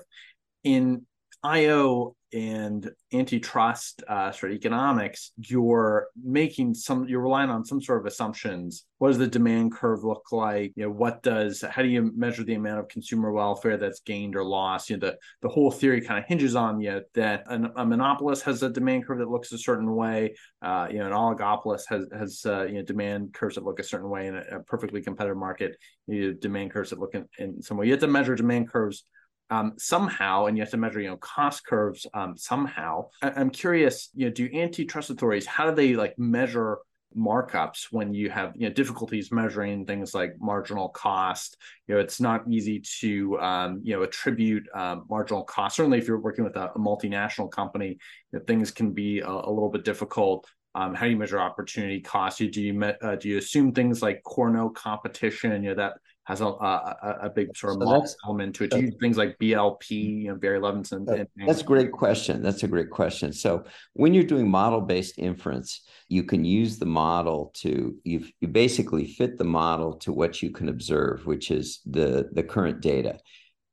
In 0.65 1.07
IO 1.43 2.15
and 2.33 2.91
antitrust 3.13 4.03
uh, 4.07 4.31
sort 4.31 4.53
of 4.53 4.57
economics, 4.57 5.33
you're 5.39 6.09
making 6.23 6.75
some, 6.75 7.09
you're 7.09 7.23
relying 7.23 7.49
on 7.49 7.65
some 7.65 7.81
sort 7.81 8.01
of 8.01 8.07
assumptions. 8.07 8.85
What 8.99 9.09
does 9.09 9.19
the 9.19 9.27
demand 9.27 9.73
curve 9.73 10.05
look 10.05 10.31
like? 10.31 10.73
You 10.77 10.85
know, 10.85 10.91
what 10.91 11.23
does, 11.23 11.63
how 11.63 11.83
do 11.83 11.89
you 11.89 12.13
measure 12.15 12.45
the 12.45 12.55
amount 12.55 12.81
of 12.81 12.89
consumer 12.89 13.33
welfare 13.33 13.79
that's 13.79 14.01
gained 14.01 14.37
or 14.37 14.45
lost? 14.45 14.91
You 14.91 14.99
know, 14.99 15.09
the, 15.09 15.17
the 15.41 15.49
whole 15.49 15.71
theory 15.71 16.03
kind 16.03 16.19
of 16.19 16.27
hinges 16.29 16.55
on 16.55 16.81
you 16.81 16.91
know, 16.91 17.03
that 17.15 17.45
an, 17.47 17.71
a 17.77 17.87
monopolist 17.87 18.43
has 18.45 18.63
a 18.63 18.69
demand 18.69 19.07
curve 19.07 19.19
that 19.19 19.31
looks 19.31 19.53
a 19.53 19.59
certain 19.59 19.95
way. 19.95 20.35
Uh, 20.61 20.89
you 20.91 20.99
know, 20.99 21.07
an 21.07 21.13
oligopolist 21.13 21.85
has, 21.89 22.07
has 22.13 22.43
uh, 22.45 22.65
you 22.65 22.75
know, 22.75 22.83
demand 22.83 23.33
curves 23.33 23.55
that 23.55 23.65
look 23.65 23.81
a 23.81 23.85
certain 23.85 24.11
way 24.11 24.27
in 24.27 24.37
a, 24.37 24.43
a 24.53 24.61
perfectly 24.65 25.01
competitive 25.01 25.39
market. 25.39 25.77
You 26.07 26.27
know, 26.27 26.33
demand 26.35 26.73
curves 26.73 26.91
that 26.91 26.99
look 26.99 27.15
in, 27.15 27.27
in 27.39 27.63
some 27.63 27.79
way. 27.79 27.87
You 27.87 27.93
have 27.93 28.01
to 28.01 28.07
measure 28.07 28.35
demand 28.35 28.69
curves 28.69 29.05
um, 29.51 29.75
somehow, 29.79 30.47
and 30.47 30.57
you 30.57 30.63
have 30.63 30.71
to 30.71 30.77
measure, 30.77 31.01
you 31.01 31.09
know, 31.09 31.17
cost 31.17 31.67
curves 31.67 32.07
um, 32.15 32.37
somehow. 32.37 33.09
I- 33.23 33.41
am 33.41 33.51
curious, 33.51 34.11
you 34.15 34.27
know, 34.27 34.33
do 34.33 34.49
antitrust 34.53 35.11
authorities 35.11 35.47
how 35.47 35.69
do 35.71 35.75
they 35.75 35.95
like 35.95 36.19
measure 36.19 36.79
markups 37.17 37.87
when 37.91 38.13
you 38.13 38.29
have 38.29 38.53
you 38.55 38.69
know 38.69 38.75
difficulties 38.75 39.33
measuring 39.33 39.87
things 39.87 40.15
like 40.15 40.35
marginal 40.41 40.89
cost? 40.91 41.57
You 41.87 41.95
know, 41.95 42.01
it's 42.01 42.21
not 42.21 42.45
easy 42.49 42.83
to 43.01 43.39
um, 43.41 43.81
you 43.83 43.97
know 43.97 44.03
attribute 44.03 44.67
um, 44.75 45.07
marginal 45.09 45.45
cost. 45.45 45.77
Certainly, 45.77 45.99
if 45.99 46.09
you're 46.09 46.21
working 46.21 46.45
with 46.45 46.57
a, 46.57 46.71
a 46.75 46.79
multinational 46.79 47.51
company, 47.51 47.99
you 48.33 48.39
know, 48.39 48.45
things 48.47 48.71
can 48.71 48.93
be 48.93 49.21
a, 49.21 49.29
a 49.29 49.51
little 49.51 49.71
bit 49.71 49.85
difficult. 49.85 50.47
Um, 50.75 50.95
how 50.95 51.07
do 51.07 51.11
you 51.11 51.17
measure 51.17 51.41
opportunity 51.41 52.01
cost? 52.01 52.39
Do 52.39 52.63
you 52.63 52.83
uh, 52.83 53.17
do 53.17 53.29
you 53.29 53.39
assume 53.39 53.73
things 53.73 54.03
like 54.03 54.23
Cournot 54.25 54.75
competition? 54.75 55.63
You 55.63 55.71
know 55.71 55.77
that 55.77 55.95
has 56.29 56.43
a, 56.43 56.47
a, 56.47 57.19
a 57.23 57.31
big 57.31 57.57
sort 57.57 57.81
of 57.81 58.07
so 58.07 58.17
element 58.27 58.55
to 58.55 58.65
it. 58.65 58.71
Do 58.71 58.83
you 58.83 58.91
things 59.01 59.17
like 59.17 59.39
BLP, 59.39 60.25
know, 60.25 60.35
Berry 60.35 60.61
Levinsohn? 60.61 61.27
that's 61.47 61.63
a 61.63 61.65
great 61.65 61.91
question. 61.91 62.43
That's 62.43 62.63
a 62.65 62.69
great 62.69 62.91
question. 62.91 63.33
So 63.33 63.65
when 63.95 64.13
you're 64.13 64.25
doing 64.25 64.47
model-based 64.47 65.19
inference, 65.19 65.89
you 66.09 66.23
can 66.23 66.45
use 66.45 66.79
the 66.79 66.85
model 66.85 67.51
to 67.63 67.97
you 68.05 68.27
you 68.41 68.49
basically 68.49 69.07
fit 69.07 69.39
the 69.39 69.45
model 69.45 69.95
to 70.01 70.13
what 70.13 70.43
you 70.43 70.51
can 70.51 70.69
observe, 70.69 71.25
which 71.25 71.51
is 71.51 71.81
the 71.87 72.29
the 72.33 72.43
current 72.43 72.83
data. 72.83 73.19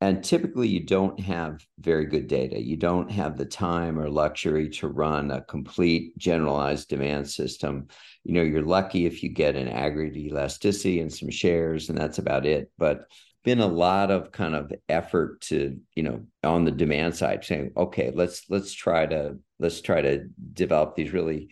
And 0.02 0.22
typically, 0.22 0.68
you 0.68 0.80
don't 0.80 1.18
have 1.20 1.64
very 1.78 2.04
good 2.04 2.26
data. 2.26 2.60
You 2.60 2.76
don't 2.76 3.10
have 3.10 3.38
the 3.38 3.46
time 3.46 3.98
or 3.98 4.10
luxury 4.10 4.68
to 4.70 4.88
run 4.88 5.30
a 5.30 5.40
complete 5.40 6.16
generalized 6.18 6.88
demand 6.88 7.30
system. 7.30 7.88
You 8.22 8.34
know, 8.34 8.42
you're 8.42 8.62
lucky 8.62 9.06
if 9.06 9.22
you 9.22 9.30
get 9.30 9.56
an 9.56 9.68
aggregate 9.68 10.18
elasticity 10.18 11.00
and 11.00 11.12
some 11.12 11.30
shares, 11.30 11.88
and 11.88 11.96
that's 11.96 12.18
about 12.18 12.44
it. 12.44 12.70
But 12.76 13.06
been 13.46 13.60
a 13.60 13.66
lot 13.66 14.10
of 14.10 14.32
kind 14.32 14.56
of 14.56 14.72
effort 14.88 15.40
to 15.40 15.78
you 15.94 16.02
know 16.02 16.20
on 16.42 16.64
the 16.64 16.70
demand 16.72 17.14
side 17.14 17.44
saying 17.44 17.70
okay 17.76 18.10
let's 18.12 18.42
let's 18.50 18.72
try 18.72 19.06
to 19.06 19.38
let's 19.60 19.80
try 19.80 20.02
to 20.02 20.26
develop 20.52 20.96
these 20.96 21.12
really 21.12 21.48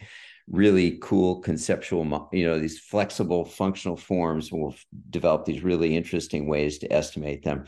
really 0.48 0.98
cool 1.00 1.40
conceptual 1.40 2.28
you 2.32 2.44
know 2.44 2.58
these 2.58 2.80
flexible 2.80 3.44
functional 3.44 3.96
forms 3.96 4.50
we'll 4.50 4.74
develop 5.08 5.44
these 5.44 5.62
really 5.62 5.96
interesting 5.96 6.48
ways 6.48 6.78
to 6.78 6.92
estimate 6.92 7.44
them 7.44 7.64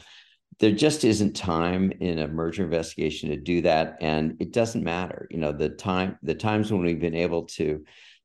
there 0.58 0.72
just 0.72 1.04
isn't 1.04 1.36
time 1.36 1.92
in 2.00 2.18
a 2.18 2.28
merger 2.28 2.64
investigation 2.64 3.30
to 3.30 3.36
do 3.36 3.62
that 3.62 3.98
and 4.00 4.36
it 4.40 4.52
doesn't 4.52 4.84
matter. 4.84 5.26
You 5.30 5.38
know 5.38 5.52
the 5.52 5.70
time 5.70 6.18
the 6.22 6.34
times 6.34 6.72
when 6.72 6.82
we've 6.82 7.00
been 7.00 7.14
able 7.14 7.44
to 7.44 7.84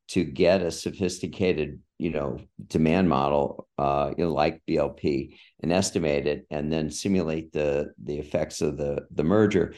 to 0.09 0.23
get 0.23 0.61
a 0.61 0.71
sophisticated 0.71 1.79
you 1.97 2.09
know 2.09 2.39
demand 2.67 3.07
model 3.07 3.67
uh 3.77 4.11
you 4.17 4.25
know 4.25 4.33
like 4.33 4.61
blp 4.67 5.37
and 5.61 5.71
estimate 5.71 6.27
it 6.27 6.45
and 6.49 6.73
then 6.73 6.89
simulate 6.89 7.53
the 7.53 7.93
the 8.03 8.17
effects 8.17 8.59
of 8.61 8.75
the 8.75 9.05
the 9.11 9.23
merger 9.23 9.73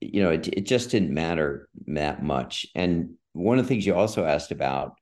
you 0.00 0.22
know 0.22 0.30
it, 0.30 0.48
it 0.48 0.66
just 0.66 0.90
didn't 0.90 1.12
matter 1.12 1.68
that 1.86 2.22
much. 2.22 2.66
And 2.74 3.14
one 3.32 3.58
of 3.58 3.64
the 3.64 3.68
things 3.68 3.86
you 3.86 3.94
also 3.94 4.24
asked 4.24 4.50
about 4.50 4.94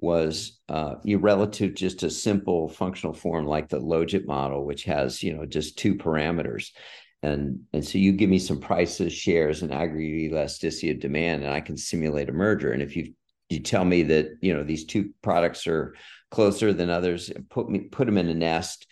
was 0.00 0.58
uh, 0.68 0.94
relative 1.04 1.74
just 1.74 2.02
a 2.02 2.10
simple 2.10 2.68
functional 2.68 3.12
form 3.12 3.46
like 3.46 3.68
the 3.68 3.80
logit 3.80 4.26
model, 4.26 4.64
which 4.64 4.84
has 4.84 5.22
you 5.22 5.34
know 5.34 5.46
just 5.46 5.78
two 5.78 5.94
parameters, 5.94 6.70
and 7.22 7.60
and 7.72 7.84
so 7.84 7.98
you 7.98 8.12
give 8.12 8.30
me 8.30 8.38
some 8.38 8.60
prices, 8.60 9.12
shares, 9.12 9.62
and 9.62 9.72
aggregate 9.72 10.32
elasticity 10.32 10.90
of 10.90 11.00
demand, 11.00 11.42
and 11.42 11.52
I 11.52 11.60
can 11.60 11.76
simulate 11.76 12.28
a 12.28 12.32
merger. 12.32 12.72
And 12.72 12.82
if 12.82 12.96
you 12.96 13.14
you 13.48 13.60
tell 13.60 13.84
me 13.84 14.02
that 14.04 14.38
you 14.40 14.54
know 14.54 14.64
these 14.64 14.86
two 14.86 15.10
products 15.22 15.66
are 15.66 15.94
closer 16.30 16.72
than 16.72 16.90
others, 16.90 17.30
put 17.50 17.68
me 17.68 17.80
put 17.80 18.06
them 18.06 18.18
in 18.18 18.28
a 18.28 18.34
nest, 18.34 18.86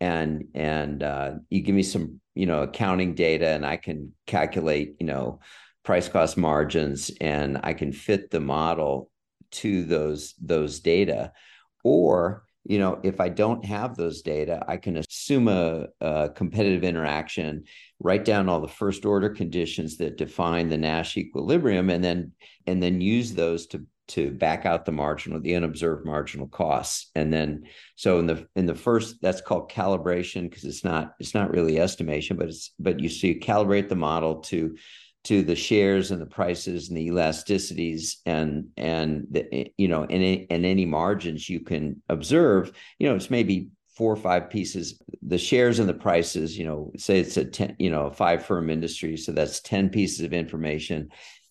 and 0.00 0.44
and 0.54 1.02
uh, 1.02 1.32
you 1.50 1.60
give 1.60 1.74
me 1.74 1.82
some 1.82 2.20
you 2.34 2.46
know 2.46 2.62
accounting 2.62 3.14
data, 3.14 3.48
and 3.48 3.66
I 3.66 3.76
can 3.76 4.12
calculate 4.26 4.96
you 5.00 5.06
know 5.06 5.40
price 5.84 6.08
cost 6.08 6.36
margins, 6.36 7.10
and 7.20 7.58
I 7.64 7.74
can 7.74 7.92
fit 7.92 8.30
the 8.30 8.40
model 8.40 9.10
to 9.52 9.84
those 9.84 10.34
those 10.40 10.80
data. 10.80 11.32
Or 11.84 12.44
you 12.64 12.78
know 12.78 13.00
if 13.02 13.20
i 13.20 13.28
don't 13.28 13.64
have 13.64 13.96
those 13.96 14.22
data 14.22 14.64
i 14.68 14.76
can 14.76 14.96
assume 14.96 15.48
a, 15.48 15.86
a, 16.00 16.28
competitive 16.28 16.84
interaction 16.84 17.64
write 17.98 18.24
down 18.24 18.48
all 18.48 18.60
the 18.60 18.68
first 18.68 19.04
order 19.04 19.28
conditions 19.28 19.96
that 19.96 20.16
define 20.16 20.68
the 20.68 20.78
nash 20.78 21.16
equilibrium 21.16 21.90
and 21.90 22.04
then 22.04 22.30
and 22.68 22.80
then 22.80 23.00
use 23.00 23.34
those 23.34 23.66
to 23.66 23.84
to 24.08 24.30
back 24.30 24.66
out 24.66 24.84
the 24.84 24.92
marginal 24.92 25.40
the 25.40 25.54
unobserved 25.54 26.04
marginal 26.04 26.48
costs. 26.48 27.10
And 27.14 27.32
then 27.32 27.64
so 27.96 28.18
in 28.18 28.26
the 28.26 28.46
in 28.56 28.66
the 28.66 28.74
first 28.74 29.16
that's 29.22 29.40
called 29.40 29.70
calibration 29.70 30.50
because 30.50 30.64
it's 30.64 30.84
not 30.84 31.14
it's 31.18 31.34
not 31.34 31.50
really 31.50 31.80
estimation 31.80 32.36
but 32.36 32.48
it's 32.48 32.72
but 32.78 33.00
you 33.00 33.08
see 33.08 33.38
calibrate 33.38 33.88
the 33.88 33.96
model 33.96 34.40
to 34.40 34.76
to 35.24 35.42
the 35.42 35.54
shares 35.56 36.10
and 36.10 36.20
the 36.20 36.26
prices 36.26 36.88
and 36.88 36.96
the 36.96 37.08
elasticities 37.08 38.16
and 38.26 38.68
and 38.76 39.26
the, 39.30 39.70
you 39.76 39.88
know 39.88 40.04
and 40.04 40.46
and 40.50 40.66
any 40.66 40.84
margins 40.84 41.48
you 41.48 41.60
can 41.60 42.02
observe 42.08 42.72
you 42.98 43.08
know 43.08 43.14
it's 43.14 43.30
maybe 43.30 43.68
four 43.96 44.12
or 44.12 44.16
five 44.16 44.50
pieces. 44.50 45.00
The 45.22 45.38
shares 45.38 45.78
and 45.78 45.88
the 45.88 45.94
prices 45.94 46.56
you 46.58 46.64
know 46.64 46.92
say 46.96 47.20
it's 47.20 47.36
a 47.36 47.44
10 47.44 47.76
you 47.78 47.90
know 47.90 48.06
a 48.06 48.12
five 48.12 48.44
firm 48.44 48.70
industry 48.70 49.16
so 49.16 49.32
that's 49.32 49.60
10 49.60 49.90
pieces 49.90 50.20
of 50.20 50.32
information. 50.32 51.10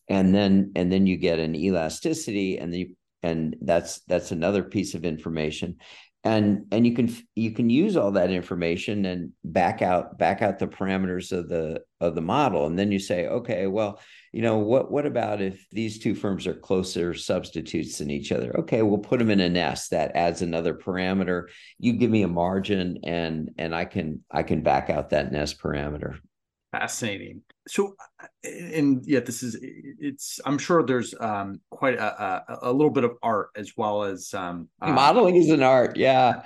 And 0.10 0.36
then 0.36 0.72
and 0.76 0.92
then 0.92 1.08
you 1.08 1.18
get 1.18 1.40
an 1.40 1.56
elasticity 1.56 2.58
and 2.58 2.74
the 2.74 2.94
and 3.24 3.56
that's 3.62 4.02
that's 4.02 4.32
another 4.32 4.64
piece 4.64 4.96
of 4.96 5.06
information 5.06 5.78
and 6.24 6.68
and 6.72 6.86
you 6.86 6.94
can 6.94 7.12
you 7.36 7.52
can 7.52 7.70
use 7.70 7.98
all 7.98 8.12
that 8.12 8.30
information 8.30 9.06
and 9.06 9.32
back 9.44 9.82
out 9.82 10.20
back 10.20 10.44
out 10.44 10.60
the 10.60 10.68
parameters 10.68 11.32
of 11.32 11.50
the 11.50 11.82
of 12.00 12.14
the 12.14 12.22
model. 12.22 12.68
And 12.68 12.78
then 12.78 12.92
you 12.92 13.00
say 13.00 13.28
okay 13.28 13.66
well 13.66 14.00
you 14.32 14.44
know 14.44 14.60
what 14.60 14.92
what 14.92 15.08
about 15.08 15.42
if 15.42 15.68
these 15.72 15.98
two 15.98 16.14
firms 16.14 16.46
are 16.46 16.54
closer 16.54 17.16
substitutes 17.16 17.98
than 17.98 18.12
each 18.12 18.32
other? 18.32 18.56
Okay 18.60 18.84
we'll 18.84 19.00
put 19.00 19.18
them 19.18 19.32
in 19.32 19.40
a 19.40 19.50
nest 19.50 19.90
that 19.92 20.16
adds 20.16 20.44
another 20.44 20.76
parameter. 20.76 21.48
You 21.80 21.94
give 21.94 22.12
me 22.12 22.22
a 22.22 22.28
margin 22.28 23.00
and 23.04 23.50
and 23.58 23.74
i 23.74 23.86
can 23.86 24.24
i 24.30 24.44
can 24.44 24.62
back 24.62 24.92
out 24.92 25.10
that 25.10 25.32
nest 25.32 25.60
parameter. 25.60 26.20
Fascinating. 26.72 27.42
So, 27.68 27.96
and 28.44 29.06
yet 29.06 29.26
this 29.26 29.44
is 29.44 29.58
it's. 29.62 30.40
I'm 30.46 30.58
sure 30.58 30.84
there's 30.84 31.14
um, 31.20 31.62
quite 31.70 31.96
a, 31.96 32.04
a, 32.04 32.60
a 32.64 32.74
little 32.74 32.90
bit 32.90 33.04
of 33.04 33.12
art 33.22 33.50
as 33.56 33.74
well 33.78 34.04
as 34.04 34.34
um, 34.34 34.68
uh, 34.82 34.92
modeling 34.92 35.36
is 35.36 35.50
an 35.52 35.62
art. 35.62 35.96
Yeah, 35.96 36.42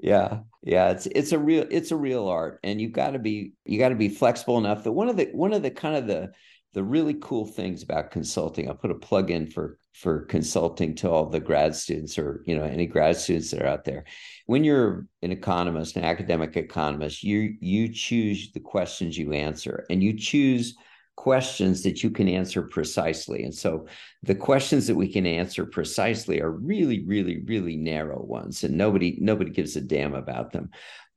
yeah, 0.00 0.40
yeah. 0.62 0.90
It's 0.90 1.06
it's 1.06 1.32
a 1.32 1.38
real 1.38 1.66
it's 1.68 1.90
a 1.90 1.96
real 1.96 2.28
art, 2.28 2.60
and 2.62 2.80
you've 2.80 2.92
got 2.92 3.10
to 3.10 3.18
be 3.18 3.54
you 3.64 3.78
got 3.78 3.88
to 3.88 3.96
be 3.96 4.08
flexible 4.08 4.58
enough 4.58 4.84
that 4.84 4.92
one 4.92 5.08
of 5.08 5.16
the 5.16 5.30
one 5.32 5.52
of 5.52 5.62
the 5.62 5.70
kind 5.70 5.96
of 5.96 6.06
the 6.06 6.30
the 6.74 6.82
really 6.82 7.14
cool 7.20 7.46
things 7.46 7.82
about 7.82 8.10
consulting 8.10 8.68
i'll 8.68 8.74
put 8.74 8.90
a 8.90 8.94
plug 8.94 9.30
in 9.30 9.46
for 9.46 9.78
for 9.92 10.24
consulting 10.24 10.94
to 10.94 11.10
all 11.10 11.26
the 11.26 11.40
grad 11.40 11.76
students 11.76 12.18
or 12.18 12.42
you 12.46 12.56
know 12.56 12.64
any 12.64 12.86
grad 12.86 13.16
students 13.16 13.50
that 13.50 13.62
are 13.62 13.68
out 13.68 13.84
there. 13.84 14.04
When 14.46 14.64
you're 14.64 15.06
an 15.22 15.32
economist 15.32 15.96
an 15.96 16.04
academic 16.04 16.56
economist 16.56 17.22
you 17.22 17.56
you 17.60 17.92
choose 17.92 18.50
the 18.52 18.60
questions 18.60 19.18
you 19.18 19.32
answer 19.32 19.84
and 19.90 20.02
you 20.02 20.16
choose 20.16 20.74
questions 21.16 21.82
that 21.82 22.02
you 22.02 22.10
can 22.10 22.26
answer 22.26 22.62
precisely. 22.62 23.44
And 23.44 23.54
so 23.54 23.86
the 24.22 24.34
questions 24.34 24.86
that 24.86 24.94
we 24.94 25.12
can 25.12 25.26
answer 25.26 25.66
precisely 25.66 26.40
are 26.40 26.50
really 26.50 27.04
really 27.04 27.42
really 27.44 27.76
narrow 27.76 28.22
ones 28.22 28.64
and 28.64 28.76
nobody 28.76 29.18
nobody 29.20 29.50
gives 29.50 29.76
a 29.76 29.80
damn 29.82 30.14
about 30.14 30.52
them. 30.52 30.70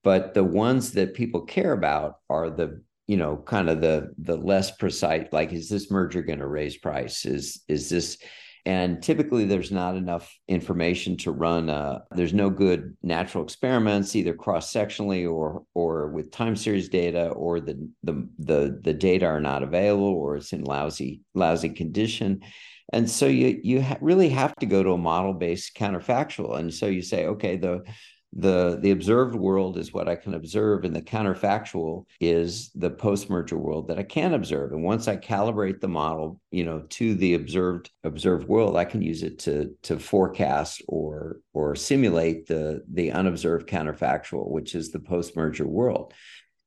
But 0.03 0.33
the 0.33 0.43
ones 0.43 0.91
that 0.91 1.15
people 1.15 1.41
care 1.41 1.71
about 1.71 2.17
are 2.29 2.49
the 2.49 2.83
you 3.07 3.17
know 3.17 3.37
kind 3.37 3.69
of 3.69 3.81
the 3.81 4.11
the 4.17 4.35
less 4.35 4.71
precise 4.71 5.27
like 5.31 5.53
is 5.53 5.69
this 5.69 5.91
merger 5.91 6.21
going 6.21 6.39
to 6.39 6.47
raise 6.47 6.77
price? 6.77 7.25
Is 7.25 7.63
is 7.67 7.89
this 7.89 8.17
and 8.67 9.01
typically 9.03 9.45
there's 9.45 9.71
not 9.71 9.95
enough 9.95 10.35
information 10.47 11.15
to 11.17 11.31
run 11.31 11.69
uh, 11.69 11.99
there's 12.11 12.33
no 12.33 12.49
good 12.49 12.97
natural 13.03 13.43
experiments 13.43 14.15
either 14.15 14.33
cross 14.33 14.73
sectionally 14.73 15.31
or 15.31 15.63
or 15.75 16.09
with 16.09 16.31
time 16.31 16.55
series 16.55 16.89
data 16.89 17.27
or 17.29 17.59
the 17.59 17.89
the 18.03 18.27
the 18.39 18.79
the 18.83 18.93
data 18.93 19.25
are 19.25 19.41
not 19.41 19.61
available 19.61 20.07
or 20.07 20.37
it's 20.37 20.51
in 20.51 20.63
lousy 20.63 21.21
lousy 21.35 21.69
condition. 21.69 22.41
And 22.91 23.09
so 23.09 23.27
you 23.27 23.59
you 23.63 23.81
ha- 23.81 23.97
really 24.01 24.29
have 24.29 24.55
to 24.55 24.65
go 24.65 24.81
to 24.81 24.93
a 24.93 24.97
model 24.97 25.33
based 25.33 25.75
counterfactual. 25.75 26.57
And 26.57 26.73
so 26.73 26.87
you 26.87 27.01
say 27.01 27.27
okay 27.27 27.57
the 27.57 27.83
the 28.35 28.77
the 28.81 28.91
observed 28.91 29.33
world 29.33 29.77
is 29.77 29.93
what 29.93 30.09
I 30.09 30.15
can 30.15 30.33
observe, 30.33 30.83
and 30.83 30.93
the 30.93 31.01
counterfactual 31.01 32.05
is 32.19 32.69
the 32.75 32.89
post-merger 32.89 33.57
world 33.57 33.87
that 33.87 33.97
I 33.97 34.03
can 34.03 34.33
observe. 34.33 34.73
And 34.73 34.83
once 34.83 35.07
I 35.07 35.15
calibrate 35.15 35.79
the 35.79 35.87
model, 35.87 36.41
you 36.51 36.65
know, 36.65 36.81
to 36.89 37.15
the 37.15 37.35
observed 37.35 37.91
observed 38.03 38.47
world, 38.47 38.75
I 38.75 38.83
can 38.83 39.01
use 39.01 39.23
it 39.23 39.39
to 39.39 39.73
to 39.83 39.97
forecast 39.97 40.83
or 40.87 41.37
or 41.53 41.75
simulate 41.75 42.45
the 42.47 42.83
the 42.91 43.11
unobserved 43.11 43.69
counterfactual, 43.69 44.49
which 44.49 44.75
is 44.75 44.91
the 44.91 44.99
post-merger 44.99 45.65
world. 45.65 46.13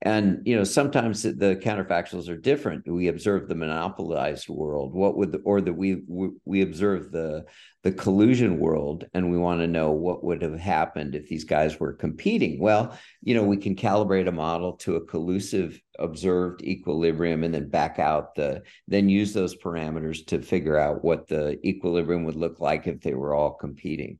And 0.00 0.46
you 0.46 0.56
know 0.56 0.64
sometimes 0.64 1.22
the 1.22 1.60
counterfactuals 1.62 2.28
are 2.28 2.36
different. 2.36 2.88
We 2.88 3.08
observe 3.08 3.48
the 3.48 3.56
monopolized 3.56 4.48
world. 4.48 4.94
What 4.94 5.16
would 5.16 5.32
the, 5.32 5.38
or 5.38 5.60
that 5.60 5.72
we 5.72 6.02
we 6.44 6.62
observe 6.62 7.10
the 7.10 7.46
the 7.84 7.92
collusion 7.92 8.58
world 8.58 9.04
and 9.14 9.30
we 9.30 9.38
want 9.38 9.60
to 9.60 9.66
know 9.66 9.92
what 9.92 10.24
would 10.24 10.42
have 10.42 10.58
happened 10.58 11.14
if 11.14 11.28
these 11.28 11.44
guys 11.44 11.78
were 11.78 11.92
competing. 11.92 12.60
Well 12.60 12.96
you 13.22 13.34
know 13.34 13.42
we 13.42 13.56
can 13.56 13.76
calibrate 13.76 14.28
a 14.28 14.32
model 14.32 14.74
to 14.78 14.96
a 14.96 15.04
collusive 15.04 15.80
observed 15.98 16.62
equilibrium 16.62 17.44
and 17.44 17.52
then 17.52 17.68
back 17.68 17.98
out 17.98 18.34
the 18.34 18.62
then 18.86 19.08
use 19.08 19.32
those 19.32 19.56
parameters 19.56 20.24
to 20.26 20.40
figure 20.40 20.78
out 20.78 21.04
what 21.04 21.26
the 21.28 21.58
equilibrium 21.66 22.24
would 22.24 22.36
look 22.36 22.60
like 22.60 22.86
if 22.86 23.00
they 23.00 23.14
were 23.14 23.34
all 23.34 23.52
competing. 23.52 24.18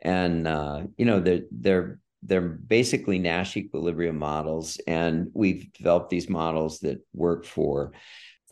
And 0.00 0.46
uh, 0.46 0.82
you 0.96 1.06
know 1.06 1.20
they're 1.20 1.42
they're 1.50 1.98
they're 2.24 2.40
basically 2.40 3.18
Nash 3.18 3.56
equilibrium 3.56 4.18
models, 4.18 4.80
and 4.86 5.30
we've 5.34 5.70
developed 5.74 6.10
these 6.10 6.28
models 6.28 6.80
that 6.80 7.04
work 7.12 7.44
for 7.44 7.92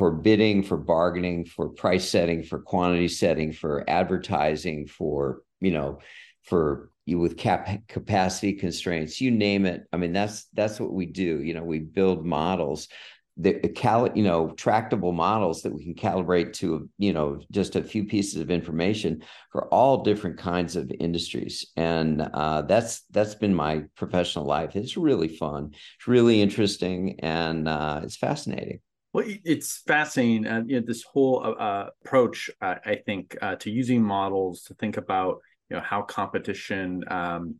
for 0.02 0.10
bidding, 0.10 0.64
for 0.64 0.76
bargaining, 0.76 1.44
for 1.44 1.68
price 1.68 2.08
setting, 2.08 2.42
for 2.42 2.58
quantity 2.58 3.06
setting, 3.06 3.52
for 3.52 3.88
advertising, 3.88 4.84
for 4.84 5.42
you 5.60 5.70
know, 5.70 6.00
for 6.42 6.90
you 7.06 7.20
with 7.20 7.36
cap 7.36 7.68
capacity 7.86 8.52
constraints, 8.52 9.20
you 9.20 9.30
name 9.30 9.64
it. 9.64 9.84
I 9.92 9.98
mean, 9.98 10.12
that's 10.12 10.46
that's 10.54 10.80
what 10.80 10.92
we 10.92 11.06
do. 11.06 11.40
You 11.40 11.54
know, 11.54 11.62
we 11.62 11.78
build 11.78 12.26
models 12.26 12.88
the 13.36 13.54
cal 13.76 14.10
you 14.16 14.24
know 14.24 14.50
tractable 14.56 15.12
models 15.12 15.62
that 15.62 15.72
we 15.72 15.84
can 15.84 15.94
calibrate 15.94 16.52
to 16.52 16.90
you 16.98 17.12
know 17.12 17.40
just 17.52 17.76
a 17.76 17.84
few 17.84 18.04
pieces 18.04 18.40
of 18.40 18.50
information 18.50 19.22
for 19.52 19.68
all 19.68 20.02
different 20.02 20.36
kinds 20.36 20.74
of 20.74 20.90
industries 20.98 21.64
and 21.76 22.20
uh, 22.34 22.60
that's 22.62 23.02
that's 23.10 23.34
been 23.34 23.54
my 23.54 23.84
professional 23.96 24.44
life 24.44 24.76
it's 24.76 24.98
really 24.98 25.28
fun 25.28 25.70
it's 25.96 26.06
really 26.06 26.42
interesting 26.42 27.18
and 27.20 27.68
uh, 27.68 28.00
it's 28.02 28.16
fascinating 28.16 28.80
well, 29.12 29.26
it's 29.26 29.82
fascinating. 29.86 30.46
Uh, 30.46 30.62
you 30.66 30.80
know, 30.80 30.86
this 30.86 31.02
whole 31.02 31.42
uh, 31.44 31.50
uh 31.50 31.90
approach, 32.04 32.50
uh, 32.62 32.76
I 32.84 32.96
think, 32.96 33.36
uh, 33.42 33.56
to 33.56 33.70
using 33.70 34.02
models 34.02 34.62
to 34.64 34.74
think 34.74 34.96
about, 34.96 35.40
you 35.68 35.76
know, 35.76 35.82
how 35.82 36.02
competition 36.02 37.04
um, 37.08 37.56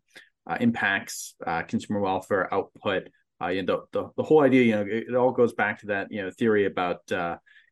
uh, 0.46 0.56
impacts 0.60 1.34
consumer 1.68 2.00
welfare 2.00 2.52
output, 2.52 3.08
you 3.50 3.62
know, 3.62 3.86
the, 3.92 4.00
the, 4.00 4.10
the 4.16 4.22
whole 4.22 4.42
idea, 4.42 4.62
you 4.62 4.72
know, 4.72 4.82
it, 4.82 5.04
it, 5.08 5.14
all 5.14 5.32
goes 5.32 5.52
back 5.52 5.80
to 5.80 5.86
that, 5.86 6.10
you 6.10 6.22
know, 6.22 6.30
theory 6.30 6.64
about 6.64 7.02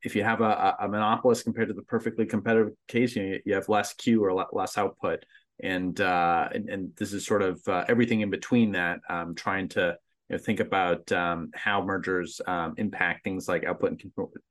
if 0.03 0.17
you 0.17 0.25
have 0.25 0.41
a, 0.41 0.77
a 0.81 0.89
monopolist 0.89 1.45
compared 1.45 1.69
to 1.69 1.75
the 1.75 1.83
perfectly 1.83 2.27
competitive 2.27 2.73
case, 2.89 3.17
you 3.17 3.39
you 3.45 3.55
have 3.55 3.69
less 3.69 3.93
Q 3.95 4.25
or 4.25 4.47
less 4.53 4.77
output, 4.77 5.25
and 5.63 5.99
and, 6.01 6.69
and 6.69 6.93
this 6.97 7.13
is 7.13 7.25
sort 7.25 7.43
of 7.43 7.61
everything 7.67 8.21
in 8.21 8.31
between 8.31 8.73
that, 8.73 9.01
um, 9.09 9.35
trying 9.35 9.69
to 9.71 9.97
you 10.31 10.37
know, 10.37 10.43
think 10.43 10.61
about 10.61 11.11
um, 11.13 11.51
how 11.55 11.83
mergers 11.85 12.41
um, 12.47 12.75
impact 12.79 13.25
things 13.25 13.49
like 13.49 13.65
output 13.65 13.91
and 13.91 14.01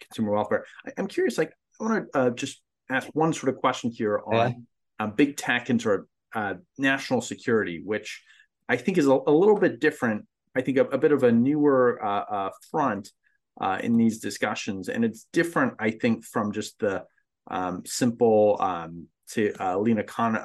consumer 0.02 0.32
welfare. 0.32 0.66
I, 0.86 0.92
am 1.00 1.08
curious, 1.08 1.38
like, 1.38 1.54
I 1.80 1.84
want 1.84 2.12
to 2.14 2.20
uh, 2.20 2.30
just 2.32 2.62
ask 2.90 3.08
one 3.14 3.34
sort 3.34 3.54
of 3.54 3.60
question 3.60 3.90
here 3.92 4.22
on 4.26 4.36
yeah. 4.36 4.54
Uh, 5.02 5.08
big 5.08 5.38
tech 5.38 5.70
and 5.70 5.82
sort 5.82 6.02
of 6.02 6.06
uh, 6.36 6.54
national 6.78 7.22
security, 7.22 7.82
which 7.82 8.22
I 8.68 8.76
think 8.76 8.98
is 8.98 9.08
a, 9.08 9.12
a 9.12 9.32
little 9.32 9.58
bit 9.58 9.80
different 9.80 10.26
I 10.56 10.62
think, 10.62 10.78
a, 10.78 10.86
a 10.86 10.98
bit 10.98 11.12
of 11.12 11.24
a 11.24 11.32
newer 11.32 12.04
uh, 12.04 12.26
uh, 12.30 12.50
front 12.72 13.12
uh, 13.62 13.80
in 13.82 13.98
these 13.98 14.20
discussions, 14.20 14.90
and 14.90 15.06
it's 15.06 15.28
different, 15.32 15.76
I 15.80 15.92
think, 15.92 16.26
from 16.26 16.52
just 16.52 16.80
the 16.80 17.06
um, 17.50 17.84
simple, 17.86 18.58
um, 18.60 19.08
uh, 19.38 19.78
Lina 19.78 20.04
Khan 20.04 20.36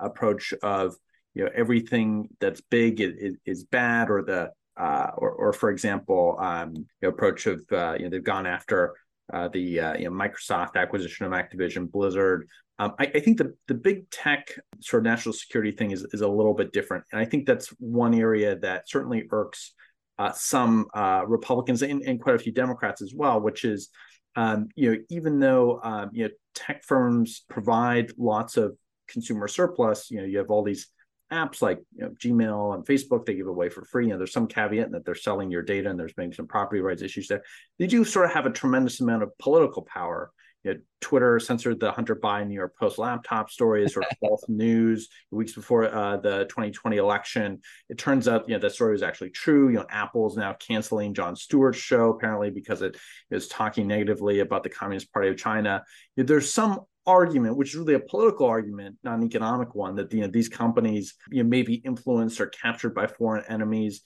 approach 0.00 0.54
of 0.62 0.96
you 1.34 1.44
know 1.44 1.50
everything 1.54 2.28
that's 2.40 2.60
big 2.60 3.00
is, 3.00 3.36
is 3.44 3.64
bad, 3.64 4.10
or 4.10 4.22
the 4.22 4.50
or, 4.76 5.30
or 5.30 5.52
for 5.52 5.70
example, 5.70 6.36
um, 6.40 6.86
the 7.00 7.08
approach 7.08 7.46
of 7.46 7.64
you 7.70 8.04
know 8.04 8.08
they've 8.10 8.24
gone 8.24 8.46
after 8.46 8.94
the 9.30 9.60
you 9.60 9.80
know 9.80 10.10
Microsoft 10.10 10.76
acquisition 10.76 11.26
of 11.26 11.32
Activision 11.32 11.90
Blizzard, 11.90 12.48
um, 12.82 12.94
I, 12.98 13.04
I, 13.14 13.20
think 13.20 13.38
the 13.38 13.54
the 13.68 13.74
big 13.74 14.10
tech 14.10 14.58
sort 14.80 15.02
of 15.02 15.04
national 15.04 15.34
security 15.34 15.70
thing 15.70 15.92
is 15.92 16.04
is 16.12 16.22
a 16.22 16.28
little 16.28 16.54
bit 16.54 16.72
different, 16.72 17.04
and 17.12 17.20
I 17.20 17.24
think 17.24 17.46
that's 17.46 17.68
one 17.78 18.14
area 18.14 18.58
that 18.58 18.88
certainly 18.88 19.24
irks 19.30 19.74
uh, 20.18 20.32
some 20.32 20.86
uh, 20.94 21.22
Republicans 21.26 21.82
and, 21.82 22.02
and, 22.02 22.20
quite 22.20 22.34
a 22.34 22.38
few 22.38 22.52
Democrats 22.52 23.00
as 23.00 23.12
well, 23.14 23.40
which 23.40 23.64
is 23.64 23.90
um, 24.36 24.68
you 24.74 24.90
know 24.90 24.98
even 25.10 25.38
though 25.38 25.80
um, 25.84 26.10
you 26.12 26.24
know 26.24 26.30
tech 26.54 26.82
firms 26.82 27.44
provide 27.48 28.10
lots 28.16 28.56
of 28.56 28.76
consumer 29.06 29.46
surplus, 29.48 30.10
you 30.10 30.18
know 30.18 30.26
you 30.26 30.38
have 30.38 30.50
all 30.50 30.64
these 30.64 30.88
apps 31.32 31.62
like 31.62 31.80
you 31.96 32.04
know, 32.04 32.10
Gmail 32.10 32.74
and 32.74 32.84
Facebook 32.84 33.24
they 33.24 33.34
give 33.34 33.46
away 33.46 33.68
for 33.68 33.84
free. 33.84 34.06
You 34.06 34.12
know, 34.12 34.18
there's 34.18 34.32
some 34.32 34.46
caveat 34.46 34.92
that 34.92 35.04
they're 35.04 35.14
selling 35.14 35.50
your 35.50 35.62
data 35.62 35.90
and 35.90 35.98
there's 35.98 36.14
maybe 36.16 36.34
some 36.34 36.46
property 36.46 36.80
rights 36.80 37.02
issues 37.02 37.28
there. 37.28 37.42
They 37.78 37.86
do 37.86 38.04
sort 38.04 38.26
of 38.26 38.32
have 38.32 38.46
a 38.46 38.50
tremendous 38.50 39.00
amount 39.00 39.22
of 39.22 39.36
political 39.38 39.82
power 39.82 40.30
you 40.64 40.74
know, 40.74 40.80
Twitter 41.00 41.40
censored 41.40 41.80
the 41.80 41.90
Hunter 41.90 42.14
Biden 42.14 42.48
New 42.48 42.54
York 42.54 42.76
Post 42.78 42.98
laptop 42.98 43.50
story 43.50 43.84
as 43.84 43.94
sort 43.94 44.06
of 44.10 44.16
false 44.20 44.44
news 44.48 45.08
weeks 45.30 45.52
before 45.52 45.92
uh, 45.92 46.16
the 46.18 46.44
2020 46.44 46.96
election. 46.96 47.60
It 47.88 47.98
turns 47.98 48.28
out, 48.28 48.48
you 48.48 48.54
know, 48.54 48.60
that 48.60 48.72
story 48.72 48.92
was 48.92 49.02
actually 49.02 49.30
true. 49.30 49.68
You 49.68 49.78
know, 49.78 49.86
Apple 49.90 50.28
is 50.28 50.36
now 50.36 50.52
canceling 50.54 51.14
Jon 51.14 51.34
Stewart's 51.34 51.78
show 51.78 52.10
apparently 52.10 52.50
because 52.50 52.82
it 52.82 52.96
is 53.30 53.48
talking 53.48 53.88
negatively 53.88 54.40
about 54.40 54.62
the 54.62 54.70
Communist 54.70 55.12
Party 55.12 55.28
of 55.28 55.36
China. 55.36 55.82
You 56.16 56.22
know, 56.22 56.28
there's 56.28 56.52
some 56.52 56.80
argument, 57.06 57.56
which 57.56 57.70
is 57.70 57.76
really 57.76 57.94
a 57.94 58.00
political 58.00 58.46
argument, 58.46 58.96
not 59.02 59.18
an 59.18 59.24
economic 59.24 59.74
one, 59.74 59.96
that 59.96 60.12
you 60.12 60.20
know 60.20 60.28
these 60.28 60.48
companies 60.48 61.14
you 61.30 61.42
know 61.42 61.48
may 61.48 61.62
be 61.62 61.74
influenced 61.74 62.40
or 62.40 62.46
captured 62.46 62.94
by 62.94 63.06
foreign 63.06 63.44
enemies 63.48 64.02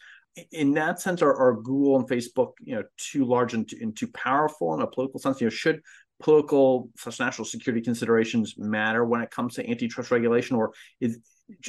in 0.52 0.74
that 0.74 1.00
sense, 1.00 1.22
are, 1.22 1.34
are 1.34 1.54
Google 1.54 1.96
and 1.96 2.08
Facebook, 2.08 2.52
you 2.62 2.74
know, 2.74 2.82
too 2.98 3.24
large 3.24 3.54
and 3.54 3.68
too, 3.68 3.78
and 3.80 3.96
too 3.96 4.08
powerful 4.08 4.74
in 4.74 4.82
a 4.82 4.86
political 4.86 5.18
sense? 5.18 5.40
You 5.40 5.46
know, 5.46 5.50
should 5.50 5.80
political 6.20 6.90
slash 6.96 7.18
national 7.18 7.46
security 7.46 7.82
considerations 7.82 8.54
matter 8.56 9.04
when 9.04 9.20
it 9.20 9.30
comes 9.30 9.54
to 9.54 9.68
antitrust 9.68 10.10
regulation, 10.10 10.56
or 10.56 10.72
is 11.00 11.20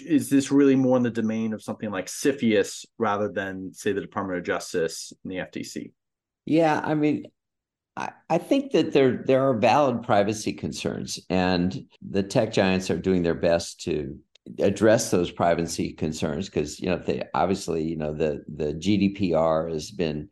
is 0.03 0.30
this 0.30 0.51
really 0.51 0.75
more 0.75 0.97
in 0.97 1.03
the 1.03 1.09
domain 1.09 1.53
of 1.53 1.61
something 1.61 1.91
like 1.91 2.07
CFIUS 2.07 2.86
rather 2.97 3.32
than 3.32 3.73
say 3.73 3.91
the 3.91 4.01
Department 4.01 4.39
of 4.39 4.45
Justice 4.45 5.13
and 5.23 5.32
the 5.32 5.38
FTC? 5.38 5.91
Yeah, 6.45 6.82
I 6.84 6.95
mean, 6.95 7.25
I, 8.29 8.37
think 8.37 8.71
that 8.73 8.93
there 8.93 9.23
there 9.25 9.49
are 9.49 9.57
valid 9.57 10.03
privacy 10.03 10.53
concerns, 10.53 11.19
and 11.29 11.85
the 12.07 12.23
tech 12.23 12.53
giants 12.53 12.89
are 12.89 12.97
doing 12.97 13.23
their 13.23 13.35
best 13.35 13.81
to 13.81 14.17
address 14.59 15.11
those 15.11 15.31
privacy 15.31 15.93
concerns 15.93 16.47
because 16.47 16.79
you 16.79 16.89
know 16.89 16.97
they 16.97 17.23
obviously 17.33 17.83
you 17.83 17.97
know 17.97 18.13
the 18.13 18.43
the 18.47 18.73
GDPR 18.73 19.71
has 19.71 19.91
been 19.91 20.29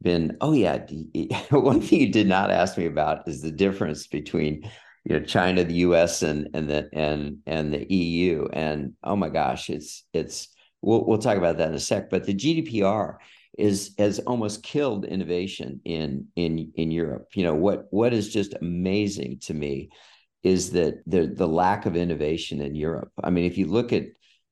been 0.00 0.36
oh 0.40 0.52
yeah 0.52 0.78
one 1.50 1.80
thing 1.80 2.00
you 2.00 2.12
did 2.12 2.26
not 2.26 2.50
ask 2.50 2.78
me 2.78 2.86
about 2.86 3.28
is 3.28 3.42
the 3.42 3.50
difference 3.50 4.06
between 4.06 4.62
you 5.04 5.18
know 5.18 5.24
China 5.24 5.64
the 5.64 5.74
US 5.74 6.22
and 6.22 6.48
and 6.54 6.68
the 6.68 6.88
and 6.92 7.38
and 7.46 7.72
the 7.72 7.92
EU 7.92 8.48
and 8.52 8.94
oh 9.04 9.16
my 9.16 9.28
gosh 9.28 9.70
it's 9.70 10.04
it's 10.12 10.48
we'll 10.80 11.04
we'll 11.04 11.18
talk 11.18 11.36
about 11.36 11.58
that 11.58 11.68
in 11.68 11.74
a 11.74 11.80
sec 11.80 12.10
but 12.10 12.24
the 12.24 12.34
GDPR 12.34 13.16
is 13.58 13.94
has 13.98 14.18
almost 14.20 14.62
killed 14.62 15.04
innovation 15.04 15.80
in 15.84 16.26
in 16.36 16.72
in 16.76 16.90
Europe 16.90 17.28
you 17.34 17.44
know 17.44 17.54
what 17.54 17.86
what 17.90 18.12
is 18.12 18.32
just 18.32 18.54
amazing 18.60 19.38
to 19.40 19.54
me 19.54 19.90
is 20.42 20.70
that 20.72 20.94
the 21.06 21.26
the 21.26 21.46
lack 21.46 21.86
of 21.86 21.96
innovation 21.96 22.60
in 22.60 22.74
Europe 22.74 23.12
i 23.22 23.30
mean 23.30 23.44
if 23.44 23.58
you 23.58 23.66
look 23.66 23.92
at 23.92 24.04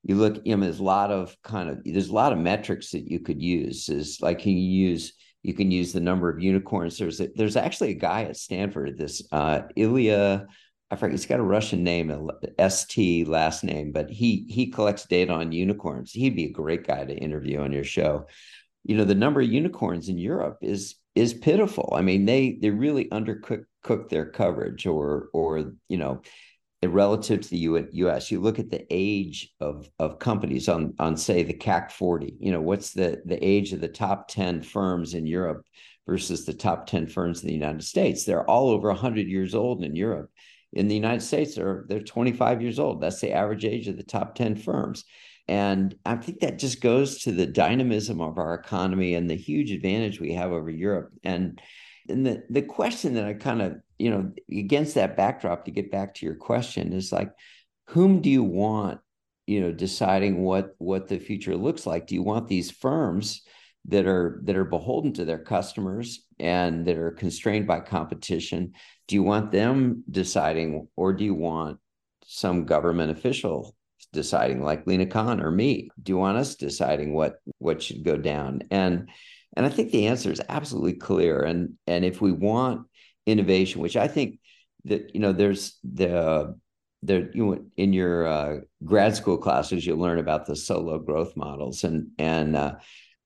you 0.02 0.14
look 0.14 0.40
you 0.44 0.54
know 0.56 0.62
there's 0.62 0.80
a 0.80 0.84
lot 0.84 1.10
of 1.10 1.36
kind 1.42 1.70
of 1.70 1.78
there's 1.84 2.10
a 2.10 2.14
lot 2.14 2.32
of 2.32 2.38
metrics 2.38 2.90
that 2.90 3.10
you 3.10 3.20
could 3.20 3.42
use 3.42 3.88
is 3.88 4.18
like 4.20 4.44
you 4.46 4.54
use 4.54 5.14
you 5.42 5.54
can 5.54 5.70
use 5.70 5.92
the 5.92 6.00
number 6.00 6.28
of 6.28 6.42
unicorns. 6.42 6.98
There's 6.98 7.20
a, 7.20 7.28
there's 7.34 7.56
actually 7.56 7.90
a 7.90 7.94
guy 7.94 8.24
at 8.24 8.36
Stanford, 8.36 8.98
this 8.98 9.22
uh, 9.32 9.62
Ilya, 9.74 10.46
I 10.90 10.96
forget, 10.96 11.12
he's 11.12 11.26
got 11.26 11.40
a 11.40 11.44
Russian 11.44 11.84
name, 11.84 12.30
ST 12.68 13.28
last 13.28 13.62
name, 13.64 13.92
but 13.92 14.10
he 14.10 14.44
he 14.48 14.66
collects 14.66 15.06
data 15.06 15.32
on 15.32 15.52
unicorns. 15.52 16.12
He'd 16.12 16.36
be 16.36 16.46
a 16.46 16.52
great 16.52 16.86
guy 16.86 17.04
to 17.04 17.14
interview 17.14 17.60
on 17.60 17.72
your 17.72 17.84
show. 17.84 18.26
You 18.84 18.96
know, 18.96 19.04
the 19.04 19.14
number 19.14 19.40
of 19.40 19.48
unicorns 19.48 20.08
in 20.08 20.18
Europe 20.18 20.58
is 20.62 20.96
is 21.14 21.34
pitiful. 21.34 21.92
I 21.94 22.02
mean, 22.02 22.24
they 22.24 22.58
they 22.60 22.70
really 22.70 23.06
undercook 23.06 23.64
cook 23.82 24.08
their 24.08 24.26
coverage, 24.26 24.86
or 24.86 25.28
or 25.32 25.72
you 25.88 25.98
know, 25.98 26.22
relative 26.82 27.42
to 27.42 27.50
the 27.50 27.86
U.S. 27.92 28.30
You 28.30 28.40
look 28.40 28.58
at 28.58 28.70
the 28.70 28.86
age 28.90 29.52
of 29.60 29.88
of 29.98 30.18
companies 30.18 30.68
on 30.68 30.94
on 30.98 31.16
say 31.16 31.42
the 31.42 31.54
CAC 31.54 31.90
40. 31.90 32.36
You 32.40 32.52
know, 32.52 32.60
what's 32.60 32.92
the 32.92 33.22
the 33.26 33.42
age 33.44 33.72
of 33.72 33.80
the 33.80 33.88
top 33.88 34.28
10 34.28 34.62
firms 34.62 35.14
in 35.14 35.26
Europe 35.26 35.66
versus 36.06 36.46
the 36.46 36.54
top 36.54 36.86
10 36.86 37.06
firms 37.06 37.42
in 37.42 37.48
the 37.48 37.54
United 37.54 37.84
States? 37.84 38.24
They're 38.24 38.48
all 38.48 38.70
over 38.70 38.88
100 38.88 39.26
years 39.26 39.54
old 39.54 39.84
in 39.84 39.94
Europe. 39.94 40.30
In 40.72 40.88
the 40.88 40.94
United 40.94 41.22
States, 41.22 41.56
they're 41.56 41.84
they're 41.88 42.00
25 42.00 42.62
years 42.62 42.78
old. 42.78 43.00
That's 43.00 43.20
the 43.20 43.32
average 43.32 43.64
age 43.64 43.88
of 43.88 43.96
the 43.96 44.02
top 44.02 44.34
10 44.34 44.56
firms. 44.56 45.04
And 45.48 45.94
I 46.06 46.16
think 46.16 46.40
that 46.40 46.58
just 46.58 46.80
goes 46.80 47.22
to 47.22 47.32
the 47.32 47.46
dynamism 47.46 48.20
of 48.20 48.38
our 48.38 48.54
economy 48.54 49.14
and 49.14 49.28
the 49.28 49.36
huge 49.36 49.72
advantage 49.72 50.20
we 50.20 50.34
have 50.34 50.52
over 50.52 50.70
Europe. 50.70 51.12
And 51.24 51.60
and 52.08 52.26
the 52.26 52.42
the 52.50 52.62
question 52.62 53.14
that 53.14 53.24
I 53.24 53.34
kind 53.34 53.62
of 53.62 53.76
you 53.98 54.10
know 54.10 54.32
against 54.50 54.94
that 54.94 55.16
backdrop 55.16 55.64
to 55.64 55.70
get 55.70 55.90
back 55.90 56.14
to 56.14 56.26
your 56.26 56.34
question 56.34 56.92
is 56.92 57.12
like 57.12 57.32
whom 57.86 58.20
do 58.20 58.30
you 58.30 58.42
want 58.42 59.00
you 59.46 59.60
know 59.60 59.72
deciding 59.72 60.42
what 60.42 60.74
what 60.78 61.08
the 61.08 61.18
future 61.18 61.56
looks 61.56 61.86
like 61.86 62.06
do 62.06 62.14
you 62.14 62.22
want 62.22 62.48
these 62.48 62.70
firms 62.70 63.42
that 63.86 64.06
are 64.06 64.40
that 64.44 64.56
are 64.56 64.64
beholden 64.64 65.12
to 65.12 65.24
their 65.24 65.38
customers 65.38 66.26
and 66.38 66.86
that 66.86 66.96
are 66.96 67.12
constrained 67.12 67.66
by 67.66 67.80
competition 67.80 68.72
do 69.08 69.14
you 69.14 69.22
want 69.22 69.50
them 69.52 70.04
deciding 70.10 70.86
or 70.96 71.12
do 71.12 71.24
you 71.24 71.34
want 71.34 71.78
some 72.24 72.64
government 72.64 73.10
official 73.10 73.74
deciding 74.12 74.62
like 74.62 74.86
Lina 74.86 75.06
khan 75.06 75.40
or 75.40 75.50
me 75.50 75.88
do 76.02 76.12
you 76.12 76.16
want 76.18 76.36
us 76.38 76.56
deciding 76.56 77.14
what 77.14 77.36
what 77.58 77.82
should 77.82 78.04
go 78.04 78.16
down 78.16 78.62
and 78.70 79.08
and 79.56 79.66
I 79.66 79.68
think 79.68 79.90
the 79.90 80.06
answer 80.06 80.30
is 80.30 80.40
absolutely 80.48 80.94
clear. 80.94 81.42
And 81.42 81.74
and 81.86 82.04
if 82.04 82.20
we 82.20 82.32
want 82.32 82.86
innovation, 83.26 83.80
which 83.80 83.96
I 83.96 84.08
think 84.08 84.38
that 84.84 85.14
you 85.14 85.20
know, 85.20 85.32
there's 85.32 85.78
the 85.82 86.56
there 87.02 87.30
you 87.34 87.46
know, 87.46 87.64
in 87.76 87.92
your 87.92 88.26
uh, 88.26 88.56
grad 88.84 89.16
school 89.16 89.38
classes 89.38 89.84
you'll 89.86 89.98
learn 89.98 90.18
about 90.18 90.46
the 90.46 90.52
Solow 90.52 91.04
growth 91.04 91.36
models 91.36 91.84
and 91.84 92.08
and 92.18 92.54
uh, 92.54 92.74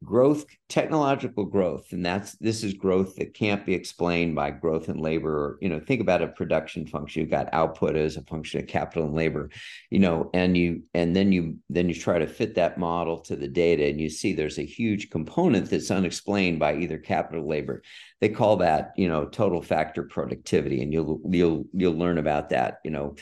growth 0.04 0.44
technological 0.68 1.44
growth 1.44 1.92
and 1.92 2.04
that's 2.04 2.32
this 2.38 2.62
is 2.62 2.74
growth 2.74 3.16
that 3.16 3.34
can't 3.34 3.64
be 3.64 3.74
explained 3.74 4.34
by 4.34 4.50
growth 4.50 4.88
in 4.88 4.98
labor 4.98 5.58
you 5.60 5.68
know 5.68 5.80
think 5.80 6.00
about 6.00 6.22
a 6.22 6.28
production 6.28 6.86
function. 6.86 7.20
You've 7.20 7.30
got 7.30 7.52
output 7.52 7.96
as 7.96 8.16
a 8.16 8.22
function 8.22 8.60
of 8.60 8.66
capital 8.66 9.06
and 9.06 9.14
labor 9.14 9.50
you 9.90 9.98
know 9.98 10.30
and 10.34 10.56
you 10.56 10.82
and 10.94 11.14
then 11.14 11.32
you 11.32 11.56
then 11.70 11.88
you 11.88 11.94
try 11.94 12.18
to 12.18 12.26
fit 12.26 12.54
that 12.56 12.78
model 12.78 13.20
to 13.20 13.36
the 13.36 13.48
data 13.48 13.84
and 13.86 14.00
you 14.00 14.08
see 14.10 14.32
there's 14.32 14.58
a 14.58 14.64
huge 14.66 15.10
component 15.10 15.70
that's 15.70 15.90
unexplained 15.90 16.58
by 16.58 16.76
either 16.76 16.98
capital 16.98 17.48
labor. 17.48 17.82
They 18.20 18.28
call 18.28 18.56
that 18.56 18.92
you 18.96 19.08
know 19.08 19.26
total 19.26 19.62
factor 19.62 20.02
productivity 20.02 20.82
and 20.82 20.92
you'll 20.92 21.20
you'll 21.24 21.64
you'll 21.72 21.94
learn 21.98 22.18
about 22.18 22.50
that 22.50 22.78
you 22.84 22.90
know. 22.90 23.16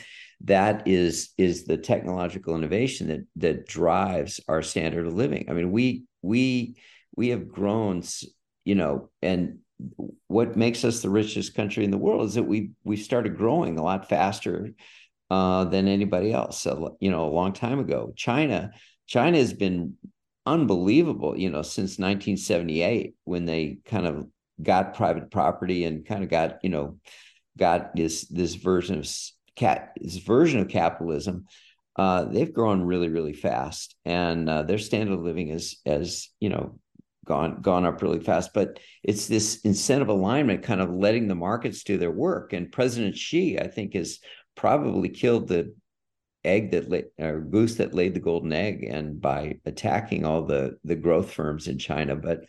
That 0.45 0.85
is 0.85 1.29
is 1.37 1.63
the 1.63 1.77
technological 1.77 2.57
innovation 2.57 3.07
that 3.07 3.21
that 3.37 3.65
drives 3.65 4.41
our 4.49 4.61
standard 4.61 5.07
of 5.07 5.13
living. 5.13 5.45
I 5.49 5.53
mean 5.53 5.71
we 5.71 6.03
we 6.23 6.75
we 7.15 7.29
have 7.29 7.47
grown 7.47 8.01
you 8.65 8.73
know 8.73 9.09
and 9.21 9.59
what 10.27 10.55
makes 10.55 10.83
us 10.83 11.01
the 11.01 11.09
richest 11.09 11.55
country 11.55 11.83
in 11.83 11.91
the 11.91 11.97
world 11.97 12.25
is 12.25 12.35
that 12.35 12.43
we 12.43 12.71
we 12.83 12.95
started 12.95 13.37
growing 13.37 13.77
a 13.77 13.83
lot 13.83 14.09
faster 14.09 14.71
uh, 15.29 15.63
than 15.65 15.87
anybody 15.87 16.31
else 16.31 16.59
so, 16.59 16.97
you 16.99 17.11
know 17.11 17.27
a 17.27 17.33
long 17.33 17.53
time 17.53 17.79
ago. 17.79 18.13
China 18.15 18.71
china 19.05 19.37
has 19.37 19.53
been 19.53 19.95
unbelievable 20.45 21.37
you 21.37 21.49
know 21.49 21.61
since 21.61 21.99
1978 21.99 23.15
when 23.25 23.45
they 23.45 23.77
kind 23.85 24.05
of 24.05 24.25
got 24.61 24.93
private 24.93 25.31
property 25.31 25.83
and 25.83 26.05
kind 26.05 26.23
of 26.23 26.29
got 26.29 26.59
you 26.63 26.69
know 26.69 26.97
got 27.57 27.95
this 27.95 28.27
this 28.27 28.55
version 28.55 28.99
of 28.99 29.09
cat 29.55 29.93
this 29.99 30.17
version 30.17 30.59
of 30.59 30.67
capitalism 30.67 31.45
uh, 31.95 32.25
they've 32.25 32.53
grown 32.53 32.81
really, 32.83 33.09
really 33.09 33.33
fast, 33.33 33.95
and 34.05 34.49
uh, 34.49 34.63
their 34.63 34.79
standard 34.79 35.13
of 35.13 35.21
living 35.21 35.49
is, 35.49 35.77
as 35.85 36.29
you 36.39 36.49
know, 36.49 36.79
gone 37.25 37.61
gone 37.61 37.85
up 37.85 38.01
really 38.01 38.19
fast. 38.19 38.51
But 38.53 38.79
it's 39.03 39.27
this 39.27 39.61
incentive 39.61 40.09
alignment, 40.09 40.63
kind 40.63 40.81
of 40.81 40.89
letting 40.89 41.27
the 41.27 41.35
markets 41.35 41.83
do 41.83 41.97
their 41.97 42.11
work. 42.11 42.53
And 42.53 42.71
President 42.71 43.15
Xi, 43.15 43.59
I 43.59 43.67
think, 43.67 43.93
has 43.93 44.19
probably 44.55 45.09
killed 45.09 45.47
the 45.47 45.75
egg 46.43 46.71
that 46.71 47.11
or 47.19 47.39
goose 47.39 47.75
that 47.75 47.93
laid 47.93 48.13
the 48.15 48.19
golden 48.19 48.53
egg, 48.53 48.83
and 48.83 49.21
by 49.21 49.59
attacking 49.65 50.25
all 50.25 50.43
the 50.45 50.77
the 50.83 50.95
growth 50.95 51.31
firms 51.31 51.67
in 51.67 51.77
China. 51.77 52.15
But 52.15 52.45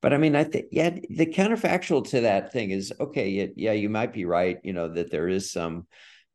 but 0.00 0.12
I 0.12 0.18
mean, 0.18 0.36
I 0.36 0.44
think 0.44 0.66
yeah, 0.70 0.90
the 0.90 1.26
counterfactual 1.26 2.08
to 2.10 2.20
that 2.22 2.52
thing 2.52 2.70
is 2.70 2.92
okay. 3.00 3.28
Yeah, 3.30 3.46
yeah, 3.56 3.72
you 3.72 3.88
might 3.88 4.12
be 4.12 4.24
right. 4.24 4.58
You 4.62 4.72
know 4.72 4.88
that 4.88 5.10
there 5.10 5.28
is 5.28 5.50
some 5.50 5.86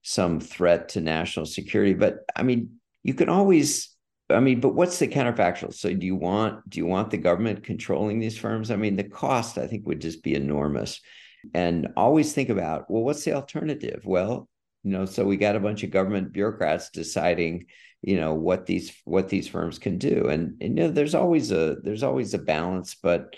some 0.02 0.40
threat 0.40 0.90
to 0.90 1.02
national 1.02 1.46
security. 1.46 1.94
But 1.94 2.20
I 2.36 2.44
mean, 2.44 2.80
you 3.04 3.14
can 3.14 3.30
always 3.30 3.92
I 4.30 4.40
mean, 4.40 4.60
but 4.62 4.76
what's 4.76 5.00
the 5.00 5.08
counterfactual? 5.08 5.74
So 5.74 5.94
do 5.94 6.06
you 6.06 6.16
want 6.16 6.68
do 6.70 6.80
you 6.80 6.86
want 6.86 7.12
the 7.12 7.18
government 7.18 7.64
controlling 7.64 8.20
these 8.20 8.38
firms? 8.38 8.72
I 8.72 8.76
mean, 8.76 8.96
the 8.96 9.04
cost 9.04 9.58
I 9.58 9.68
think 9.68 9.86
would 9.88 10.02
just 10.02 10.24
be 10.24 10.36
enormous. 10.36 11.02
And 11.54 11.90
always 11.98 12.34
think 12.34 12.50
about, 12.50 12.90
well, 12.90 13.04
what's 13.04 13.24
the 13.24 13.34
alternative? 13.34 14.04
Well, 14.06 14.48
you 14.84 14.92
know, 14.92 15.06
so 15.06 15.26
we 15.26 15.38
got 15.38 15.56
a 15.56 15.60
bunch 15.60 15.84
of 15.84 15.92
government 15.92 16.34
bureaucrats 16.34 16.90
deciding, 16.92 17.66
you 18.02 18.20
know, 18.20 18.34
what 18.34 18.66
these 18.66 18.94
what 19.06 19.30
these 19.30 19.48
firms 19.48 19.80
can 19.80 19.98
do. 19.98 20.28
And, 20.28 20.58
and 20.62 20.78
you 20.78 20.84
know, 20.86 20.92
there's 20.92 21.16
always 21.16 21.52
a 21.52 21.78
there's 21.84 22.04
always 22.04 22.34
a 22.34 22.40
balance, 22.40 22.96
but 22.96 23.36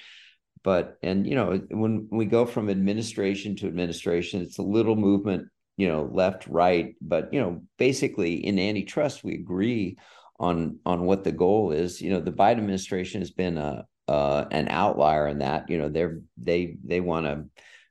but 0.63 0.97
and 1.03 1.27
you 1.27 1.35
know, 1.35 1.61
when 1.69 2.07
we 2.11 2.25
go 2.25 2.45
from 2.45 2.69
administration 2.69 3.55
to 3.57 3.67
administration, 3.67 4.41
it's 4.41 4.57
a 4.57 4.63
little 4.63 4.95
movement 4.95 5.47
you 5.77 5.87
know 5.87 6.09
left 6.11 6.47
right 6.47 6.95
but 7.01 7.33
you 7.33 7.39
know 7.39 7.61
basically 7.77 8.45
in 8.45 8.59
antitrust 8.59 9.23
we 9.23 9.33
agree 9.33 9.97
on 10.39 10.79
on 10.85 11.05
what 11.05 11.23
the 11.23 11.31
goal 11.31 11.71
is. 11.71 12.01
You 12.01 12.11
know 12.11 12.19
the 12.19 12.31
biden 12.31 12.57
administration 12.57 13.21
has 13.21 13.31
been 13.31 13.57
a 13.57 13.85
uh, 14.07 14.45
an 14.51 14.67
outlier 14.67 15.27
in 15.27 15.39
that 15.39 15.69
you 15.69 15.77
know 15.77 15.89
they're 15.89 16.19
they 16.37 16.77
they 16.83 16.99
want 16.99 17.25
to 17.25 17.45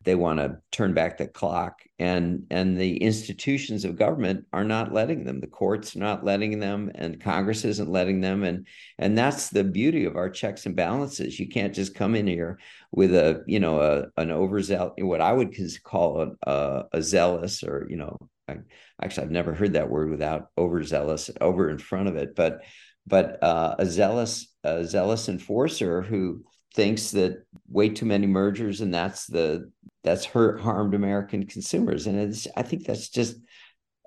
they 0.05 0.15
want 0.15 0.39
to 0.39 0.59
turn 0.71 0.95
back 0.95 1.19
the 1.19 1.27
clock. 1.27 1.81
And 1.99 2.47
and 2.51 2.77
the 2.77 2.97
institutions 2.97 3.85
of 3.85 3.97
government 3.97 4.47
are 4.53 4.65
not 4.65 4.93
letting 4.93 5.25
them. 5.25 5.41
The 5.41 5.47
courts 5.47 5.95
are 5.95 6.01
not 6.01 6.25
letting 6.25 6.59
them 6.59 6.91
and 6.95 7.21
congress 7.21 7.65
isn't 7.65 7.89
letting 7.89 8.21
them. 8.21 8.43
And 8.43 8.67
and 8.99 9.17
that's 9.17 9.51
the 9.51 9.65
beauty 9.65 10.05
of 10.05 10.17
our 10.17 10.29
checks 10.29 10.67
and 10.67 10.75
balances. 10.75 11.39
You 11.39 11.49
can't 11.49 11.75
just 11.75 11.95
come 11.95 12.15
in 12.15 12.27
here 12.27 12.59
with 12.91 13.15
a 13.15 13.45
you 13.47 13.61
know 13.61 13.81
a 13.81 14.21
an 14.21 14.31
overzealous 14.31 14.95
what 14.99 15.21
i 15.21 15.33
would 15.33 15.55
call 15.83 16.21
a, 16.21 16.51
a, 16.51 16.85
a 16.93 17.03
zealous 17.03 17.63
or 17.63 17.87
you 17.89 17.97
know 17.97 18.19
I, 18.49 18.59
actually 19.03 19.25
i've 19.25 19.33
never 19.33 19.55
heard 19.55 19.73
that 19.75 19.89
word 19.89 20.11
without 20.11 20.49
overzealous 20.59 21.31
over 21.41 21.71
in 21.71 21.79
front 21.79 22.09
of 22.09 22.17
it. 22.17 22.35
But 22.35 22.61
but 23.07 23.43
uh, 23.43 23.77
a 23.79 23.87
zealous 23.87 24.49
a 24.65 24.85
zealous 24.85 25.29
enforcer 25.29 26.03
who 26.03 26.45
thinks 26.75 27.11
that 27.11 27.45
way 27.69 27.89
too 27.89 28.07
many 28.07 28.27
mergers 28.27 28.81
and 28.81 28.95
that's 28.95 29.27
the 29.27 29.71
that's 30.05 30.25
hurt 30.25 30.61
harmed 30.61 30.95
American 30.95 31.47
consumers. 31.47 32.07
And 32.07 32.19
it's 32.19 32.47
I 32.57 32.63
think 32.63 32.85
that's 32.85 33.09
just 33.09 33.37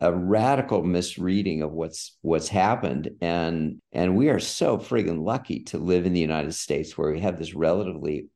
a 0.02 0.14
radical 0.14 0.84
misreading 0.84 1.62
of 1.62 1.72
what's 1.72 2.18
what's 2.22 2.50
happened. 2.50 3.12
And 3.22 3.82
and 3.92 4.18
we 4.18 4.30
are 4.30 4.40
so 4.40 4.78
friggin 4.78 5.24
lucky 5.24 5.62
to 5.66 5.78
live 5.78 6.06
in 6.06 6.14
the 6.14 6.20
united 6.20 6.54
states 6.54 6.98
where 6.98 7.12
we 7.12 7.22
have 7.22 7.40
this 7.40 7.54
relatively 7.54 8.28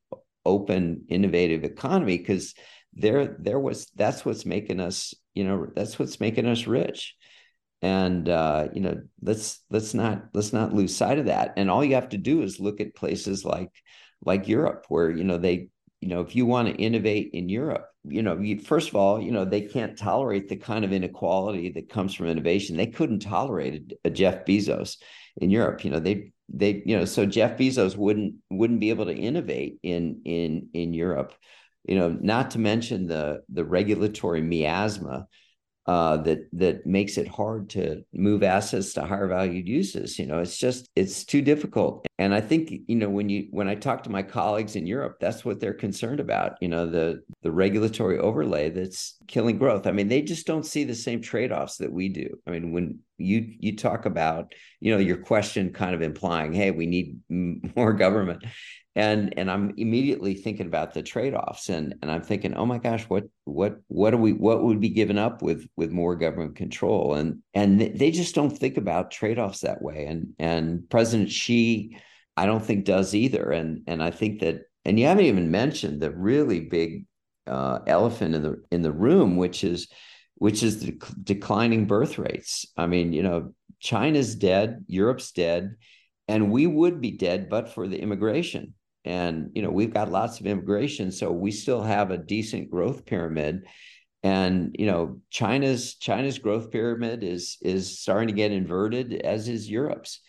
open 0.45 1.03
innovative 1.09 1.63
economy 1.63 2.17
because 2.17 2.55
there 2.93 3.37
there 3.39 3.59
was 3.59 3.87
that's 3.95 4.25
what's 4.25 4.45
making 4.45 4.79
us 4.79 5.13
you 5.33 5.43
know 5.43 5.67
that's 5.75 5.99
what's 5.99 6.19
making 6.19 6.45
us 6.45 6.67
rich. 6.67 7.15
And 7.81 8.27
uh, 8.27 8.67
you 8.73 8.81
know 8.81 9.01
let's 9.21 9.61
let's 9.69 9.93
not 9.93 10.29
let's 10.33 10.53
not 10.53 10.73
lose 10.73 10.95
sight 10.95 11.19
of 11.19 11.25
that. 11.25 11.53
And 11.57 11.69
all 11.69 11.83
you 11.83 11.95
have 11.95 12.09
to 12.09 12.17
do 12.17 12.41
is 12.41 12.59
look 12.59 12.81
at 12.81 12.95
places 12.95 13.43
like 13.45 13.71
like 14.25 14.47
europe 14.47 14.85
where 14.89 15.09
you 15.09 15.23
know 15.23 15.37
they 15.37 15.69
you 16.01 16.07
know, 16.07 16.21
if 16.21 16.35
you 16.35 16.45
want 16.45 16.69
to 16.69 16.81
innovate 16.81 17.31
in 17.33 17.49
Europe, 17.49 17.85
you 18.05 18.21
know, 18.21 18.37
you, 18.37 18.59
first 18.59 18.89
of 18.89 18.95
all, 18.95 19.21
you 19.21 19.31
know, 19.31 19.43
they 19.43 19.61
can't 19.61 19.97
tolerate 19.97 20.47
the 20.47 20.55
kind 20.55 20.85
of 20.85 20.93
inequality 20.93 21.69
that 21.71 21.89
comes 21.89 22.13
from 22.13 22.27
innovation. 22.27 22.77
They 22.77 22.87
couldn't 22.87 23.19
tolerate 23.19 23.93
a, 24.05 24.07
a 24.07 24.09
Jeff 24.09 24.45
Bezos 24.45 24.97
in 25.37 25.49
Europe. 25.49 25.83
You 25.83 25.91
know, 25.91 25.99
they 25.99 26.31
they 26.47 26.81
you 26.85 26.97
know, 26.97 27.05
so 27.05 27.25
Jeff 27.25 27.57
Bezos 27.57 27.97
wouldn't 27.97 28.35
wouldn't 28.49 28.79
be 28.79 28.89
able 28.91 29.05
to 29.05 29.15
innovate 29.15 29.79
in 29.83 30.21
in 30.23 30.69
in 30.73 30.93
Europe. 30.93 31.33
You 31.85 31.95
know, 31.95 32.17
not 32.21 32.51
to 32.51 32.59
mention 32.59 33.07
the 33.07 33.41
the 33.49 33.65
regulatory 33.65 34.41
miasma 34.41 35.27
uh, 35.89 36.17
that 36.17 36.47
that 36.53 36.85
makes 36.85 37.17
it 37.17 37.27
hard 37.27 37.67
to 37.67 38.03
move 38.13 38.43
assets 38.43 38.93
to 38.93 39.03
higher 39.03 39.27
valued 39.27 39.67
uses. 39.67 40.19
You 40.19 40.27
know, 40.27 40.37
it's 40.37 40.55
just 40.55 40.87
it's 40.95 41.23
too 41.23 41.41
difficult. 41.41 42.05
And 42.19 42.31
I 42.31 42.41
think 42.41 42.71
you 42.85 42.95
know 42.95 43.09
when 43.09 43.27
you 43.27 43.47
when 43.49 43.67
I 43.67 43.73
talk 43.73 44.03
to 44.03 44.11
my 44.11 44.21
colleagues 44.21 44.75
in 44.75 44.85
Europe, 44.85 45.17
that's 45.19 45.43
what 45.43 45.59
they're 45.59 45.73
concerned 45.73 46.19
about. 46.19 46.57
You 46.61 46.67
know, 46.67 46.87
the 46.87 47.23
the 47.41 47.51
regulatory 47.51 48.19
overlay 48.19 48.69
that's 48.69 49.15
killing 49.25 49.57
growth. 49.57 49.87
I 49.87 49.91
mean, 49.91 50.09
they 50.09 50.21
just 50.21 50.45
don't 50.45 50.65
see 50.65 50.83
the 50.83 50.93
same 50.93 51.23
trade 51.23 51.51
offs 51.51 51.77
that 51.77 51.91
we 51.91 52.07
do. 52.07 52.37
I 52.45 52.51
mean, 52.51 52.71
when 52.71 52.99
you 53.17 53.51
you 53.57 53.75
talk 53.75 54.05
about 54.05 54.53
you 54.81 54.93
know 54.93 54.99
your 54.99 55.17
question 55.17 55.73
kind 55.73 55.95
of 55.95 56.03
implying, 56.03 56.53
hey, 56.53 56.69
we 56.69 56.85
need 56.85 57.19
more 57.75 57.93
government 57.93 58.43
and 58.99 59.33
and 59.37 59.49
i'm 59.49 59.73
immediately 59.77 60.33
thinking 60.33 60.67
about 60.67 60.93
the 60.93 61.01
trade-offs 61.01 61.69
and 61.69 61.95
and 62.01 62.11
i'm 62.11 62.21
thinking 62.21 62.53
oh 62.55 62.65
my 62.65 62.77
gosh 62.77 63.05
what 63.05 63.23
what 63.45 63.77
what 63.87 64.11
do 64.11 64.17
we 64.17 64.33
what 64.33 64.63
would 64.63 64.79
be 64.79 64.89
given 64.89 65.17
up 65.17 65.41
with 65.41 65.67
with 65.75 65.91
more 65.91 66.15
government 66.15 66.55
control? 66.55 67.15
And 67.15 67.41
and 67.53 67.79
they 67.79 68.11
just 68.11 68.35
don't 68.35 68.55
think 68.55 68.77
about 68.77 69.11
trade-offs 69.11 69.61
that 69.61 69.81
way. 69.81 70.05
And 70.05 70.33
and 70.39 70.89
president 70.89 71.29
xi 71.29 71.97
i 72.37 72.45
don't 72.45 72.63
think 72.63 72.85
does 72.85 73.13
either. 73.15 73.51
And 73.51 73.83
and 73.87 74.01
i 74.03 74.11
think 74.11 74.41
that 74.41 74.61
and 74.85 74.99
you 74.99 75.05
haven't 75.05 75.25
even 75.25 75.51
mentioned 75.51 76.01
the 76.01 76.11
really 76.11 76.61
big 76.61 77.05
uh, 77.47 77.79
elephant 77.87 78.35
in 78.35 78.43
the 78.43 78.63
in 78.71 78.81
the 78.81 78.91
room 78.91 79.35
which 79.37 79.63
is 79.63 79.87
which 80.35 80.63
is 80.63 80.79
the 80.79 80.91
declining 81.23 81.85
birth 81.85 82.17
rates. 82.17 82.65
I 82.77 82.85
mean 82.85 83.13
you 83.13 83.23
know 83.23 83.53
china's 83.79 84.35
dead 84.35 84.83
europe's 84.87 85.31
dead 85.31 85.75
and 86.27 86.51
we 86.51 86.67
would 86.67 86.99
be 86.99 87.11
dead 87.11 87.49
but 87.49 87.69
for 87.73 87.87
the 87.87 87.97
immigration 87.97 88.73
and 89.05 89.51
you 89.53 89.61
know 89.61 89.69
we've 89.69 89.93
got 89.93 90.11
lots 90.11 90.39
of 90.39 90.45
immigration 90.45 91.11
so 91.11 91.31
we 91.31 91.51
still 91.51 91.81
have 91.81 92.11
a 92.11 92.17
decent 92.17 92.69
growth 92.69 93.05
pyramid. 93.05 93.65
And 94.21 94.75
you 94.77 94.85
know 94.85 95.21
china's 95.29 95.95
china's 95.95 96.39
growth 96.39 96.71
pyramid 96.71 97.23
is 97.23 97.57
is 97.61 97.99
starting 97.99 98.27
to 98.27 98.33
get 98.33 98.51
inverted 98.51 99.13
as 99.13 99.47
is 99.47 99.69
europe's. 99.69 100.21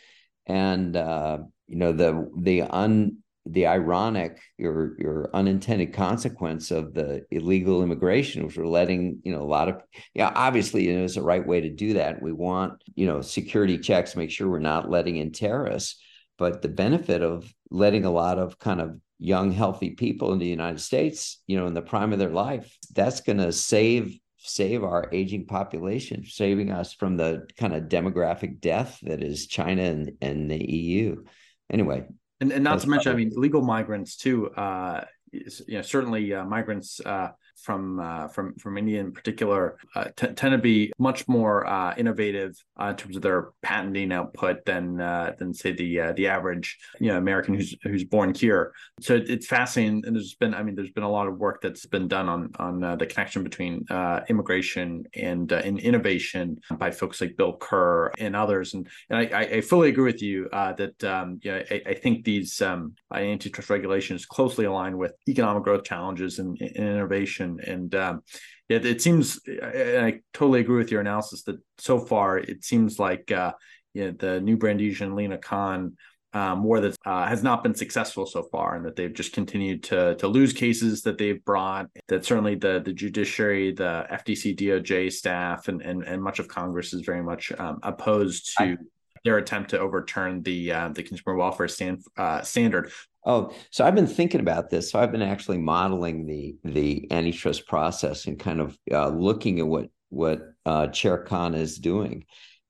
And 0.46 0.96
uh, 0.96 1.38
you 1.66 1.76
know 1.76 1.92
the 1.92 2.30
the 2.36 2.62
un 2.62 3.18
the 3.46 3.66
ironic 3.66 4.38
or 4.60 4.96
your 4.98 5.30
unintended 5.32 5.94
consequence 5.94 6.70
of 6.70 6.92
the 6.92 7.24
illegal 7.30 7.82
immigration 7.82 8.44
which 8.44 8.56
we're 8.56 8.66
letting 8.66 9.18
you 9.24 9.32
know 9.32 9.40
a 9.40 9.44
lot 9.44 9.68
of 9.68 9.80
yeah 10.14 10.30
obviously 10.34 10.86
you 10.86 10.92
know, 10.92 10.98
there's 10.98 11.16
a 11.16 11.22
right 11.22 11.46
way 11.46 11.60
to 11.60 11.70
do 11.70 11.94
that. 11.94 12.22
We 12.22 12.32
want 12.32 12.74
you 12.94 13.06
know 13.06 13.22
security 13.22 13.78
checks 13.78 14.14
make 14.14 14.30
sure 14.30 14.48
we're 14.48 14.58
not 14.60 14.90
letting 14.90 15.16
in 15.16 15.32
terrorists 15.32 16.00
but 16.40 16.62
the 16.62 16.68
benefit 16.68 17.22
of 17.22 17.54
letting 17.70 18.06
a 18.06 18.10
lot 18.10 18.38
of 18.38 18.58
kind 18.58 18.80
of 18.80 18.98
young 19.18 19.52
healthy 19.52 19.90
people 19.90 20.32
in 20.32 20.38
the 20.38 20.46
united 20.46 20.80
states 20.80 21.42
you 21.46 21.56
know 21.56 21.66
in 21.66 21.74
the 21.74 21.82
prime 21.82 22.12
of 22.12 22.18
their 22.18 22.30
life 22.30 22.76
that's 22.94 23.20
going 23.20 23.38
to 23.38 23.52
save 23.52 24.18
save 24.38 24.82
our 24.82 25.08
aging 25.12 25.46
population 25.46 26.24
saving 26.24 26.72
us 26.72 26.94
from 26.94 27.18
the 27.18 27.46
kind 27.58 27.74
of 27.74 27.84
demographic 27.84 28.60
death 28.60 28.98
that 29.02 29.22
is 29.22 29.46
china 29.46 29.82
and, 29.82 30.12
and 30.22 30.50
the 30.50 30.56
eu 30.56 31.22
anyway 31.70 32.02
and, 32.40 32.50
and 32.50 32.64
not 32.64 32.80
to 32.80 32.88
mention 32.88 33.12
i 33.12 33.14
mean 33.14 33.30
legal 33.36 33.60
migrants 33.60 34.16
too 34.16 34.48
uh 34.48 35.04
you 35.32 35.76
know 35.76 35.82
certainly 35.82 36.34
uh, 36.34 36.44
migrants 36.44 37.00
uh 37.04 37.28
from 37.62 38.00
uh, 38.00 38.28
from 38.28 38.54
from 38.54 38.78
India 38.78 39.00
in 39.00 39.12
particular 39.12 39.76
uh, 39.94 40.04
t- 40.16 40.28
tend 40.28 40.52
to 40.52 40.58
be 40.58 40.92
much 40.98 41.28
more 41.28 41.66
uh, 41.66 41.94
innovative 41.96 42.56
uh, 42.80 42.86
in 42.86 42.96
terms 42.96 43.16
of 43.16 43.22
their 43.22 43.50
patenting 43.62 44.12
output 44.12 44.64
than 44.64 44.96
than 44.96 45.52
say 45.52 45.72
the 45.72 46.12
the 46.16 46.26
average 46.26 46.78
you 47.00 47.08
know 47.08 47.18
American 47.18 47.54
who's 47.54 47.74
who's 47.82 48.04
born 48.04 48.34
here. 48.34 48.72
So 49.00 49.16
it, 49.16 49.28
it's 49.28 49.46
fascinating, 49.46 50.02
and 50.06 50.16
there's 50.16 50.34
been 50.34 50.54
I 50.54 50.62
mean 50.62 50.74
there's 50.74 50.90
been 50.90 51.04
a 51.04 51.10
lot 51.10 51.26
of 51.26 51.38
work 51.38 51.60
that's 51.62 51.86
been 51.86 52.08
done 52.08 52.28
on 52.28 52.50
on 52.58 52.80
the 52.98 53.06
connection 53.06 53.44
between 53.44 53.84
immigration 54.28 55.04
and 55.14 55.50
in 55.52 55.78
innovation 55.78 56.60
by 56.78 56.90
folks 56.90 57.20
like 57.20 57.36
Bill 57.36 57.56
Kerr 57.56 58.12
and 58.18 58.34
others, 58.34 58.74
and 58.74 58.88
and 59.08 59.34
I, 59.34 59.40
I 59.40 59.60
fully 59.60 59.90
agree 59.90 60.04
with 60.04 60.22
you 60.22 60.48
that 60.50 61.04
um, 61.04 61.40
yeah 61.42 61.62
I, 61.70 61.82
I, 61.86 61.94
think 61.94 62.24
these 62.24 62.62
um, 62.62 62.94
antitrust 63.12 63.70
regulations 63.70 64.24
closely 64.24 64.64
aligned 64.64 64.96
with 64.96 65.12
economic 65.30 65.64
growth 65.64 65.84
challenges 65.84 66.38
and, 66.38 66.60
and 66.60 66.76
innovation 66.76 67.60
and 67.66 67.80
and 67.80 67.94
um, 67.94 68.22
it, 68.68 68.86
it 68.86 69.02
seems 69.02 69.40
I 69.48 70.20
totally 70.32 70.60
agree 70.60 70.78
with 70.78 70.90
your 70.90 71.00
analysis 71.00 71.42
that 71.44 71.56
so 71.78 71.98
far 71.98 72.38
it 72.38 72.64
seems 72.64 72.98
like 72.98 73.32
uh, 73.32 73.52
you 73.94 74.06
know, 74.06 74.16
the 74.18 74.40
new 74.40 74.56
Brandeisian 74.56 75.14
Lina 75.14 75.38
Khan 75.38 75.96
um, 76.32 76.62
war 76.62 76.80
that 76.80 76.96
uh, 77.04 77.26
has 77.26 77.42
not 77.42 77.64
been 77.64 77.74
successful 77.74 78.24
so 78.24 78.44
far, 78.44 78.76
and 78.76 78.86
that 78.86 78.94
they've 78.94 79.12
just 79.12 79.32
continued 79.32 79.82
to 79.84 80.14
to 80.16 80.28
lose 80.28 80.52
cases 80.52 81.02
that 81.02 81.18
they've 81.18 81.44
brought. 81.44 81.88
That 82.06 82.24
certainly 82.24 82.54
the 82.54 82.80
the 82.84 82.92
judiciary, 82.92 83.72
the 83.72 84.06
FTC, 84.12 84.56
DOJ 84.56 85.10
staff, 85.10 85.66
and 85.66 85.82
and, 85.82 86.04
and 86.04 86.22
much 86.22 86.38
of 86.38 86.46
Congress 86.46 86.92
is 86.92 87.00
very 87.00 87.22
much 87.22 87.52
um, 87.58 87.80
opposed 87.82 88.56
to. 88.58 88.64
I- 88.64 88.76
their 89.22 89.36
attempt 89.36 89.68
to 89.68 89.78
overturn 89.78 90.42
the 90.42 90.72
uh, 90.72 90.88
the 90.88 91.02
consumer 91.02 91.36
welfare 91.36 91.68
stand, 91.68 92.02
uh, 92.16 92.40
standard. 92.40 92.90
Oh, 93.24 93.52
so 93.70 93.84
I've 93.84 93.94
been 93.94 94.06
thinking 94.06 94.40
about 94.40 94.70
this. 94.70 94.90
So 94.90 94.98
I've 94.98 95.12
been 95.12 95.22
actually 95.22 95.58
modeling 95.58 96.26
the 96.26 96.56
the 96.64 97.06
antitrust 97.10 97.66
process 97.66 98.26
and 98.26 98.38
kind 98.38 98.60
of 98.60 98.78
uh, 98.90 99.08
looking 99.08 99.60
at 99.60 99.66
what 99.66 99.88
what 100.08 100.40
uh, 100.64 100.86
Chair 100.88 101.18
Khan 101.18 101.54
is 101.54 101.78
doing, 101.78 102.24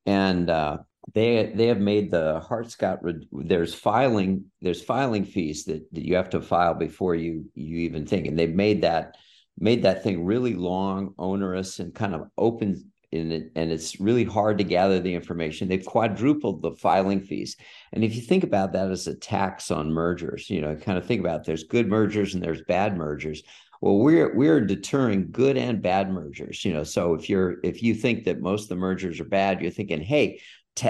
and 0.06 0.50
uh, 0.50 0.78
they 1.14 1.52
they 1.54 1.66
have 1.66 1.80
made 1.80 2.10
the 2.10 2.40
Hart-Scott. 2.40 3.00
There's 3.32 3.74
filing 3.74 4.46
there's 4.60 4.82
filing 4.82 5.24
fees 5.24 5.64
that, 5.66 5.82
that 5.92 6.04
you 6.04 6.16
have 6.16 6.30
to 6.30 6.40
file 6.40 6.74
before 6.74 7.14
you 7.14 7.50
you 7.54 7.78
even 7.78 8.06
think, 8.06 8.26
and 8.26 8.38
they've 8.38 8.54
made 8.54 8.82
that 8.82 9.16
made 9.56 9.82
that 9.82 10.02
thing 10.02 10.24
really 10.24 10.54
long, 10.54 11.14
onerous, 11.16 11.78
and 11.78 11.94
kind 11.94 12.14
of 12.14 12.28
open 12.36 12.90
in 13.12 13.32
it, 13.32 13.52
and 13.56 13.72
it's 13.72 14.00
really 14.00 14.24
hard 14.24 14.58
to 14.58 14.64
gather 14.64 15.00
the 15.00 15.14
information. 15.14 15.68
They've 15.68 15.84
quadrupled 15.84 16.62
the 16.62 16.72
filing 16.72 17.20
fees. 17.20 17.56
And 17.92 18.04
if 18.04 18.14
you 18.14 18.22
think 18.22 18.44
about 18.44 18.72
that 18.72 18.90
as 18.90 19.06
a 19.06 19.14
tax 19.14 19.70
on 19.70 19.92
mergers, 19.92 20.48
you 20.48 20.60
know, 20.60 20.76
kind 20.76 20.96
of 20.96 21.06
think 21.06 21.20
about 21.20 21.44
there's 21.44 21.64
good 21.64 21.88
mergers 21.88 22.34
and 22.34 22.42
there's 22.42 22.62
bad 22.62 22.96
mergers. 22.96 23.42
Well, 23.80 23.98
we're 23.98 24.34
we're 24.34 24.60
deterring 24.60 25.30
good 25.30 25.56
and 25.56 25.82
bad 25.82 26.10
mergers. 26.10 26.64
You 26.64 26.74
know, 26.74 26.84
so 26.84 27.14
if 27.14 27.28
you're 27.28 27.56
if 27.64 27.82
you 27.82 27.94
think 27.94 28.24
that 28.24 28.40
most 28.40 28.64
of 28.64 28.68
the 28.68 28.76
mergers 28.76 29.18
are 29.20 29.24
bad, 29.24 29.60
you're 29.60 29.70
thinking, 29.70 30.02
hey, 30.02 30.40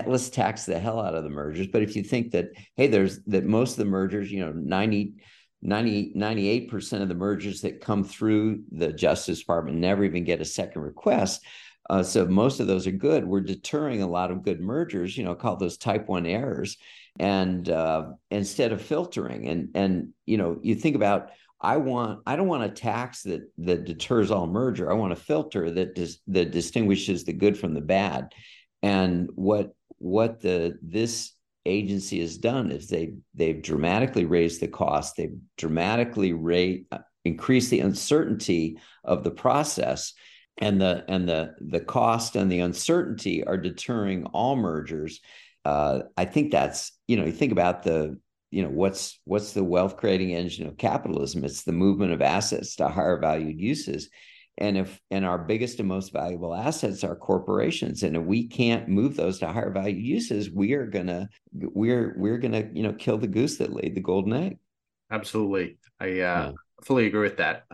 let's 0.07 0.29
tax 0.29 0.67
the 0.67 0.79
hell 0.79 1.01
out 1.01 1.15
of 1.15 1.25
the 1.25 1.31
mergers. 1.31 1.69
But 1.69 1.83
if 1.83 1.97
you 1.97 2.03
think 2.03 2.33
that, 2.33 2.47
hey, 2.77 2.89
there's 2.89 3.23
that 3.25 3.45
most 3.45 3.73
of 3.73 3.79
the 3.79 3.85
mergers, 3.87 4.31
you 4.31 4.45
know, 4.45 4.53
90 4.53 5.15
90, 5.63 6.15
98% 6.17 7.03
of 7.03 7.09
the 7.09 7.15
mergers 7.15 7.61
that 7.61 7.83
come 7.83 8.03
through 8.03 8.63
the 8.73 8.93
Justice 8.93 9.41
Department 9.41 9.77
never 9.77 10.05
even 10.05 10.25
get 10.25 10.41
a 10.41 10.45
second 10.45 10.83
request. 10.83 11.45
Uh, 11.91 12.05
so 12.05 12.25
most 12.25 12.61
of 12.61 12.69
those 12.69 12.87
are 12.87 12.93
good. 12.93 13.25
We're 13.25 13.41
deterring 13.41 14.01
a 14.01 14.07
lot 14.07 14.31
of 14.31 14.45
good 14.45 14.61
mergers, 14.61 15.19
you 15.19 15.25
know, 15.25 15.35
call 15.35 15.57
those 15.57 15.77
type 15.77 16.07
one 16.07 16.25
errors, 16.25 16.77
and 17.19 17.69
uh, 17.69 18.13
instead 18.31 18.71
of 18.71 18.81
filtering. 18.81 19.49
And 19.49 19.71
and 19.75 20.11
you 20.25 20.39
know, 20.39 20.61
you 20.63 20.77
think 20.77 20.95
about 20.95 21.31
I 21.61 21.79
want 21.79 22.21
I 22.27 22.37
don't 22.37 22.47
want 22.47 22.63
a 22.63 22.69
tax 22.69 23.25
that 23.25 23.43
that 23.59 23.87
deters 23.87 24.31
all 24.31 24.47
merger. 24.47 24.89
I 24.89 24.95
want 24.95 25.13
a 25.13 25.17
filter 25.17 25.69
that 25.69 25.97
dis, 25.97 26.21
that 26.29 26.53
distinguishes 26.53 27.25
the 27.25 27.33
good 27.33 27.59
from 27.59 27.75
the 27.75 27.81
bad. 27.81 28.35
And 28.85 29.29
what 29.35 29.73
what 29.99 30.41
the 30.41 30.79
this 30.83 31.33
agency 31.67 32.21
has 32.21 32.39
done 32.39 32.71
is 32.71 32.87
they 32.87 33.15
they've 33.35 33.61
dramatically 33.61 34.27
raised 34.27 34.61
the 34.61 34.69
cost. 34.69 35.17
They've 35.17 35.37
dramatically 35.59 36.35
rate 36.35 36.87
uh, 36.93 36.99
increased 37.25 37.71
the 37.71 37.81
uncertainty 37.81 38.79
of 39.03 39.25
the 39.25 39.33
process 39.33 40.15
and 40.61 40.81
the 40.81 41.05
and 41.09 41.29
the 41.29 41.55
the 41.61 41.81
cost 41.81 42.37
and 42.37 42.51
the 42.51 42.61
uncertainty 42.61 43.45
are 43.45 43.57
deterring 43.57 44.27
all 44.27 44.57
mergers. 44.57 45.21
Uh, 45.65 46.01
I 46.17 46.25
think 46.27 46.53
that's 46.53 46.93
you 47.09 47.17
know 47.17 47.25
you 47.25 47.33
think 47.33 47.53
about 47.53 47.83
the 47.83 48.19
you 48.51 48.63
know 48.63 48.71
what's 48.71 49.19
what's 49.25 49.53
the 49.53 49.65
wealth 49.65 49.97
creating 49.97 50.35
engine 50.35 50.67
of 50.67 50.77
capitalism? 50.77 51.45
It's 51.45 51.63
the 51.63 51.73
movement 51.73 52.13
of 52.13 52.23
assets 52.23 52.77
to 52.77 52.89
higher 52.89 53.19
valued 53.19 53.59
uses. 53.59 54.11
And 54.59 54.77
if 54.77 55.01
and 55.11 55.25
our 55.25 55.39
biggest 55.39 55.79
and 55.79 55.89
most 55.89 56.13
valuable 56.13 56.55
assets 56.55 57.03
are 57.03 57.17
corporations, 57.17 58.03
and 58.03 58.17
if 58.17 58.23
we 58.23 58.47
can't 58.47 58.89
move 58.89 59.17
those 59.17 59.39
to 59.39 59.49
higher 59.49 59.71
value 59.71 59.97
uses, 59.97 60.51
we 60.51 60.75
are 60.75 60.87
gonna 60.87 61.31
we're 61.53 62.15
we're 62.19 62.37
gonna 62.37 62.69
you 62.75 62.83
know 62.83 62.93
kill 62.93 63.17
the 63.17 63.27
goose 63.27 63.57
that 63.59 63.73
laid 63.73 63.95
the 63.95 64.03
golden 64.03 64.35
egg. 64.35 64.59
Absolutely, 65.11 65.79
I 65.99 66.05
uh, 66.05 66.09
yeah. 66.09 66.53
fully 66.85 67.07
agree 67.07 67.23
with 67.23 67.39
that 67.39 67.65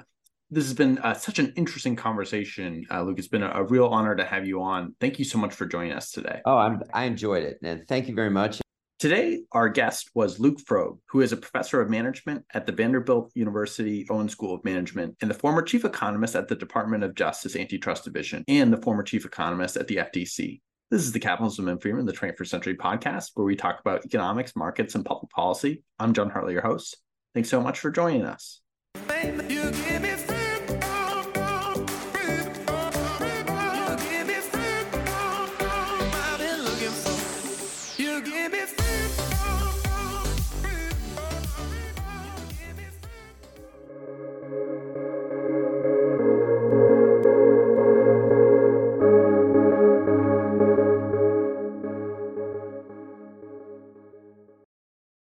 this 0.50 0.64
has 0.64 0.74
been 0.74 0.98
uh, 0.98 1.14
such 1.14 1.38
an 1.38 1.52
interesting 1.56 1.96
conversation, 1.96 2.84
uh, 2.90 3.02
Luke. 3.02 3.18
It's 3.18 3.28
been 3.28 3.42
a, 3.42 3.50
a, 3.50 3.64
real 3.64 3.86
honor 3.86 4.14
to 4.14 4.24
have 4.24 4.46
you 4.46 4.62
on. 4.62 4.94
Thank 5.00 5.18
you 5.18 5.24
so 5.24 5.38
much 5.38 5.54
for 5.54 5.66
joining 5.66 5.92
us 5.92 6.10
today. 6.10 6.40
Oh, 6.44 6.56
I'm, 6.56 6.82
I 6.92 7.04
enjoyed 7.04 7.42
it, 7.42 7.58
and 7.62 7.86
thank 7.88 8.08
you 8.08 8.14
very 8.14 8.30
much. 8.30 8.60
Today, 8.98 9.42
our 9.52 9.68
guest 9.68 10.10
was 10.14 10.40
Luke 10.40 10.58
Froeb, 10.58 10.98
who 11.08 11.20
is 11.20 11.32
a 11.32 11.36
professor 11.36 11.82
of 11.82 11.90
management 11.90 12.44
at 12.54 12.64
the 12.64 12.72
Vanderbilt 12.72 13.30
University 13.34 14.06
Owen 14.08 14.28
School 14.28 14.54
of 14.54 14.64
Management 14.64 15.16
and 15.20 15.30
the 15.30 15.34
former 15.34 15.60
chief 15.60 15.84
economist 15.84 16.34
at 16.34 16.48
the 16.48 16.56
Department 16.56 17.04
of 17.04 17.14
Justice 17.14 17.56
Antitrust 17.56 18.04
Division 18.04 18.42
and 18.48 18.72
the 18.72 18.80
former 18.80 19.02
chief 19.02 19.26
economist 19.26 19.76
at 19.76 19.86
the 19.88 19.96
FTC. 19.96 20.62
This 20.90 21.02
is 21.02 21.12
the 21.12 21.20
Capitalism 21.20 21.68
and 21.68 21.82
Freedom, 21.82 22.06
the 22.06 22.12
21st 22.12 22.46
Century 22.46 22.74
podcast, 22.74 23.32
where 23.34 23.44
we 23.44 23.54
talk 23.54 23.80
about 23.80 24.06
economics, 24.06 24.56
markets, 24.56 24.94
and 24.94 25.04
public 25.04 25.30
policy. 25.30 25.82
I'm 25.98 26.14
Jon 26.14 26.30
Hartley, 26.30 26.54
your 26.54 26.62
host. 26.62 26.96
Thanks 27.34 27.50
so 27.50 27.60
much 27.60 27.80
for 27.80 27.90
joining 27.90 28.24
us. 28.24 28.62